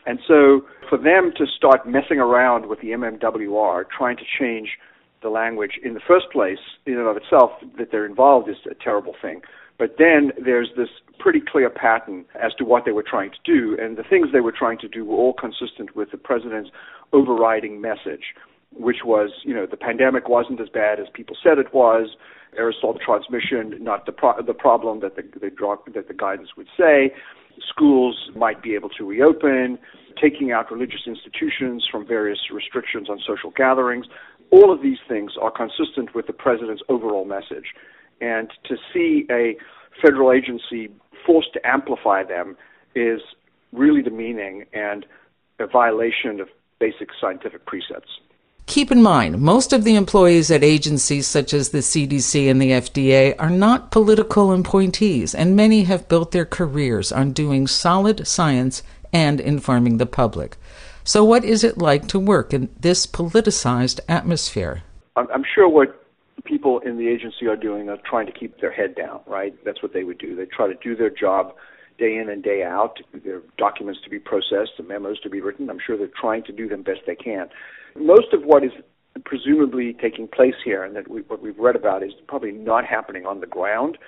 And 0.06 0.18
so, 0.26 0.62
for 0.88 0.96
them 0.96 1.32
to 1.36 1.46
start 1.46 1.86
messing 1.86 2.18
around 2.18 2.66
with 2.66 2.80
the 2.80 2.88
MMWR, 2.88 3.84
trying 3.96 4.16
to 4.16 4.24
change 4.38 4.70
the 5.22 5.28
language 5.28 5.72
in 5.82 5.94
the 5.94 6.00
first 6.06 6.26
place, 6.32 6.58
in 6.86 6.94
and 6.94 7.06
of 7.06 7.16
itself, 7.16 7.50
that 7.76 7.90
they're 7.90 8.06
involved 8.06 8.48
is 8.48 8.56
a 8.70 8.74
terrible 8.74 9.14
thing. 9.20 9.42
But 9.78 9.96
then 9.98 10.32
there's 10.42 10.70
this 10.76 10.88
pretty 11.18 11.40
clear 11.40 11.68
pattern 11.70 12.24
as 12.40 12.52
to 12.54 12.64
what 12.64 12.84
they 12.84 12.92
were 12.92 13.04
trying 13.08 13.30
to 13.30 13.38
do, 13.44 13.76
and 13.80 13.96
the 13.96 14.02
things 14.02 14.28
they 14.32 14.40
were 14.40 14.54
trying 14.56 14.78
to 14.78 14.88
do 14.88 15.04
were 15.04 15.16
all 15.16 15.34
consistent 15.34 15.94
with 15.94 16.10
the 16.10 16.16
president's 16.16 16.70
overriding 17.12 17.80
message 17.80 18.34
which 18.72 18.98
was, 19.04 19.30
you 19.44 19.54
know, 19.54 19.66
the 19.66 19.76
pandemic 19.76 20.28
wasn't 20.28 20.60
as 20.60 20.68
bad 20.68 21.00
as 21.00 21.06
people 21.14 21.36
said 21.42 21.58
it 21.58 21.72
was. 21.74 22.08
Aerosol 22.58 22.98
transmission, 23.00 23.82
not 23.82 24.06
the 24.06 24.12
pro- 24.12 24.40
the 24.42 24.54
problem 24.54 25.00
that 25.00 25.16
the, 25.16 25.22
the 25.38 25.50
that 25.94 26.08
the 26.08 26.14
guidance 26.14 26.50
would 26.56 26.68
say. 26.78 27.12
Schools 27.68 28.30
might 28.34 28.62
be 28.62 28.74
able 28.74 28.88
to 28.90 29.04
reopen, 29.04 29.78
taking 30.20 30.52
out 30.52 30.70
religious 30.70 31.02
institutions 31.06 31.86
from 31.90 32.06
various 32.06 32.38
restrictions 32.52 33.10
on 33.10 33.18
social 33.26 33.50
gatherings. 33.50 34.06
All 34.50 34.72
of 34.72 34.80
these 34.82 34.98
things 35.06 35.32
are 35.40 35.50
consistent 35.50 36.14
with 36.14 36.26
the 36.26 36.32
president's 36.32 36.82
overall 36.88 37.26
message. 37.26 37.74
And 38.20 38.50
to 38.64 38.76
see 38.92 39.26
a 39.30 39.56
federal 40.02 40.32
agency 40.32 40.88
forced 41.26 41.52
to 41.52 41.66
amplify 41.66 42.22
them 42.22 42.56
is 42.94 43.20
really 43.72 44.02
demeaning 44.02 44.64
and 44.72 45.04
a 45.58 45.66
violation 45.66 46.40
of 46.40 46.48
basic 46.80 47.08
scientific 47.20 47.66
precepts. 47.66 48.08
Keep 48.68 48.92
in 48.92 49.02
mind, 49.02 49.40
most 49.40 49.72
of 49.72 49.82
the 49.82 49.96
employees 49.96 50.50
at 50.50 50.62
agencies 50.62 51.26
such 51.26 51.54
as 51.54 51.70
the 51.70 51.78
CDC 51.78 52.50
and 52.50 52.60
the 52.60 52.72
FDA 52.72 53.34
are 53.38 53.48
not 53.48 53.90
political 53.90 54.52
appointees, 54.52 55.34
and 55.34 55.56
many 55.56 55.84
have 55.84 56.06
built 56.06 56.32
their 56.32 56.44
careers 56.44 57.10
on 57.10 57.32
doing 57.32 57.66
solid 57.66 58.28
science 58.28 58.82
and 59.10 59.40
informing 59.40 59.96
the 59.96 60.04
public. 60.04 60.58
So, 61.02 61.24
what 61.24 61.44
is 61.44 61.64
it 61.64 61.78
like 61.78 62.08
to 62.08 62.18
work 62.18 62.52
in 62.52 62.68
this 62.78 63.06
politicized 63.06 64.00
atmosphere? 64.06 64.82
I'm 65.16 65.44
sure 65.54 65.66
what 65.66 66.04
people 66.44 66.80
in 66.80 66.98
the 66.98 67.08
agency 67.08 67.46
are 67.46 67.56
doing 67.56 67.88
are 67.88 67.98
trying 68.04 68.26
to 68.26 68.32
keep 68.32 68.60
their 68.60 68.70
head 68.70 68.94
down, 68.94 69.20
right? 69.26 69.54
That's 69.64 69.82
what 69.82 69.94
they 69.94 70.04
would 70.04 70.18
do. 70.18 70.36
They 70.36 70.44
try 70.44 70.66
to 70.66 70.74
do 70.74 70.94
their 70.94 71.10
job 71.10 71.54
day 71.98 72.16
in 72.16 72.28
and 72.28 72.42
day 72.42 72.62
out. 72.62 72.98
There 73.24 73.38
are 73.38 73.42
documents 73.56 74.00
to 74.04 74.10
be 74.10 74.18
processed, 74.18 74.72
the 74.76 74.84
memos 74.84 75.20
to 75.20 75.30
be 75.30 75.40
written. 75.40 75.68
I'm 75.68 75.80
sure 75.84 75.96
they're 75.96 76.08
trying 76.20 76.44
to 76.44 76.52
do 76.52 76.68
them 76.68 76.82
best 76.82 77.00
they 77.06 77.16
can. 77.16 77.48
Most 77.96 78.32
of 78.32 78.42
what 78.44 78.64
is 78.64 78.70
presumably 79.24 79.96
taking 80.00 80.28
place 80.28 80.54
here, 80.64 80.84
and 80.84 80.94
that 80.96 81.08
we, 81.08 81.22
what 81.22 81.42
we've 81.42 81.58
read 81.58 81.76
about, 81.76 82.02
is 82.02 82.12
probably 82.26 82.52
not 82.52 82.84
happening 82.84 83.26
on 83.26 83.40
the 83.40 83.46
ground. 83.46 83.98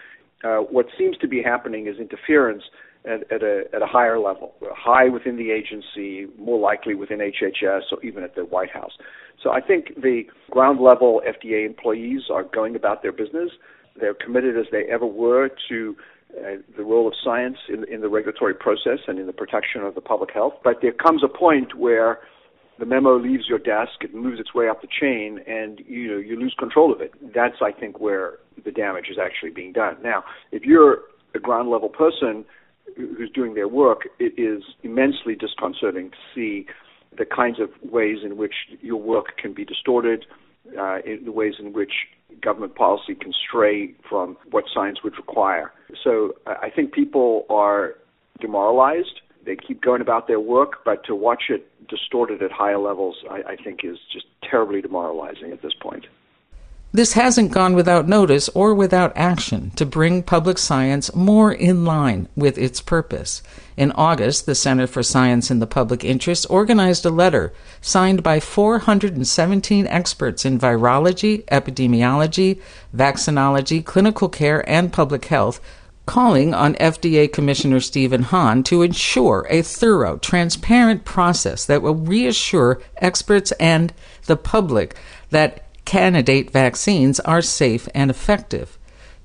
Uh, 0.44 0.58
what 0.58 0.86
seems 0.96 1.16
to 1.18 1.28
be 1.28 1.42
happening 1.42 1.86
is 1.86 1.98
interference 1.98 2.62
at, 3.04 3.30
at, 3.32 3.42
a, 3.42 3.64
at 3.74 3.82
a 3.82 3.86
higher 3.86 4.18
level, 4.18 4.54
high 4.62 5.08
within 5.08 5.36
the 5.36 5.50
agency, 5.50 6.26
more 6.38 6.58
likely 6.58 6.94
within 6.94 7.18
HHS, 7.18 7.82
or 7.92 8.02
even 8.04 8.22
at 8.22 8.34
the 8.34 8.44
White 8.44 8.70
House. 8.70 8.92
So 9.42 9.50
I 9.50 9.60
think 9.60 9.94
the 9.96 10.22
ground 10.50 10.80
level 10.80 11.22
FDA 11.26 11.66
employees 11.66 12.22
are 12.30 12.44
going 12.44 12.76
about 12.76 13.02
their 13.02 13.12
business. 13.12 13.50
They're 13.98 14.14
committed 14.14 14.56
as 14.56 14.66
they 14.70 14.84
ever 14.90 15.06
were 15.06 15.50
to 15.68 15.96
uh, 16.38 16.56
the 16.76 16.84
role 16.84 17.06
of 17.06 17.14
science 17.24 17.56
in, 17.68 17.84
in 17.92 18.00
the 18.00 18.08
regulatory 18.08 18.54
process 18.54 18.98
and 19.08 19.18
in 19.18 19.26
the 19.26 19.32
protection 19.32 19.82
of 19.82 19.94
the 19.94 20.00
public 20.00 20.30
health. 20.32 20.54
But 20.62 20.76
there 20.82 20.92
comes 20.92 21.22
a 21.24 21.28
point 21.28 21.76
where 21.76 22.20
the 22.78 22.86
memo 22.86 23.18
leaves 23.18 23.44
your 23.48 23.58
desk, 23.58 23.92
it 24.00 24.14
moves 24.14 24.40
its 24.40 24.54
way 24.54 24.68
up 24.68 24.80
the 24.80 24.88
chain, 24.88 25.40
and 25.46 25.80
you 25.86 26.08
know 26.08 26.18
you 26.18 26.38
lose 26.38 26.54
control 26.58 26.92
of 26.92 27.00
it. 27.00 27.12
That's 27.34 27.56
I 27.60 27.72
think 27.72 28.00
where 28.00 28.38
the 28.64 28.70
damage 28.70 29.06
is 29.10 29.18
actually 29.22 29.50
being 29.50 29.72
done. 29.72 29.96
Now, 30.02 30.24
if 30.50 30.62
you're 30.64 31.00
a 31.34 31.38
ground 31.38 31.70
level 31.70 31.88
person 31.88 32.44
who's 32.96 33.30
doing 33.30 33.54
their 33.54 33.68
work, 33.68 34.08
it 34.18 34.32
is 34.40 34.62
immensely 34.82 35.34
disconcerting 35.34 36.10
to 36.10 36.16
see 36.34 36.66
the 37.16 37.24
kinds 37.24 37.60
of 37.60 37.70
ways 37.90 38.18
in 38.24 38.36
which 38.36 38.54
your 38.80 39.00
work 39.00 39.36
can 39.36 39.52
be 39.52 39.64
distorted, 39.64 40.26
uh, 40.78 40.98
in 41.04 41.24
the 41.24 41.32
ways 41.32 41.54
in 41.58 41.72
which 41.72 41.92
government 42.42 42.74
policy 42.74 43.14
can 43.14 43.32
stray 43.32 43.94
from 44.08 44.36
what 44.50 44.64
science 44.72 44.98
would 45.02 45.16
require. 45.16 45.72
So 46.02 46.34
I 46.46 46.70
think 46.74 46.92
people 46.92 47.46
are 47.50 47.94
demoralized 48.40 49.20
they 49.44 49.56
keep 49.56 49.82
going 49.82 50.00
about 50.00 50.28
their 50.28 50.40
work, 50.40 50.84
but 50.84 51.04
to 51.06 51.14
watch 51.14 51.44
it 51.48 51.66
distorted 51.88 52.42
at 52.42 52.52
higher 52.52 52.78
levels, 52.78 53.16
I, 53.30 53.52
I 53.52 53.56
think 53.56 53.80
is 53.84 53.98
just 54.12 54.26
terribly 54.48 54.80
demoralizing 54.80 55.52
at 55.52 55.62
this 55.62 55.72
point. 55.80 56.06
This 56.92 57.12
hasn't 57.12 57.52
gone 57.52 57.74
without 57.74 58.08
notice 58.08 58.48
or 58.48 58.74
without 58.74 59.12
action 59.14 59.70
to 59.76 59.86
bring 59.86 60.24
public 60.24 60.58
science 60.58 61.14
more 61.14 61.52
in 61.52 61.84
line 61.84 62.28
with 62.34 62.58
its 62.58 62.80
purpose. 62.80 63.44
In 63.76 63.92
August, 63.92 64.44
the 64.44 64.56
Center 64.56 64.88
for 64.88 65.04
Science 65.04 65.52
in 65.52 65.60
the 65.60 65.68
Public 65.68 66.02
Interest 66.02 66.44
organized 66.50 67.06
a 67.06 67.10
letter 67.10 67.52
signed 67.80 68.24
by 68.24 68.40
417 68.40 69.86
experts 69.86 70.44
in 70.44 70.58
virology, 70.58 71.44
epidemiology, 71.44 72.60
vaccinology, 72.94 73.84
clinical 73.84 74.28
care, 74.28 74.68
and 74.68 74.92
public 74.92 75.26
health 75.26 75.60
calling 76.06 76.52
on 76.52 76.74
FDA 76.74 77.32
Commissioner 77.32 77.78
Stephen 77.78 78.24
Hahn 78.24 78.64
to 78.64 78.82
ensure 78.82 79.46
a 79.48 79.62
thorough, 79.62 80.16
transparent 80.16 81.04
process 81.04 81.64
that 81.66 81.82
will 81.82 81.94
reassure 81.94 82.82
experts 82.96 83.52
and 83.60 83.94
the 84.26 84.36
public 84.36 84.96
that 85.30 85.69
candidate 85.84 86.50
vaccines 86.50 87.20
are 87.20 87.42
safe 87.42 87.88
and 87.94 88.10
effective. 88.10 88.78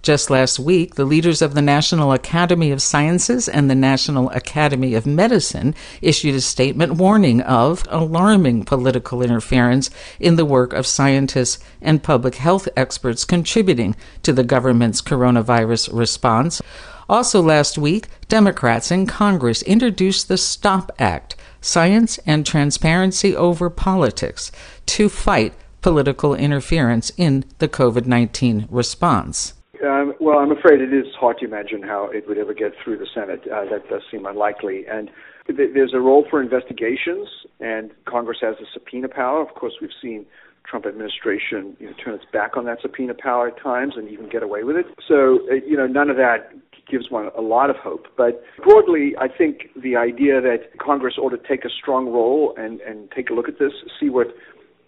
Just 0.06 0.30
last 0.30 0.60
week, 0.60 0.94
the 0.94 1.04
leaders 1.04 1.42
of 1.42 1.56
the 1.56 1.64
National 1.64 2.12
Academy 2.12 2.70
of 2.70 2.80
Sciences 2.80 3.50
and 3.50 3.72
the 3.72 3.74
National 3.74 4.30
Academy 4.30 4.94
of 4.94 5.08
Medicine 5.08 5.74
issued 6.00 6.36
a 6.36 6.42
statement 6.42 6.94
warning 6.94 7.42
of 7.42 7.84
alarming 7.90 8.66
political 8.66 9.24
interference 9.24 9.90
in 10.20 10.36
the 10.36 10.46
work 10.46 10.74
of 10.74 10.86
scientists 10.86 11.58
and 11.82 12.04
public 12.04 12.36
health 12.36 12.70
experts 12.78 13.26
contributing 13.26 13.96
to 14.22 14.32
the 14.32 14.44
government's 14.44 15.02
coronavirus 15.02 15.92
response. 15.92 16.62
Also, 17.10 17.42
last 17.42 17.76
week, 17.76 18.08
Democrats 18.28 18.92
in 18.92 19.08
Congress 19.08 19.64
introduced 19.64 20.28
the 20.28 20.38
STOP 20.38 20.92
Act 21.00 21.36
Science 21.62 22.20
and 22.28 22.46
Transparency 22.46 23.36
Over 23.36 23.72
Politics 23.72 24.52
to 24.86 25.10
fight 25.10 25.56
political 25.86 26.34
interference 26.34 27.12
in 27.16 27.46
the 27.60 27.68
COVID 27.68 28.08
19 28.08 28.68
response. 28.72 29.54
Um, 29.86 30.16
well, 30.20 30.40
I'm 30.40 30.52
afraid 30.52 30.82
it 30.82 30.92
is 30.92 31.06
hard 31.14 31.38
to 31.38 31.46
imagine 31.46 31.84
how 31.84 32.10
it 32.10 32.28
would 32.28 32.40
ever 32.40 32.56
get 32.56 32.72
through 32.84 32.98
the 32.98 33.06
Senate. 33.14 33.44
Uh, 33.44 33.66
that 33.70 33.88
does 33.88 34.02
seem 34.10 34.26
unlikely. 34.26 34.86
And 34.90 35.12
th- 35.46 35.70
there's 35.76 35.94
a 35.94 36.00
role 36.00 36.26
for 36.28 36.42
investigations, 36.42 37.28
and 37.60 37.92
Congress 38.06 38.40
has 38.42 38.56
a 38.60 38.66
subpoena 38.74 39.10
power. 39.10 39.44
Of 39.44 39.54
course, 39.54 39.74
we've 39.80 39.92
seen 40.02 40.26
Trump 40.68 40.88
administration 40.88 41.78
you 41.80 41.86
know, 41.86 41.94
turn 42.04 42.16
its 42.16 42.26
back 42.34 42.58
on 42.58 42.66
that 42.66 42.82
subpoena 42.82 43.14
power 43.14 43.50
at 43.50 43.62
times 43.62 43.94
and 43.96 44.10
even 44.10 44.28
get 44.28 44.42
away 44.42 44.64
with 44.64 44.78
it. 44.78 44.88
So, 45.08 45.42
uh, 45.52 45.54
you 45.54 45.78
know, 45.78 45.86
none 45.86 46.10
of 46.10 46.18
that 46.18 46.50
gives 46.90 47.12
one 47.12 47.30
a 47.38 47.42
lot 47.42 47.70
of 47.70 47.76
hope. 47.76 48.08
But 48.18 48.44
broadly, 48.64 49.14
I 49.22 49.28
think 49.28 49.70
the 49.80 49.96
idea 49.98 50.42
that 50.42 50.80
Congress 50.80 51.14
ought 51.20 51.30
to 51.30 51.48
take 51.48 51.64
a 51.64 51.70
strong 51.70 52.08
role 52.08 52.56
and, 52.58 52.82
and 52.82 53.12
take 53.12 53.30
a 53.30 53.34
look 53.34 53.48
at 53.48 53.60
this, 53.60 53.74
see 54.00 54.10
what 54.10 54.34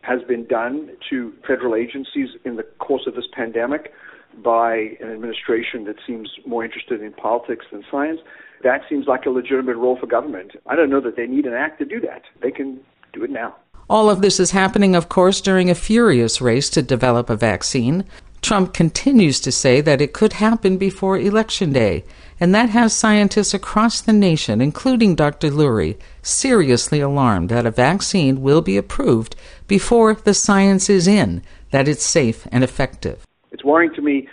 has 0.01 0.21
been 0.23 0.45
done 0.45 0.91
to 1.09 1.33
federal 1.45 1.75
agencies 1.75 2.29
in 2.45 2.55
the 2.55 2.63
course 2.79 3.03
of 3.07 3.15
this 3.15 3.27
pandemic, 3.33 3.93
by 4.43 4.95
an 5.01 5.11
administration 5.11 5.85
that 5.85 5.95
seems 6.05 6.29
more 6.45 6.63
interested 6.63 7.01
in 7.01 7.11
politics 7.13 7.65
than 7.71 7.83
science, 7.89 8.19
that 8.63 8.81
seems 8.87 9.07
like 9.07 9.25
a 9.25 9.29
legitimate 9.29 9.77
role 9.77 9.97
for 9.97 10.07
government. 10.07 10.51
I 10.67 10.75
don't 10.75 10.89
know 10.89 11.01
that 11.01 11.15
they 11.15 11.27
need 11.27 11.45
an 11.45 11.53
act 11.53 11.79
to 11.79 11.85
do 11.85 11.99
that. 12.01 12.23
They 12.41 12.51
can 12.51 12.79
do 13.13 13.23
it 13.23 13.31
now. 13.31 13.55
All 13.89 14.09
of 14.09 14.21
this 14.21 14.39
is 14.39 14.51
happening, 14.51 14.95
of 14.95 15.09
course, 15.09 15.41
during 15.41 15.69
a 15.69 15.75
furious 15.75 16.41
race 16.41 16.69
to 16.71 16.81
develop 16.81 17.29
a 17.29 17.35
vaccine. 17.35 18.05
Trump 18.41 18.73
continues 18.73 19.39
to 19.39 19.51
say 19.51 19.81
that 19.81 20.01
it 20.01 20.13
could 20.13 20.33
happen 20.33 20.77
before 20.77 21.17
Election 21.17 21.73
Day, 21.73 22.03
and 22.39 22.53
that 22.53 22.69
has 22.69 22.93
scientists 22.93 23.53
across 23.53 24.01
the 24.01 24.13
nation, 24.13 24.61
including 24.61 25.15
Dr. 25.15 25.49
Lurie, 25.49 25.97
seriously 26.21 26.99
alarmed 26.99 27.49
that 27.49 27.65
a 27.65 27.71
vaccine 27.71 28.41
will 28.41 28.61
be 28.61 28.77
approved 28.77 29.35
before 29.67 30.13
the 30.15 30.33
science 30.33 30.89
is 30.89 31.07
in 31.07 31.41
that 31.71 31.87
it's 31.87 32.03
safe 32.03 32.47
and 32.51 32.63
effective. 32.63 33.25
It's 33.51 33.63
worrying 33.63 33.93
to 33.95 34.01
me 34.01 34.27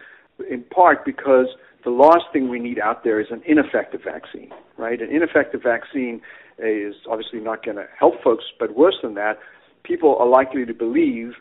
in 0.51 0.62
part 0.64 1.05
because 1.05 1.47
the 1.85 1.91
last 1.91 2.24
thing 2.32 2.49
we 2.49 2.59
need 2.59 2.78
out 2.78 3.05
there 3.05 3.20
is 3.20 3.26
an 3.30 3.43
ineffective 3.47 4.03
vaccine, 4.03 4.51
right? 4.76 5.01
An 5.01 5.11
ineffective 5.11 5.62
vaccine 5.62 6.20
is 6.59 6.95
obviously 7.09 7.41
not 7.41 7.64
going 7.64 7.76
to 7.76 7.87
help 7.99 8.22
folks, 8.22 8.45
but 8.59 8.76
worse 8.76 8.97
than 9.03 9.14
that, 9.14 9.39
people 9.82 10.16
are 10.16 10.26
likely 10.26 10.64
to 10.64 10.74
believe 10.74 11.32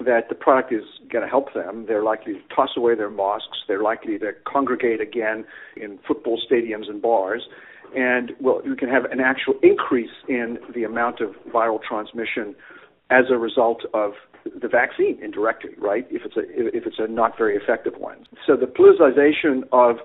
that 0.00 0.28
the 0.28 0.34
product 0.34 0.72
is 0.72 0.82
going 1.10 1.22
to 1.22 1.28
help 1.28 1.54
them. 1.54 1.86
They're 1.86 2.02
likely 2.02 2.34
to 2.34 2.40
toss 2.54 2.70
away 2.76 2.94
their 2.94 3.10
masks. 3.10 3.58
They're 3.68 3.82
likely 3.82 4.18
to 4.18 4.32
congregate 4.44 5.00
again 5.00 5.44
in 5.76 5.98
football 6.06 6.40
stadiums 6.50 6.88
and 6.88 7.00
bars. 7.00 7.42
And 7.96 8.32
well, 8.40 8.60
you 8.64 8.74
can 8.74 8.88
have 8.88 9.04
an 9.06 9.20
actual 9.20 9.54
increase 9.62 10.10
in 10.28 10.58
the 10.74 10.82
amount 10.82 11.20
of 11.20 11.30
viral 11.52 11.80
transmission 11.80 12.56
as 13.10 13.24
a 13.30 13.36
result 13.36 13.84
of 13.92 14.12
the 14.60 14.68
vaccine 14.68 15.18
indirectly, 15.22 15.70
right? 15.78 16.06
If 16.10 16.22
it's 16.24 16.36
a 16.36 16.42
if 16.76 16.86
it's 16.86 16.98
a 16.98 17.06
not 17.06 17.36
very 17.36 17.56
effective 17.56 17.94
one. 17.96 18.26
So 18.46 18.56
the 18.56 18.66
politicization 18.66 19.62
of 19.72 19.96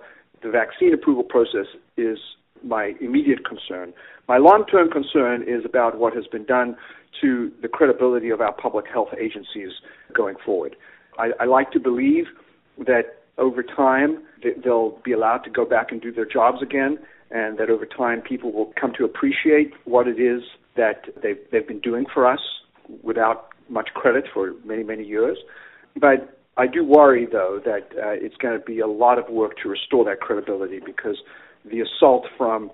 the 0.41 0.49
vaccine 0.49 0.93
approval 0.93 1.23
process 1.23 1.67
is 1.97 2.17
my 2.63 2.93
immediate 3.01 3.45
concern. 3.45 3.93
My 4.27 4.37
long-term 4.37 4.91
concern 4.91 5.43
is 5.43 5.65
about 5.65 5.97
what 5.97 6.13
has 6.13 6.27
been 6.27 6.45
done 6.45 6.75
to 7.21 7.51
the 7.61 7.67
credibility 7.67 8.29
of 8.29 8.41
our 8.41 8.53
public 8.53 8.85
health 8.87 9.09
agencies 9.19 9.71
going 10.13 10.35
forward. 10.45 10.75
I, 11.17 11.31
I 11.39 11.45
like 11.45 11.71
to 11.71 11.79
believe 11.79 12.25
that 12.79 13.17
over 13.37 13.63
time 13.63 14.23
they'll 14.63 14.99
be 15.03 15.11
allowed 15.11 15.39
to 15.39 15.49
go 15.49 15.65
back 15.65 15.91
and 15.91 16.01
do 16.01 16.11
their 16.11 16.25
jobs 16.25 16.61
again, 16.61 16.99
and 17.31 17.57
that 17.57 17.69
over 17.69 17.85
time 17.85 18.21
people 18.21 18.51
will 18.51 18.73
come 18.79 18.93
to 18.97 19.05
appreciate 19.05 19.73
what 19.85 20.07
it 20.07 20.19
is 20.19 20.41
that 20.75 21.05
they've, 21.21 21.39
they've 21.51 21.67
been 21.67 21.79
doing 21.79 22.05
for 22.13 22.25
us 22.25 22.39
without 23.03 23.49
much 23.69 23.89
credit 23.93 24.25
for 24.33 24.53
many, 24.65 24.83
many 24.83 25.03
years. 25.03 25.37
But 25.99 26.39
I 26.57 26.67
do 26.67 26.83
worry, 26.83 27.27
though, 27.31 27.61
that 27.63 27.89
uh, 27.97 28.11
it's 28.11 28.35
going 28.35 28.59
to 28.59 28.65
be 28.65 28.79
a 28.79 28.87
lot 28.87 29.17
of 29.17 29.29
work 29.29 29.57
to 29.63 29.69
restore 29.69 30.03
that 30.05 30.19
credibility 30.19 30.79
because 30.85 31.17
the 31.65 31.81
assault 31.81 32.27
from 32.37 32.71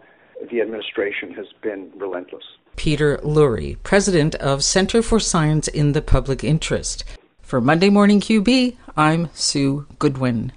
the 0.51 0.61
administration 0.61 1.31
has 1.33 1.45
been 1.61 1.91
relentless. 1.95 2.43
Peter 2.75 3.17
Lurie, 3.23 3.77
president 3.83 4.35
of 4.35 4.63
Center 4.63 5.01
for 5.01 5.19
Science 5.19 5.67
in 5.67 5.93
the 5.93 6.01
Public 6.01 6.43
Interest. 6.43 7.03
For 7.41 7.61
Monday 7.61 7.89
Morning 7.89 8.19
QB, 8.19 8.75
I'm 8.97 9.29
Sue 9.33 9.85
Goodwin. 9.99 10.51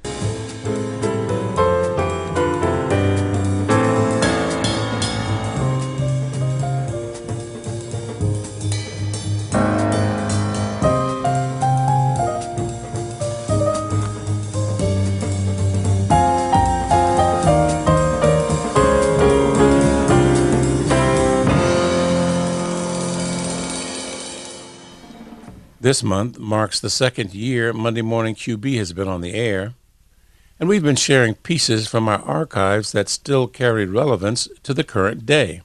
This 25.89 26.03
month 26.03 26.39
marks 26.39 26.79
the 26.81 26.91
second 26.91 27.33
year 27.33 27.73
Monday 27.73 28.03
Morning 28.03 28.35
QB 28.35 28.77
has 28.77 28.93
been 28.93 29.09
on 29.09 29.23
the 29.23 29.33
air, 29.33 29.73
and 30.61 30.69
we've 30.69 30.83
been 30.83 30.97
sharing 30.97 31.35
pieces 31.35 31.89
from 31.89 32.11
our 32.11 32.21
archives 32.21 32.93
that 32.93 33.09
still 33.09 33.47
carry 33.47 33.87
relevance 33.87 34.49
to 34.65 34.75
the 34.75 34.85
current 34.85 35.25
day. 35.25 35.63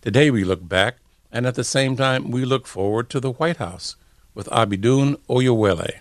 Today 0.00 0.28
we 0.28 0.42
look 0.42 0.68
back, 0.68 0.96
and 1.30 1.46
at 1.46 1.54
the 1.54 1.62
same 1.62 1.94
time 1.94 2.32
we 2.32 2.44
look 2.44 2.66
forward 2.66 3.08
to 3.10 3.20
the 3.20 3.30
White 3.30 3.58
House 3.58 3.94
with 4.34 4.48
Abiodun 4.48 5.20
Oyewole, 5.28 6.00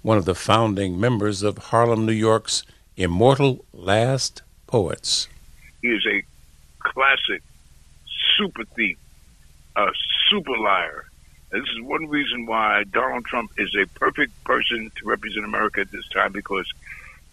one 0.00 0.16
of 0.16 0.24
the 0.24 0.34
founding 0.34 0.98
members 0.98 1.42
of 1.42 1.58
Harlem, 1.58 2.06
New 2.06 2.12
York's 2.12 2.62
immortal 2.96 3.62
last 3.74 4.40
poets. 4.66 5.28
He 5.82 5.88
is 5.88 6.06
a 6.06 6.24
classic 6.78 7.42
super 8.38 8.64
thief, 8.74 8.96
a 9.76 9.88
super 10.30 10.56
liar, 10.56 11.10
this 11.52 11.68
is 11.68 11.82
one 11.82 12.08
reason 12.08 12.46
why 12.46 12.84
Donald 12.90 13.26
Trump 13.26 13.52
is 13.58 13.68
a 13.76 13.86
perfect 13.98 14.32
person 14.44 14.90
to 14.96 15.06
represent 15.06 15.44
America 15.44 15.82
at 15.82 15.90
this 15.90 16.08
time 16.08 16.32
because 16.32 16.66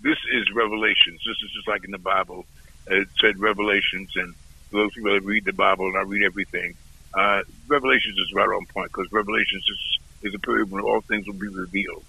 this 0.02 0.18
is 0.34 0.44
Revelations. 0.54 1.22
This 1.26 1.38
is 1.44 1.52
just 1.56 1.68
like 1.68 1.86
in 1.86 1.92
the 1.92 1.98
Bible. 1.98 2.46
It 2.88 3.08
said 3.22 3.40
Revelations, 3.40 4.12
and 4.16 4.36
those 4.72 4.92
who 4.94 5.04
really 5.04 5.20
read 5.20 5.46
the 5.46 5.54
Bible 5.54 5.88
and 5.88 5.98
I 5.98 6.02
read 6.02 6.24
everything, 6.24 6.76
uh, 7.14 7.42
Revelations 7.68 8.18
is 8.18 8.34
right 8.34 8.48
on 8.48 8.66
point 8.66 8.92
because 8.92 9.12
Revelations 9.12 9.64
is, 9.70 10.30
is 10.30 10.36
a 10.36 10.40
period 10.40 10.70
when 10.70 10.84
all 10.84 11.02
things 11.02 11.26
will 11.26 11.40
be 11.40 11.48
revealed. 11.48 12.04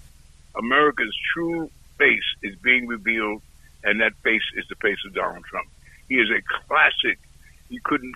America's 0.57 1.15
true 1.33 1.71
face 1.97 2.27
is 2.43 2.55
being 2.57 2.87
revealed, 2.87 3.41
and 3.85 4.01
that 4.01 4.13
face 4.21 4.43
is 4.57 4.65
the 4.67 4.75
face 4.75 4.99
of 5.07 5.13
Donald 5.13 5.45
Trump. 5.45 5.67
He 6.09 6.15
is 6.15 6.29
a 6.29 6.41
classic 6.67 7.19
you 7.71 7.79
couldn't 7.83 8.13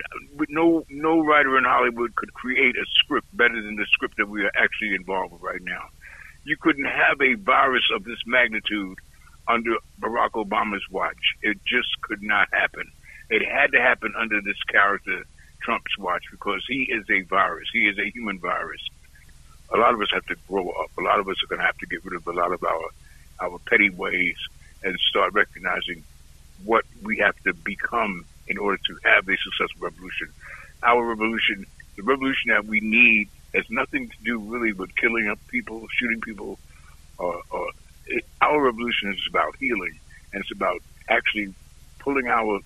no 0.50 0.86
no 0.90 1.24
writer 1.24 1.58
in 1.58 1.64
Hollywood 1.64 2.14
could 2.16 2.34
create 2.34 2.76
a 2.76 2.86
script 2.92 3.28
better 3.34 3.62
than 3.62 3.78
the 3.78 3.86
script 3.92 4.18
that 4.18 4.28
we 4.28 4.44
are 4.44 4.52
actually 4.54 4.94
involved 4.96 5.32
with 5.32 5.42
right 5.42 5.62
now. 5.64 5.88
You 6.44 6.58
couldn't 6.58 6.86
have 6.86 7.22
a 7.22 7.36
virus 7.36 7.86
of 7.96 8.04
this 8.04 8.20
magnitude 8.28 9.00
under 9.48 9.76
Barack 10.00 10.32
Obama's 10.32 10.84
watch. 10.92 11.36
It 11.42 11.58
just 11.66 11.88
could 12.02 12.22
not 12.22 12.50
happen. 12.52 12.92
It 13.30 13.44
had 13.48 13.72
to 13.72 13.82
happen 13.82 14.14
under 14.18 14.42
this 14.42 14.62
character, 14.64 15.24
Trump's 15.62 15.98
watch, 15.98 16.24
because 16.30 16.64
he 16.68 16.84
is 16.92 17.10
a 17.10 17.22
virus. 17.22 17.70
He 17.72 17.88
is 17.88 17.98
a 17.98 18.12
human 18.12 18.40
virus. 18.40 18.82
A 19.74 19.78
lot 19.78 19.94
of 19.94 20.02
us 20.02 20.10
have 20.14 20.26
to 20.28 20.36
grow 20.50 20.70
up. 20.70 20.92
A 21.00 21.02
lot 21.02 21.20
of 21.20 21.30
us 21.30 21.38
are 21.44 21.48
going 21.48 21.62
to 21.62 21.66
have 21.66 21.78
to 21.78 21.88
get 21.88 22.04
rid 22.04 22.16
of 22.16 22.28
a 22.28 22.34
lot 22.34 22.52
of 22.52 22.64
our 22.64 22.90
our 23.42 23.60
petty 23.60 23.90
ways 23.90 24.38
and 24.84 24.98
start 25.00 25.34
recognizing 25.34 26.04
what 26.64 26.86
we 27.02 27.18
have 27.18 27.36
to 27.44 27.54
become 27.54 28.26
in 28.48 28.58
order 28.58 28.78
to 28.78 29.00
have 29.04 29.28
a 29.28 29.38
successful 29.38 29.90
revolution. 29.90 30.30
Our 30.84 31.06
revolution, 31.06 31.66
the 31.96 32.04
revolution 32.04 32.50
that 32.50 32.66
we 32.66 32.80
need, 32.80 33.30
has 33.54 33.66
nothing 33.70 34.10
to 34.10 34.16
do 34.24 34.40
really 34.40 34.74
with 34.74 34.96
killing 34.96 35.30
up 35.30 35.40
people, 35.48 35.88
shooting 35.98 36.22
people. 36.22 36.60
Or, 37.18 37.42
or 37.50 37.70
it, 38.08 38.26
our 38.42 38.62
revolution 38.62 39.14
is 39.14 39.22
about 39.30 39.56
healing, 39.60 39.98
and 40.34 40.42
it's 40.42 40.52
about 40.52 40.82
actually 41.10 41.54
pulling 42.00 42.28
our 42.28 42.60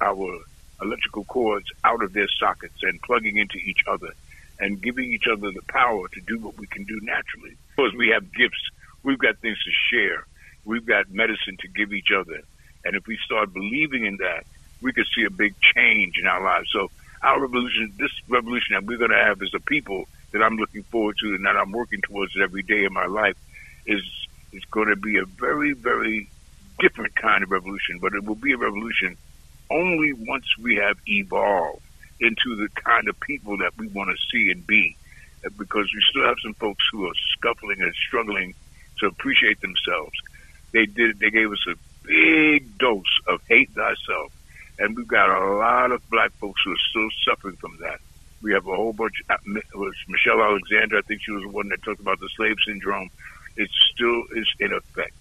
our 0.00 0.38
electrical 0.82 1.24
cords 1.24 1.66
out 1.84 2.02
of 2.02 2.12
their 2.12 2.28
sockets 2.38 2.76
and 2.82 3.00
plugging 3.02 3.38
into 3.38 3.56
each 3.56 3.80
other 3.88 4.12
and 4.58 4.80
giving 4.80 5.12
each 5.12 5.26
other 5.30 5.50
the 5.50 5.62
power 5.68 6.08
to 6.08 6.20
do 6.22 6.38
what 6.38 6.56
we 6.58 6.66
can 6.66 6.84
do 6.84 6.98
naturally. 7.02 7.56
Because 7.76 7.94
we 7.94 8.08
have 8.08 8.32
gifts, 8.32 8.70
we've 9.02 9.18
got 9.18 9.38
things 9.38 9.58
to 9.64 9.70
share, 9.90 10.26
we've 10.64 10.86
got 10.86 11.10
medicine 11.10 11.56
to 11.60 11.68
give 11.68 11.92
each 11.92 12.08
other. 12.16 12.40
And 12.84 12.94
if 12.94 13.06
we 13.06 13.18
start 13.24 13.52
believing 13.52 14.06
in 14.06 14.16
that, 14.18 14.46
we 14.82 14.92
could 14.92 15.06
see 15.14 15.24
a 15.24 15.30
big 15.30 15.54
change 15.74 16.18
in 16.20 16.26
our 16.26 16.42
lives. 16.42 16.68
So 16.72 16.90
our 17.22 17.40
revolution, 17.40 17.92
this 17.98 18.12
revolution 18.28 18.74
that 18.74 18.84
we're 18.84 18.98
going 18.98 19.10
to 19.10 19.24
have 19.24 19.40
as 19.42 19.54
a 19.54 19.60
people 19.60 20.06
that 20.32 20.42
I'm 20.42 20.56
looking 20.56 20.82
forward 20.84 21.16
to 21.22 21.34
and 21.34 21.44
that 21.46 21.56
I'm 21.56 21.72
working 21.72 22.00
towards 22.02 22.32
every 22.40 22.62
day 22.62 22.84
in 22.84 22.92
my 22.92 23.06
life 23.06 23.36
is 23.86 24.02
is 24.52 24.64
going 24.70 24.88
to 24.88 24.96
be 24.96 25.18
a 25.18 25.24
very, 25.24 25.72
very 25.72 26.30
different 26.78 27.14
kind 27.14 27.42
of 27.42 27.50
revolution, 27.50 27.98
but 28.00 28.14
it 28.14 28.24
will 28.24 28.36
be 28.36 28.52
a 28.52 28.56
revolution 28.56 29.16
only 29.70 30.12
once 30.12 30.46
we 30.58 30.76
have 30.76 30.96
evolved 31.06 31.82
into 32.20 32.56
the 32.56 32.68
kind 32.82 33.08
of 33.08 33.18
people 33.20 33.58
that 33.58 33.76
we 33.76 33.88
want 33.88 34.10
to 34.10 34.16
see 34.30 34.50
and 34.50 34.66
be. 34.66 34.96
Uh, 35.44 35.50
because 35.58 35.84
we 35.94 36.02
still 36.08 36.24
have 36.24 36.36
some 36.42 36.54
folks 36.54 36.84
who 36.92 37.06
are 37.06 37.14
scuffling 37.36 37.80
and 37.80 37.94
struggling 37.94 38.54
to 38.98 39.06
appreciate 39.06 39.60
themselves. 39.60 40.12
They 40.72 40.86
did. 40.86 41.20
They 41.20 41.30
gave 41.30 41.52
us 41.52 41.64
a 41.68 41.74
big 42.06 42.78
dose 42.78 43.04
of 43.26 43.40
hate 43.48 43.70
thyself, 43.70 44.32
and 44.78 44.96
we've 44.96 45.08
got 45.08 45.30
a 45.30 45.54
lot 45.56 45.92
of 45.92 46.08
black 46.10 46.32
folks 46.32 46.60
who 46.64 46.72
are 46.72 46.76
still 46.90 47.08
suffering 47.24 47.56
from 47.56 47.76
that. 47.80 48.00
We 48.42 48.52
have 48.52 48.66
a 48.66 48.76
whole 48.76 48.92
bunch. 48.92 49.22
Uh, 49.30 49.36
was 49.74 49.94
Michelle 50.08 50.42
Alexander. 50.42 50.98
I 50.98 51.02
think 51.02 51.22
she 51.22 51.32
was 51.32 51.42
the 51.42 51.48
one 51.48 51.68
that 51.70 51.82
talked 51.82 52.00
about 52.00 52.20
the 52.20 52.28
slave 52.36 52.56
syndrome. 52.66 53.10
It 53.56 53.70
still 53.92 54.24
is 54.34 54.46
in 54.60 54.72
effect. 54.72 55.14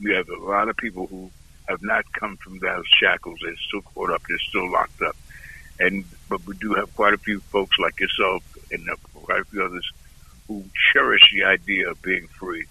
We 0.00 0.14
have 0.14 0.28
a 0.28 0.38
lot 0.38 0.68
of 0.68 0.76
people 0.76 1.06
who 1.06 1.30
have 1.68 1.82
not 1.82 2.10
come 2.12 2.36
from 2.38 2.58
those 2.58 2.86
shackles. 3.00 3.38
They're 3.42 3.54
still 3.68 3.82
caught 3.82 4.10
up. 4.10 4.22
They're 4.28 4.38
still 4.38 4.70
locked 4.70 5.02
up. 5.02 5.16
And 5.78 6.04
but 6.28 6.44
we 6.46 6.56
do 6.56 6.74
have 6.74 6.94
quite 6.96 7.14
a 7.14 7.18
few 7.18 7.40
folks 7.40 7.78
like 7.78 8.00
yourself 8.00 8.42
and 8.72 8.88
quite 9.14 9.40
a 9.40 9.44
few 9.44 9.62
others 9.62 9.88
who 10.48 10.64
cherish 10.92 11.22
the 11.34 11.44
idea 11.44 11.90
of 11.90 12.00
being 12.00 12.26
free. 12.28 12.64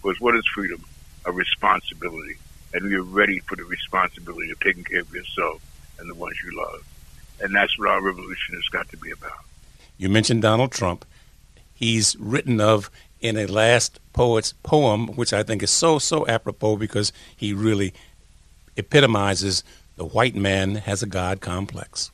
Because 0.00 0.20
what 0.20 0.36
is 0.36 0.46
freedom? 0.54 0.84
A 1.24 1.32
responsibility. 1.32 2.36
And 2.74 2.84
we 2.84 2.94
are 2.94 3.02
ready 3.02 3.40
for 3.40 3.56
the 3.56 3.64
responsibility 3.64 4.50
of 4.50 4.60
taking 4.60 4.84
care 4.84 5.00
of 5.00 5.12
yourself 5.12 5.62
and 6.02 6.10
the 6.10 6.14
ones 6.14 6.36
you 6.44 6.54
love. 6.56 6.84
And 7.40 7.54
that's 7.54 7.78
what 7.78 7.88
our 7.88 8.02
revolution 8.02 8.54
has 8.56 8.64
got 8.64 8.88
to 8.90 8.96
be 8.96 9.10
about. 9.10 9.44
You 9.96 10.08
mentioned 10.08 10.42
Donald 10.42 10.72
Trump. 10.72 11.04
He's 11.72 12.16
written 12.16 12.60
of 12.60 12.90
in 13.20 13.36
a 13.38 13.46
last 13.46 14.00
poet's 14.12 14.52
poem, 14.62 15.08
which 15.08 15.32
I 15.32 15.42
think 15.42 15.62
is 15.62 15.70
so, 15.70 15.98
so 15.98 16.26
apropos 16.26 16.76
because 16.76 17.12
he 17.36 17.52
really 17.54 17.94
epitomizes 18.76 19.62
the 19.96 20.04
white 20.04 20.34
man 20.34 20.74
has 20.74 21.02
a 21.02 21.06
God 21.06 21.40
complex. 21.40 22.10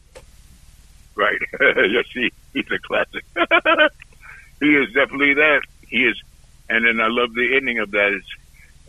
Right. 1.15 1.41
yes, 1.61 2.05
he, 2.13 2.31
he's 2.53 2.71
a 2.71 2.79
classic. 2.79 3.25
he 4.61 4.77
is 4.77 4.93
definitely 4.93 5.35
that. 5.35 5.63
He 5.89 6.05
is. 6.05 6.21
And 6.69 6.85
then 6.85 7.01
I 7.01 7.09
love 7.09 7.35
the 7.35 7.57
ending 7.57 7.79
of 7.79 7.91
that. 7.93 8.13
It's 8.13 8.29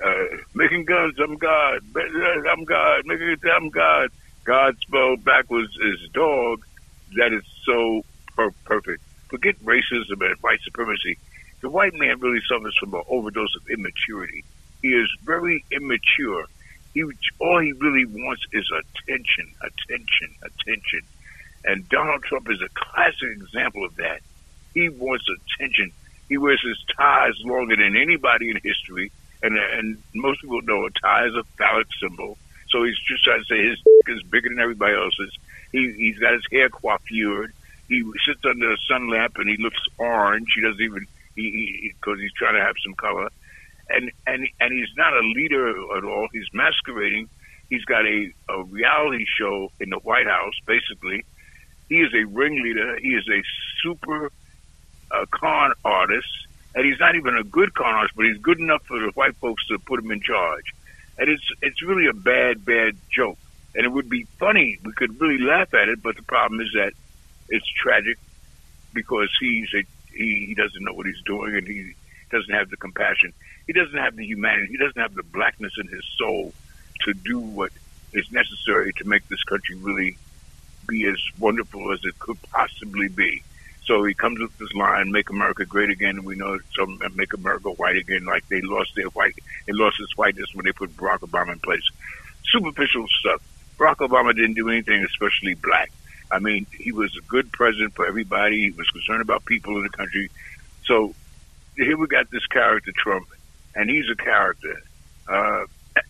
uh, 0.06 0.38
making 0.54 0.86
guns, 0.86 1.16
I'm 1.20 1.38
God. 1.38 1.82
I'm 1.96 2.66
God. 2.66 3.06
Making 3.06 3.30
it, 3.30 3.40
I'm 3.46 3.70
God. 3.70 4.10
God 4.50 4.78
spelled 4.82 5.24
backwards 5.24 5.78
is 5.78 6.10
dog. 6.10 6.66
That 7.18 7.34
is 7.34 7.44
so 7.68 8.02
per- 8.36 8.50
perfect. 8.66 9.04
Forget 9.28 9.64
racism 9.64 10.26
and 10.26 10.36
white 10.42 10.60
supremacy. 10.64 11.20
The 11.62 11.70
white 11.70 11.94
man 11.94 12.20
really 12.20 12.42
suffers 12.50 12.76
from 12.80 12.96
an 12.96 13.04
overdose 13.10 13.56
of 13.56 13.70
immaturity. 13.70 14.44
He 14.82 14.88
is 14.88 15.08
very 15.22 15.64
immature. 15.70 16.46
He 16.96 17.04
all 17.38 17.60
he 17.60 17.74
really 17.74 18.06
wants 18.06 18.42
is 18.52 18.66
attention, 18.72 19.54
attention, 19.62 20.34
attention. 20.42 21.02
And 21.64 21.88
Donald 21.88 22.24
Trump 22.24 22.50
is 22.50 22.60
a 22.60 22.70
classic 22.74 23.30
example 23.30 23.86
of 23.86 23.98
that. 23.98 24.22
He 24.74 24.90
wants 24.90 25.26
attention. 25.30 25.92
He 26.28 26.40
wears 26.40 26.64
his 26.66 26.84
ties 26.98 27.36
longer 27.46 27.76
than 27.76 27.96
anybody 27.96 28.50
in 28.50 28.60
history, 28.64 29.12
and 29.44 29.56
and 29.60 30.02
most 30.16 30.42
people 30.42 30.64
know 30.64 30.88
a 30.88 30.90
tie 30.90 31.28
is 31.28 31.36
a 31.36 31.44
phallic 31.60 31.86
symbol. 32.02 32.40
So 32.72 32.84
he's 32.84 32.98
just 33.00 33.24
trying 33.24 33.40
to 33.40 33.46
say 33.46 33.68
his 33.68 33.80
is 34.08 34.24
bigger 34.24 34.50
than 34.50 34.60
everybody 34.60 34.96
else's. 34.96 35.34
He 35.72 35.92
he's 35.98 36.18
got 36.18 36.34
his 36.34 36.44
hair 36.52 36.70
coiffured. 36.70 37.52
He 37.88 38.04
sits 38.26 38.44
under 38.46 38.72
a 38.72 38.78
sun 38.88 39.10
lamp 39.10 39.38
and 39.38 39.50
he 39.50 39.58
looks 39.58 39.80
orange. 39.98 40.48
He 40.56 40.62
doesn't 40.62 40.82
even 40.82 41.08
he 41.36 41.94
because 42.00 42.18
he, 42.18 42.24
he's 42.24 42.34
trying 42.34 42.56
to 42.56 42.62
have 42.62 42.76
some 42.84 42.94
color, 42.96 43.30
and 43.90 44.12
and 44.26 44.48
and 44.60 44.74
he's 44.74 44.96
not 44.98 45.14
a 45.14 45.22
leader 45.22 45.70
at 45.98 46.04
all. 46.04 46.28
He's 46.32 46.48
masquerading. 46.54 47.30
He's 47.70 47.86
got 47.86 48.06
a, 48.06 48.32
a 48.50 48.64
reality 48.64 49.26
show 49.38 49.72
in 49.80 49.92
the 49.92 50.00
White 50.00 50.26
House, 50.26 50.56
basically, 50.66 51.24
he 51.90 51.96
is 51.96 52.14
a 52.14 52.24
ringleader. 52.26 53.00
He 53.00 53.10
is 53.10 53.28
a 53.28 53.42
super 53.82 54.32
uh, 55.12 55.26
con 55.32 55.74
artist, 55.84 56.28
and 56.76 56.86
he's 56.86 57.00
not 57.00 57.16
even 57.16 57.36
a 57.36 57.44
good 57.44 57.74
con 57.74 57.94
artist, 57.94 58.16
but 58.16 58.26
he's 58.28 58.38
good 58.38 58.60
enough 58.60 58.84
for 58.86 59.00
the 59.00 59.08
white 59.16 59.36
folks 59.38 59.66
to 59.68 59.80
put 59.80 60.00
him 60.00 60.12
in 60.12 60.22
charge. 60.22 60.74
And 61.20 61.30
it's 61.30 61.44
it's 61.62 61.84
really 61.84 62.08
a 62.08 62.14
bad, 62.14 62.66
bad 62.66 62.96
joke. 63.16 63.38
And 63.76 63.86
it 63.86 63.90
would 63.90 64.10
be 64.10 64.24
funny. 64.40 64.80
We 64.84 64.94
could 64.94 65.20
really 65.22 65.44
laugh 65.44 65.74
at 65.74 65.90
it, 65.90 66.02
but 66.02 66.16
the 66.16 66.24
problem 66.24 66.60
is 66.62 66.70
that 66.74 66.94
it's 67.50 67.68
tragic 67.84 68.18
because 68.94 69.30
he's 69.40 69.68
a 69.76 69.84
he, 70.16 70.46
he 70.48 70.56
doesn't 70.56 70.84
know 70.84 70.94
what 70.94 71.06
he's 71.06 71.22
doing, 71.26 71.56
and 71.56 71.68
he 71.68 71.94
doesn't 72.32 72.54
have 72.54 72.70
the 72.70 72.78
compassion. 72.78 73.34
He 73.68 73.74
doesn't 73.74 73.98
have 73.98 74.16
the 74.16 74.26
humanity. 74.26 74.70
He 74.72 74.78
doesn't 74.78 75.00
have 75.00 75.14
the 75.14 75.24
blackness 75.24 75.74
in 75.78 75.88
his 75.88 76.04
soul 76.18 76.54
to 77.06 77.14
do 77.14 77.40
what 77.40 77.72
is 78.14 78.26
necessary 78.32 78.94
to 78.94 79.06
make 79.06 79.28
this 79.28 79.44
country 79.44 79.76
really 79.76 80.18
be 80.88 81.06
as 81.06 81.18
wonderful 81.38 81.94
as 81.94 82.00
it 82.04 82.18
could 82.18 82.38
possibly 82.52 83.10
be. 83.10 83.44
So 83.90 84.04
he 84.04 84.14
comes 84.14 84.40
with 84.40 84.56
this 84.60 84.72
line, 84.76 85.12
"Make 85.12 85.32
America 85.32 85.66
Great 85.66 85.90
Again," 85.90 86.18
and 86.18 86.24
we 86.24 86.36
know 86.36 86.60
some 86.78 87.02
"Make 87.16 87.34
America 87.34 87.72
White 87.72 87.98
Again," 87.98 88.24
like 88.24 88.48
they 88.48 88.62
lost 88.62 88.94
their 88.94 89.08
white, 89.08 89.34
they 89.66 89.74
lost 89.74 90.00
its 90.00 90.16
whiteness 90.16 90.54
when 90.54 90.66
they 90.66 90.72
put 90.72 90.96
Barack 90.96 91.22
Obama 91.22 91.54
in 91.54 91.60
place. 91.60 91.82
Superficial 92.44 93.08
stuff. 93.20 93.42
Barack 93.80 93.96
Obama 93.96 94.36
didn't 94.36 94.54
do 94.54 94.70
anything 94.70 95.04
especially 95.04 95.56
black. 95.56 95.92
I 96.30 96.38
mean, 96.38 96.68
he 96.72 96.92
was 96.92 97.18
a 97.18 97.22
good 97.22 97.52
president 97.52 97.96
for 97.96 98.06
everybody. 98.06 98.66
He 98.66 98.70
was 98.70 98.88
concerned 98.92 99.24
about 99.24 99.44
people 99.46 99.76
in 99.78 99.82
the 99.82 99.90
country. 99.90 100.30
So 100.86 101.16
here 101.76 101.98
we 101.98 102.06
got 102.06 102.30
this 102.30 102.46
character 102.46 102.92
Trump, 102.96 103.26
and 103.74 103.90
he's 103.90 104.08
a 104.08 104.16
character. 104.16 104.84
Uh, 105.28 105.66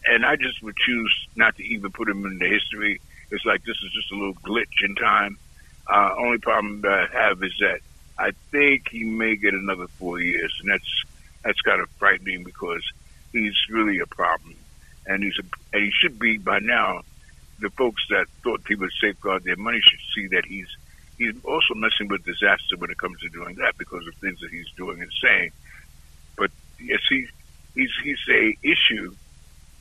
and 0.05 0.25
I 0.25 0.35
just 0.35 0.61
would 0.63 0.75
choose 0.75 1.15
not 1.37 1.55
to 1.55 1.63
even 1.63 1.93
put 1.93 2.09
him 2.09 2.25
in 2.25 2.39
the 2.39 2.49
history 2.49 2.99
it's 3.31 3.45
like 3.45 3.63
this 3.63 3.77
is 3.83 3.91
just 3.91 4.11
a 4.11 4.15
little 4.15 4.33
glitch 4.35 4.83
in 4.83 4.95
time. 4.95 5.37
Uh, 5.89 6.11
only 6.19 6.37
problem 6.37 6.81
that 6.81 7.07
I 7.11 7.27
have 7.27 7.41
is 7.43 7.53
that 7.61 7.79
I 8.17 8.31
think 8.51 8.89
he 8.91 9.03
may 9.03 9.35
get 9.35 9.53
another 9.53 9.87
four 9.97 10.19
years, 10.19 10.53
and 10.61 10.69
that's 10.69 11.03
that's 11.43 11.61
kind 11.61 11.81
of 11.81 11.89
frightening 11.97 12.43
because 12.43 12.83
he's 13.31 13.55
really 13.71 13.99
a 13.99 14.05
problem, 14.05 14.55
and 15.05 15.23
he's 15.23 15.37
a, 15.39 15.43
and 15.73 15.83
he 15.83 15.91
should 15.91 16.19
be 16.19 16.37
by 16.37 16.59
now. 16.59 17.01
The 17.59 17.69
folks 17.71 18.01
that 18.09 18.27
thought 18.43 18.61
he 18.67 18.75
would 18.75 18.91
safeguard 19.01 19.43
their 19.43 19.57
money 19.57 19.81
should 19.81 19.99
see 20.15 20.27
that 20.35 20.45
he's 20.45 20.67
he's 21.17 21.35
also 21.43 21.73
messing 21.75 22.07
with 22.07 22.23
disaster 22.23 22.77
when 22.77 22.91
it 22.91 22.97
comes 22.97 23.19
to 23.19 23.29
doing 23.29 23.55
that 23.55 23.77
because 23.77 24.07
of 24.07 24.15
things 24.15 24.39
that 24.41 24.51
he's 24.51 24.69
doing 24.77 25.01
and 25.01 25.11
saying. 25.21 25.51
But 26.37 26.51
yes, 26.79 27.01
he 27.09 27.25
he's 27.73 27.91
he's 28.03 28.19
a 28.29 28.55
issue 28.63 29.15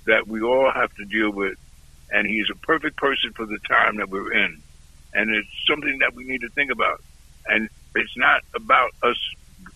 that 0.06 0.26
we 0.26 0.42
all 0.42 0.70
have 0.74 0.92
to 0.94 1.04
deal 1.04 1.30
with 1.30 1.58
and 2.10 2.26
he's 2.26 2.46
a 2.50 2.66
perfect 2.66 2.96
person 2.96 3.32
for 3.34 3.46
the 3.46 3.58
time 3.68 3.96
that 3.96 4.08
we're 4.08 4.32
in. 4.32 4.62
And 5.12 5.30
it's 5.30 5.48
something 5.68 5.98
that 6.00 6.14
we 6.14 6.24
need 6.24 6.42
to 6.42 6.48
think 6.50 6.70
about. 6.70 7.02
And 7.46 7.68
it's 7.94 8.16
not 8.16 8.42
about 8.54 8.90
us 9.02 9.16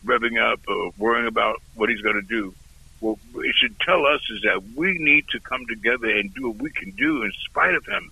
revving 0.05 0.39
up 0.41 0.61
or 0.69 0.93
worrying 0.99 1.27
about 1.27 1.57
what 1.75 1.89
he's 1.89 2.01
going 2.01 2.21
to 2.21 2.23
do. 2.23 2.55
What 3.01 3.19
it 3.37 3.55
should 3.57 3.79
tell 3.81 4.07
us 4.07 4.21
is 4.31 4.43
that 4.43 4.63
we 4.77 4.97
need 4.99 5.27
to 5.31 5.41
come 5.41 5.67
together 5.67 6.09
and 6.09 6.33
do 6.35 6.49
what 6.49 6.63
we 6.63 6.71
can 6.71 6.91
do 6.91 7.23
in 7.23 7.33
spite 7.49 7.75
of 7.75 7.85
him. 7.87 8.11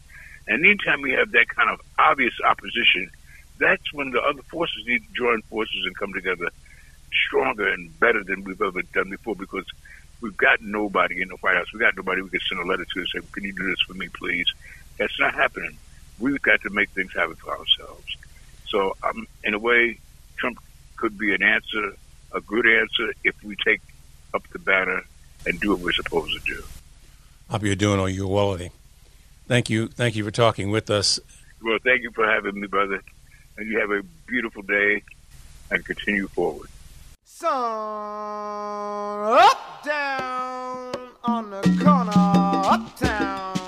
And 0.49 0.65
anytime 0.65 1.03
we 1.03 1.13
have 1.13 1.31
that 1.33 1.49
kind 1.49 1.71
of 1.71 1.81
obvious 1.99 2.35
opposition, 2.45 3.11
that's 3.59 3.93
when 3.93 4.11
the 4.11 4.21
other 4.21 4.43
forces 4.43 4.85
need 4.87 5.05
to 5.07 5.13
join 5.13 5.43
forces 5.43 5.85
and 5.85 5.97
come 5.97 6.13
together 6.13 6.49
stronger 7.27 7.69
and 7.69 7.99
better 8.01 8.25
than 8.25 8.43
we've 8.43 8.63
ever 8.63 8.83
done 8.83 9.11
before 9.11 9.37
because 9.37 9.67
We've 10.21 10.37
got 10.37 10.61
nobody 10.61 11.23
in 11.23 11.29
the 11.29 11.37
White 11.37 11.57
House. 11.57 11.73
We 11.73 11.81
got 11.81 11.97
nobody 11.97 12.21
we 12.23 12.29
can 12.29 12.41
send 12.49 12.61
a 12.61 12.65
letter 12.65 12.85
to 12.85 12.99
and 12.99 13.09
say, 13.09 13.21
"Can 13.33 13.45
you 13.45 13.53
do 13.53 13.69
this 13.69 13.81
for 13.87 13.95
me, 13.95 14.09
please?" 14.09 14.47
That's 14.99 15.19
not 15.19 15.35
happening. 15.35 15.79
We've 16.21 16.41
got 16.43 16.61
to 16.63 16.71
make 16.71 16.91
things 16.91 17.13
happen 17.15 17.35
for 17.37 17.51
ourselves. 17.51 18.17
So, 18.69 18.97
um, 19.03 19.27
in 19.43 19.55
a 19.55 19.59
way, 19.59 19.99
Trump 20.37 20.59
could 20.97 21.19
be 21.19 21.35
an 21.35 21.43
answer, 21.43 21.95
a 22.33 22.41
good 22.41 22.67
answer, 22.67 23.13
if 23.25 23.43
we 23.43 23.57
take 23.57 23.81
up 24.35 24.47
the 24.53 24.59
banner 24.59 25.03
and 25.47 25.59
do 25.59 25.71
what 25.71 25.81
we're 25.81 25.93
supposed 25.93 26.33
to 26.33 26.55
do. 26.55 26.63
Hope 27.49 27.65
you're 27.65 27.75
doing 27.75 27.99
all 27.99 28.09
your 28.09 28.29
quality. 28.29 28.71
Thank 29.49 29.71
you. 29.71 29.89
Thank 29.89 30.15
you 30.15 30.23
for 30.23 30.31
talking 30.31 30.71
with 30.71 30.91
us. 30.91 31.19
Well, 31.63 31.79
thank 31.83 32.03
you 32.03 32.13
for 32.13 32.25
having 32.25 32.61
me, 32.61 32.69
brother. 32.69 33.03
And 33.57 33.69
you 33.69 33.81
have 33.81 33.91
a 33.91 34.03
beautiful 34.27 34.63
day 34.63 35.03
and 35.71 35.85
continue 35.85 36.29
forward. 36.29 36.69
Sun 37.25 37.53
up, 37.53 39.85
down 39.85 40.95
on 41.25 41.51
the 41.51 41.63
corner, 41.83 42.13
uptown. 42.15 43.60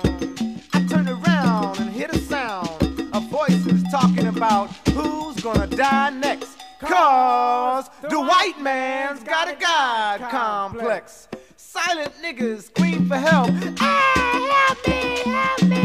About 4.43 4.71
who's 4.89 5.41
gonna 5.41 5.69
die 5.69 6.11
next. 6.11 6.59
Cause 6.81 7.89
the 8.11 8.19
white 8.19 8.61
man's 8.61 9.23
got 9.23 9.49
a 9.49 9.55
God 9.55 10.21
complex. 10.33 11.29
Silent 11.57 12.13
niggas 12.21 12.65
scream 12.65 13.07
for 13.07 13.19
help. 13.19 13.51
Hey, 13.51 14.49
help 14.51 14.89
me, 14.89 15.33
help 15.33 15.63
me. 15.63 15.82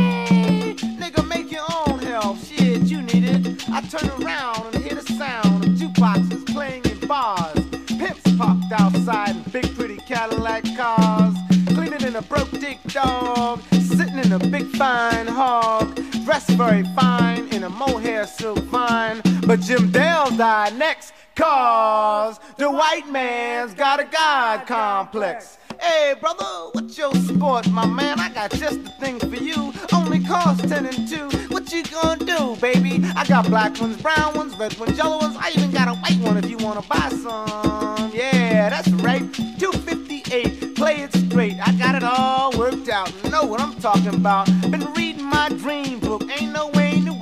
Jim 19.67 19.91
Dale 19.91 20.31
died 20.37 20.77
next. 20.77 21.13
Cause 21.35 22.39
the 22.55 22.71
white 22.71 23.05
man's 23.11 23.73
got 23.73 23.99
a 23.99 24.05
God 24.05 24.65
complex. 24.65 25.57
Hey, 25.81 26.15
brother, 26.21 26.69
what's 26.71 26.97
your 26.97 27.13
sport, 27.15 27.69
my 27.69 27.85
man? 27.85 28.17
I 28.17 28.29
got 28.29 28.51
just 28.51 28.81
the 28.85 28.89
thing 28.91 29.19
for 29.19 29.35
you. 29.35 29.73
Only 29.91 30.23
cost 30.23 30.69
10 30.69 30.85
and 30.85 31.05
2. 31.05 31.49
What 31.49 31.69
you 31.73 31.83
gonna 31.83 32.23
do, 32.23 32.55
baby? 32.61 33.03
I 33.17 33.25
got 33.25 33.49
black 33.49 33.77
ones, 33.81 34.01
brown 34.01 34.35
ones, 34.35 34.55
red 34.57 34.73
ones, 34.79 34.97
yellow 34.97 35.17
ones. 35.17 35.35
I 35.37 35.49
even 35.49 35.71
got 35.71 35.89
a 35.89 35.95
white 35.95 36.19
one 36.21 36.37
if 36.37 36.49
you 36.49 36.55
wanna 36.59 36.83
buy 36.83 37.09
some. 37.09 38.09
Yeah, 38.13 38.69
that's 38.69 38.87
right. 39.03 39.21
258. 39.59 40.75
Play 40.77 41.01
it 41.01 41.13
straight. 41.13 41.57
I 41.61 41.73
got 41.73 41.93
it 41.93 42.05
all 42.05 42.57
worked 42.57 42.87
out. 42.87 43.11
Know 43.25 43.43
what 43.43 43.59
I'm 43.59 43.75
talking 43.81 44.15
about. 44.15 44.45
Been 44.71 44.93
reading 44.93 45.25
my 45.25 45.49
dream 45.49 45.99
book. 45.99 46.23
Ain't 46.39 46.53
no 46.53 46.69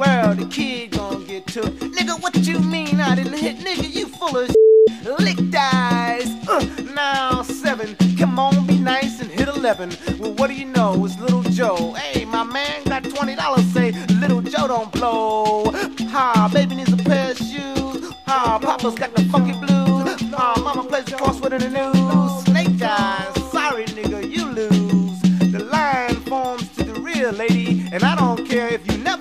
in 0.03 0.37
the 0.37 0.47
kid 0.51 0.91
gonna 0.91 1.23
get 1.25 1.47
took. 1.47 1.73
Nigga, 1.95 2.21
what 2.21 2.35
you 2.45 2.59
mean 2.59 2.99
I 2.99 3.15
didn't 3.15 3.37
hit? 3.37 3.57
Nigga, 3.59 3.89
you 3.93 4.07
full 4.07 4.37
of 4.37 4.49
Lick 5.19 5.37
dies. 5.51 6.27
Uh, 6.47 6.65
now 6.93 7.41
seven. 7.43 7.95
Come 8.17 8.39
on, 8.39 8.65
be 8.67 8.77
nice 8.77 9.21
and 9.21 9.29
hit 9.31 9.47
eleven. 9.47 9.91
Well, 10.19 10.33
what 10.33 10.47
do 10.47 10.53
you 10.53 10.65
know? 10.65 11.05
It's 11.05 11.19
Little 11.19 11.43
Joe. 11.43 11.93
Hey, 11.93 12.25
my 12.25 12.43
man 12.43 12.83
got 12.85 13.03
twenty 13.03 13.35
dollars. 13.35 13.65
Say 13.73 13.91
Little 14.19 14.41
Joe 14.41 14.67
don't 14.67 14.91
blow. 14.91 15.71
Ha, 16.09 16.49
baby 16.53 16.75
needs 16.75 16.91
a 16.91 16.97
pair 16.97 17.31
of 17.31 17.37
shoes. 17.37 18.11
Ha, 18.25 18.59
Papa's 18.61 18.95
got 18.95 19.13
the 19.15 19.23
funky 19.25 19.53
blues. 19.53 20.21
Ha, 20.33 20.61
Mama 20.63 20.83
plays 20.83 21.05
the 21.05 21.11
crossword 21.11 21.53
in 21.53 21.61
the 21.61 21.69
news. 21.69 22.45
Snake 22.45 22.81
eyes. 22.81 23.51
Sorry, 23.51 23.85
nigga, 23.85 24.29
you 24.29 24.45
lose. 24.45 25.51
The 25.51 25.63
line 25.63 26.15
forms 26.21 26.67
to 26.75 26.83
the 26.83 26.99
real 26.99 27.31
lady, 27.31 27.87
and 27.91 28.03
I 28.03 28.15
don't 28.15 28.34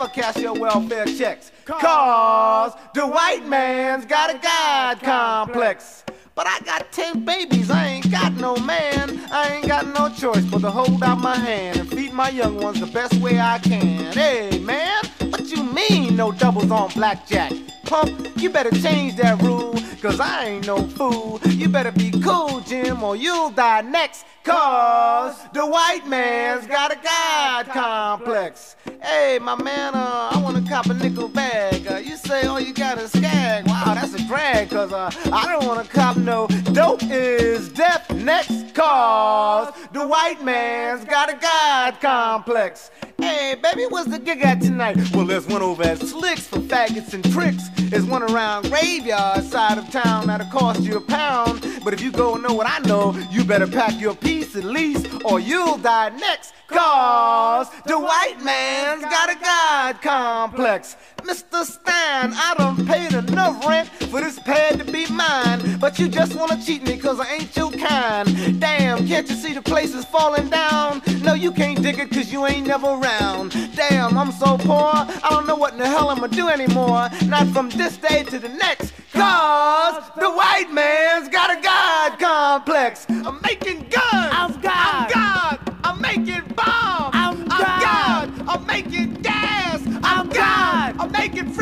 never 0.04 0.14
cash 0.14 0.36
your 0.36 0.54
welfare 0.54 1.06
checks. 1.06 1.50
Cause 1.64 2.74
the 2.94 3.06
white 3.06 3.46
man's 3.46 4.04
got 4.04 4.34
a 4.34 4.38
God 4.38 5.00
complex. 5.00 6.04
But 6.34 6.46
I 6.46 6.58
got 6.60 6.90
ten 6.92 7.24
babies, 7.24 7.70
I 7.70 7.86
ain't 7.86 8.10
got 8.10 8.32
no 8.34 8.56
man. 8.56 9.20
I 9.30 9.56
ain't 9.56 9.68
got 9.68 9.86
no 9.86 10.08
choice 10.08 10.44
but 10.44 10.60
to 10.62 10.70
hold 10.70 11.02
out 11.02 11.18
my 11.18 11.36
hand 11.36 11.78
and 11.78 11.88
feed 11.88 12.12
my 12.12 12.28
young 12.30 12.56
ones 12.60 12.80
the 12.80 12.86
best 12.86 13.14
way 13.14 13.38
I 13.38 13.58
can. 13.60 14.12
Hey, 14.12 14.58
man, 14.58 15.04
what 15.30 15.48
you 15.48 15.62
mean 15.62 16.16
no 16.16 16.32
doubles 16.32 16.70
on 16.70 16.90
blackjack? 16.90 17.52
Pump, 17.84 18.10
you 18.36 18.50
better 18.50 18.70
change 18.70 19.16
that 19.16 19.40
rule, 19.42 19.74
cause 20.04 20.20
I 20.20 20.44
ain't 20.48 20.66
no 20.66 20.82
fool. 20.82 21.40
You 21.46 21.66
better 21.70 21.90
be 21.90 22.10
cool, 22.20 22.60
Jim, 22.60 23.02
or 23.02 23.16
you'll 23.16 23.48
die 23.48 23.80
next. 23.80 24.26
Cause 24.44 25.34
the 25.54 25.64
white 25.64 26.06
man's 26.06 26.66
got 26.66 26.92
a 26.92 26.96
God 27.02 27.66
complex. 27.68 28.76
Hey, 29.02 29.38
my 29.40 29.54
man, 29.54 29.94
uh, 29.94 30.28
I 30.32 30.40
wanna 30.42 30.62
cop 30.68 30.86
a 30.86 30.94
nickel 30.94 31.28
bag. 31.28 31.86
Uh, 31.90 31.96
you 31.96 32.16
say 32.16 32.42
all 32.44 32.60
you 32.60 32.74
got 32.74 32.98
is 32.98 33.12
skag. 33.12 33.66
Wow, 33.66 33.94
that's 33.94 34.12
a 34.12 34.22
drag, 34.26 34.68
cause 34.68 34.92
uh, 34.92 35.10
I 35.32 35.50
don't 35.50 35.66
wanna 35.66 35.84
cop 35.84 36.18
no 36.18 36.48
dope 36.74 37.02
is 37.04 37.70
death 37.70 38.12
next. 38.12 38.74
Cause 38.74 39.72
the 39.92 40.06
white 40.06 40.44
man's 40.44 41.06
got 41.06 41.32
a 41.32 41.36
God 41.36 41.98
complex. 42.02 42.90
Hey, 43.24 43.54
baby, 43.54 43.86
what's 43.88 44.10
the 44.10 44.18
gig 44.18 44.42
at 44.42 44.60
tonight? 44.60 44.98
Well, 45.14 45.24
there's 45.24 45.46
one 45.46 45.62
over 45.62 45.82
at 45.82 45.98
Slicks 45.98 46.46
for 46.46 46.58
faggots 46.58 47.14
and 47.14 47.24
tricks. 47.32 47.70
There's 47.88 48.04
one 48.04 48.22
around 48.22 48.68
Graveyard 48.68 49.44
side 49.44 49.78
of 49.78 49.90
town 49.90 50.26
that'll 50.26 50.46
cost 50.48 50.82
you 50.82 50.98
a 50.98 51.00
pound. 51.00 51.66
But 51.82 51.94
if 51.94 52.02
you 52.02 52.12
go 52.12 52.34
and 52.34 52.42
know 52.42 52.52
what 52.52 52.66
I 52.68 52.80
know, 52.80 53.16
you 53.30 53.42
better 53.42 53.66
pack 53.66 53.98
your 53.98 54.14
piece 54.14 54.54
at 54.56 54.64
least, 54.64 55.08
or 55.24 55.40
you'll 55.40 55.78
die 55.78 56.10
next. 56.10 56.52
Cause 56.66 57.68
the 57.86 57.98
white 57.98 58.42
man's 58.42 59.02
got 59.04 59.30
a 59.30 59.36
God 59.36 60.02
complex. 60.02 60.96
Mr. 61.24 61.64
Stein, 61.64 62.32
I 62.34 62.54
done 62.58 62.86
paid 62.86 63.14
enough 63.14 63.66
rent 63.66 63.88
for 64.10 64.20
this 64.20 64.38
pad 64.40 64.78
to 64.78 64.84
be 64.84 65.06
mine. 65.10 65.78
But 65.80 65.98
you 65.98 66.06
just 66.08 66.34
wanna 66.34 66.62
cheat 66.62 66.82
me 66.86 66.98
cause 66.98 67.18
I 67.18 67.26
ain't 67.36 67.56
your 67.56 67.72
kind. 67.72 68.60
Damn, 68.60 69.06
can't 69.06 69.28
you 69.28 69.34
see 69.34 69.54
the 69.54 69.62
place 69.62 69.94
is 69.94 70.04
falling 70.04 70.50
down? 70.50 71.00
No, 71.22 71.32
you 71.32 71.50
can't 71.50 71.80
dig 71.80 71.98
it 71.98 72.10
cause 72.10 72.30
you 72.30 72.44
ain't 72.46 72.66
never 72.66 72.88
around. 72.88 73.52
Damn, 73.74 74.18
I'm 74.18 74.32
so 74.32 74.58
poor, 74.58 74.92
I 74.94 75.28
don't 75.30 75.46
know 75.46 75.56
what 75.56 75.72
in 75.72 75.78
the 75.78 75.88
hell 75.88 76.10
I'ma 76.10 76.26
do 76.26 76.48
anymore. 76.48 77.08
Not 77.26 77.46
from 77.48 77.70
this 77.70 77.96
day 77.96 78.24
to 78.24 78.38
the 78.38 78.50
next. 78.50 78.92
Cause 79.12 80.10
the 80.16 80.30
white 80.30 80.70
man's 80.72 81.30
got 81.30 81.56
a 81.56 81.60
God 81.62 82.18
complex. 82.18 83.06
I'm 83.08 83.40
making 83.40 83.88
guns. 83.88 84.02
I'm 84.12 84.60
God. 84.60 84.72
I'm 84.74 85.10
God. 85.10 85.80
I'm 85.84 86.00
making 86.02 86.44
bombs. 86.54 87.14
I'm 87.14 87.44
God. 87.46 88.48
I'm 88.48 88.66
making. 88.66 89.00
I'm 89.00 89.22
God. 89.22 89.23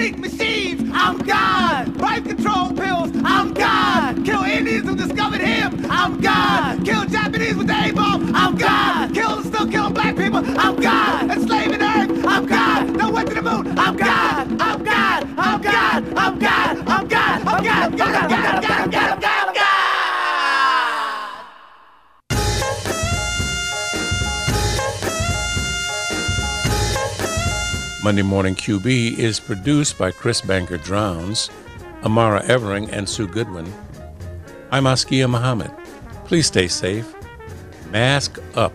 Freak 0.03 0.19
machines. 0.19 0.91
I'm 0.93 1.17
God. 1.19 1.97
Birth 1.97 2.25
control 2.25 2.75
pills. 2.75 3.13
I'm 3.23 3.55
God. 3.55 4.25
Kill 4.25 4.43
Indians 4.43 4.89
who 4.89 4.97
discovered 4.97 5.41
him. 5.41 5.87
I'm 5.89 6.21
God. 6.21 6.85
Kill 6.85 7.05
Japanese 7.05 7.55
with 7.55 7.69
the 7.69 7.85
A-bomb. 7.89 8.35
I'm 8.35 8.57
God. 8.57 9.15
Kill 9.15 9.45
still 9.45 9.69
killing 9.71 9.95
black 9.95 10.17
people. 10.17 10.43
I'm 10.59 10.75
God. 10.81 11.31
Enslaving 11.31 11.83
Earth. 11.83 12.27
I'm 12.27 12.47
God. 12.47 12.97
No 12.97 13.13
went 13.13 13.29
to 13.29 13.35
the 13.37 13.43
moon. 13.43 13.79
I'm 13.79 13.97
God. 13.97 14.61
I'm 14.61 14.83
God. 14.83 15.23
I'm 15.39 15.63
God. 15.63 16.05
I'm 16.19 16.39
God. 16.41 16.89
I'm 16.89 17.09
God. 17.09 17.09
I'm 17.09 17.09
God. 17.09 17.47
I'm 17.47 17.63
God. 17.63 17.87
I'm 17.87 17.95
God. 17.95 18.23
I'm 18.23 18.29
God. 18.29 18.55
I'm 18.57 18.61
God. 18.61 19.05
I'm 19.05 19.21
God. 19.21 19.32
Monday 28.03 28.23
Morning 28.23 28.57
QB 28.57 29.17
is 29.17 29.39
produced 29.39 29.97
by 29.97 30.11
Chris 30.11 30.41
Bangert 30.41 30.83
Drowns, 30.83 31.51
Amara 32.03 32.43
Evering, 32.43 32.89
and 32.93 33.09
Sue 33.09 33.29
Goodwin. 33.29 33.73
I'm 34.73 34.89
Askia 34.89 35.29
Muhammad. 35.29 35.71
Please 36.25 36.49
stay 36.49 36.67
safe, 36.67 37.15
mask 37.93 38.41
up, 38.57 38.73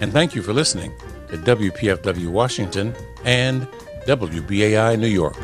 and 0.00 0.12
thank 0.12 0.34
you 0.34 0.42
for 0.42 0.52
listening 0.52 0.92
to 1.28 1.38
WPFW 1.38 2.26
Washington 2.26 2.92
and 3.24 3.68
WBAI 4.06 4.98
New 4.98 5.06
York. 5.06 5.36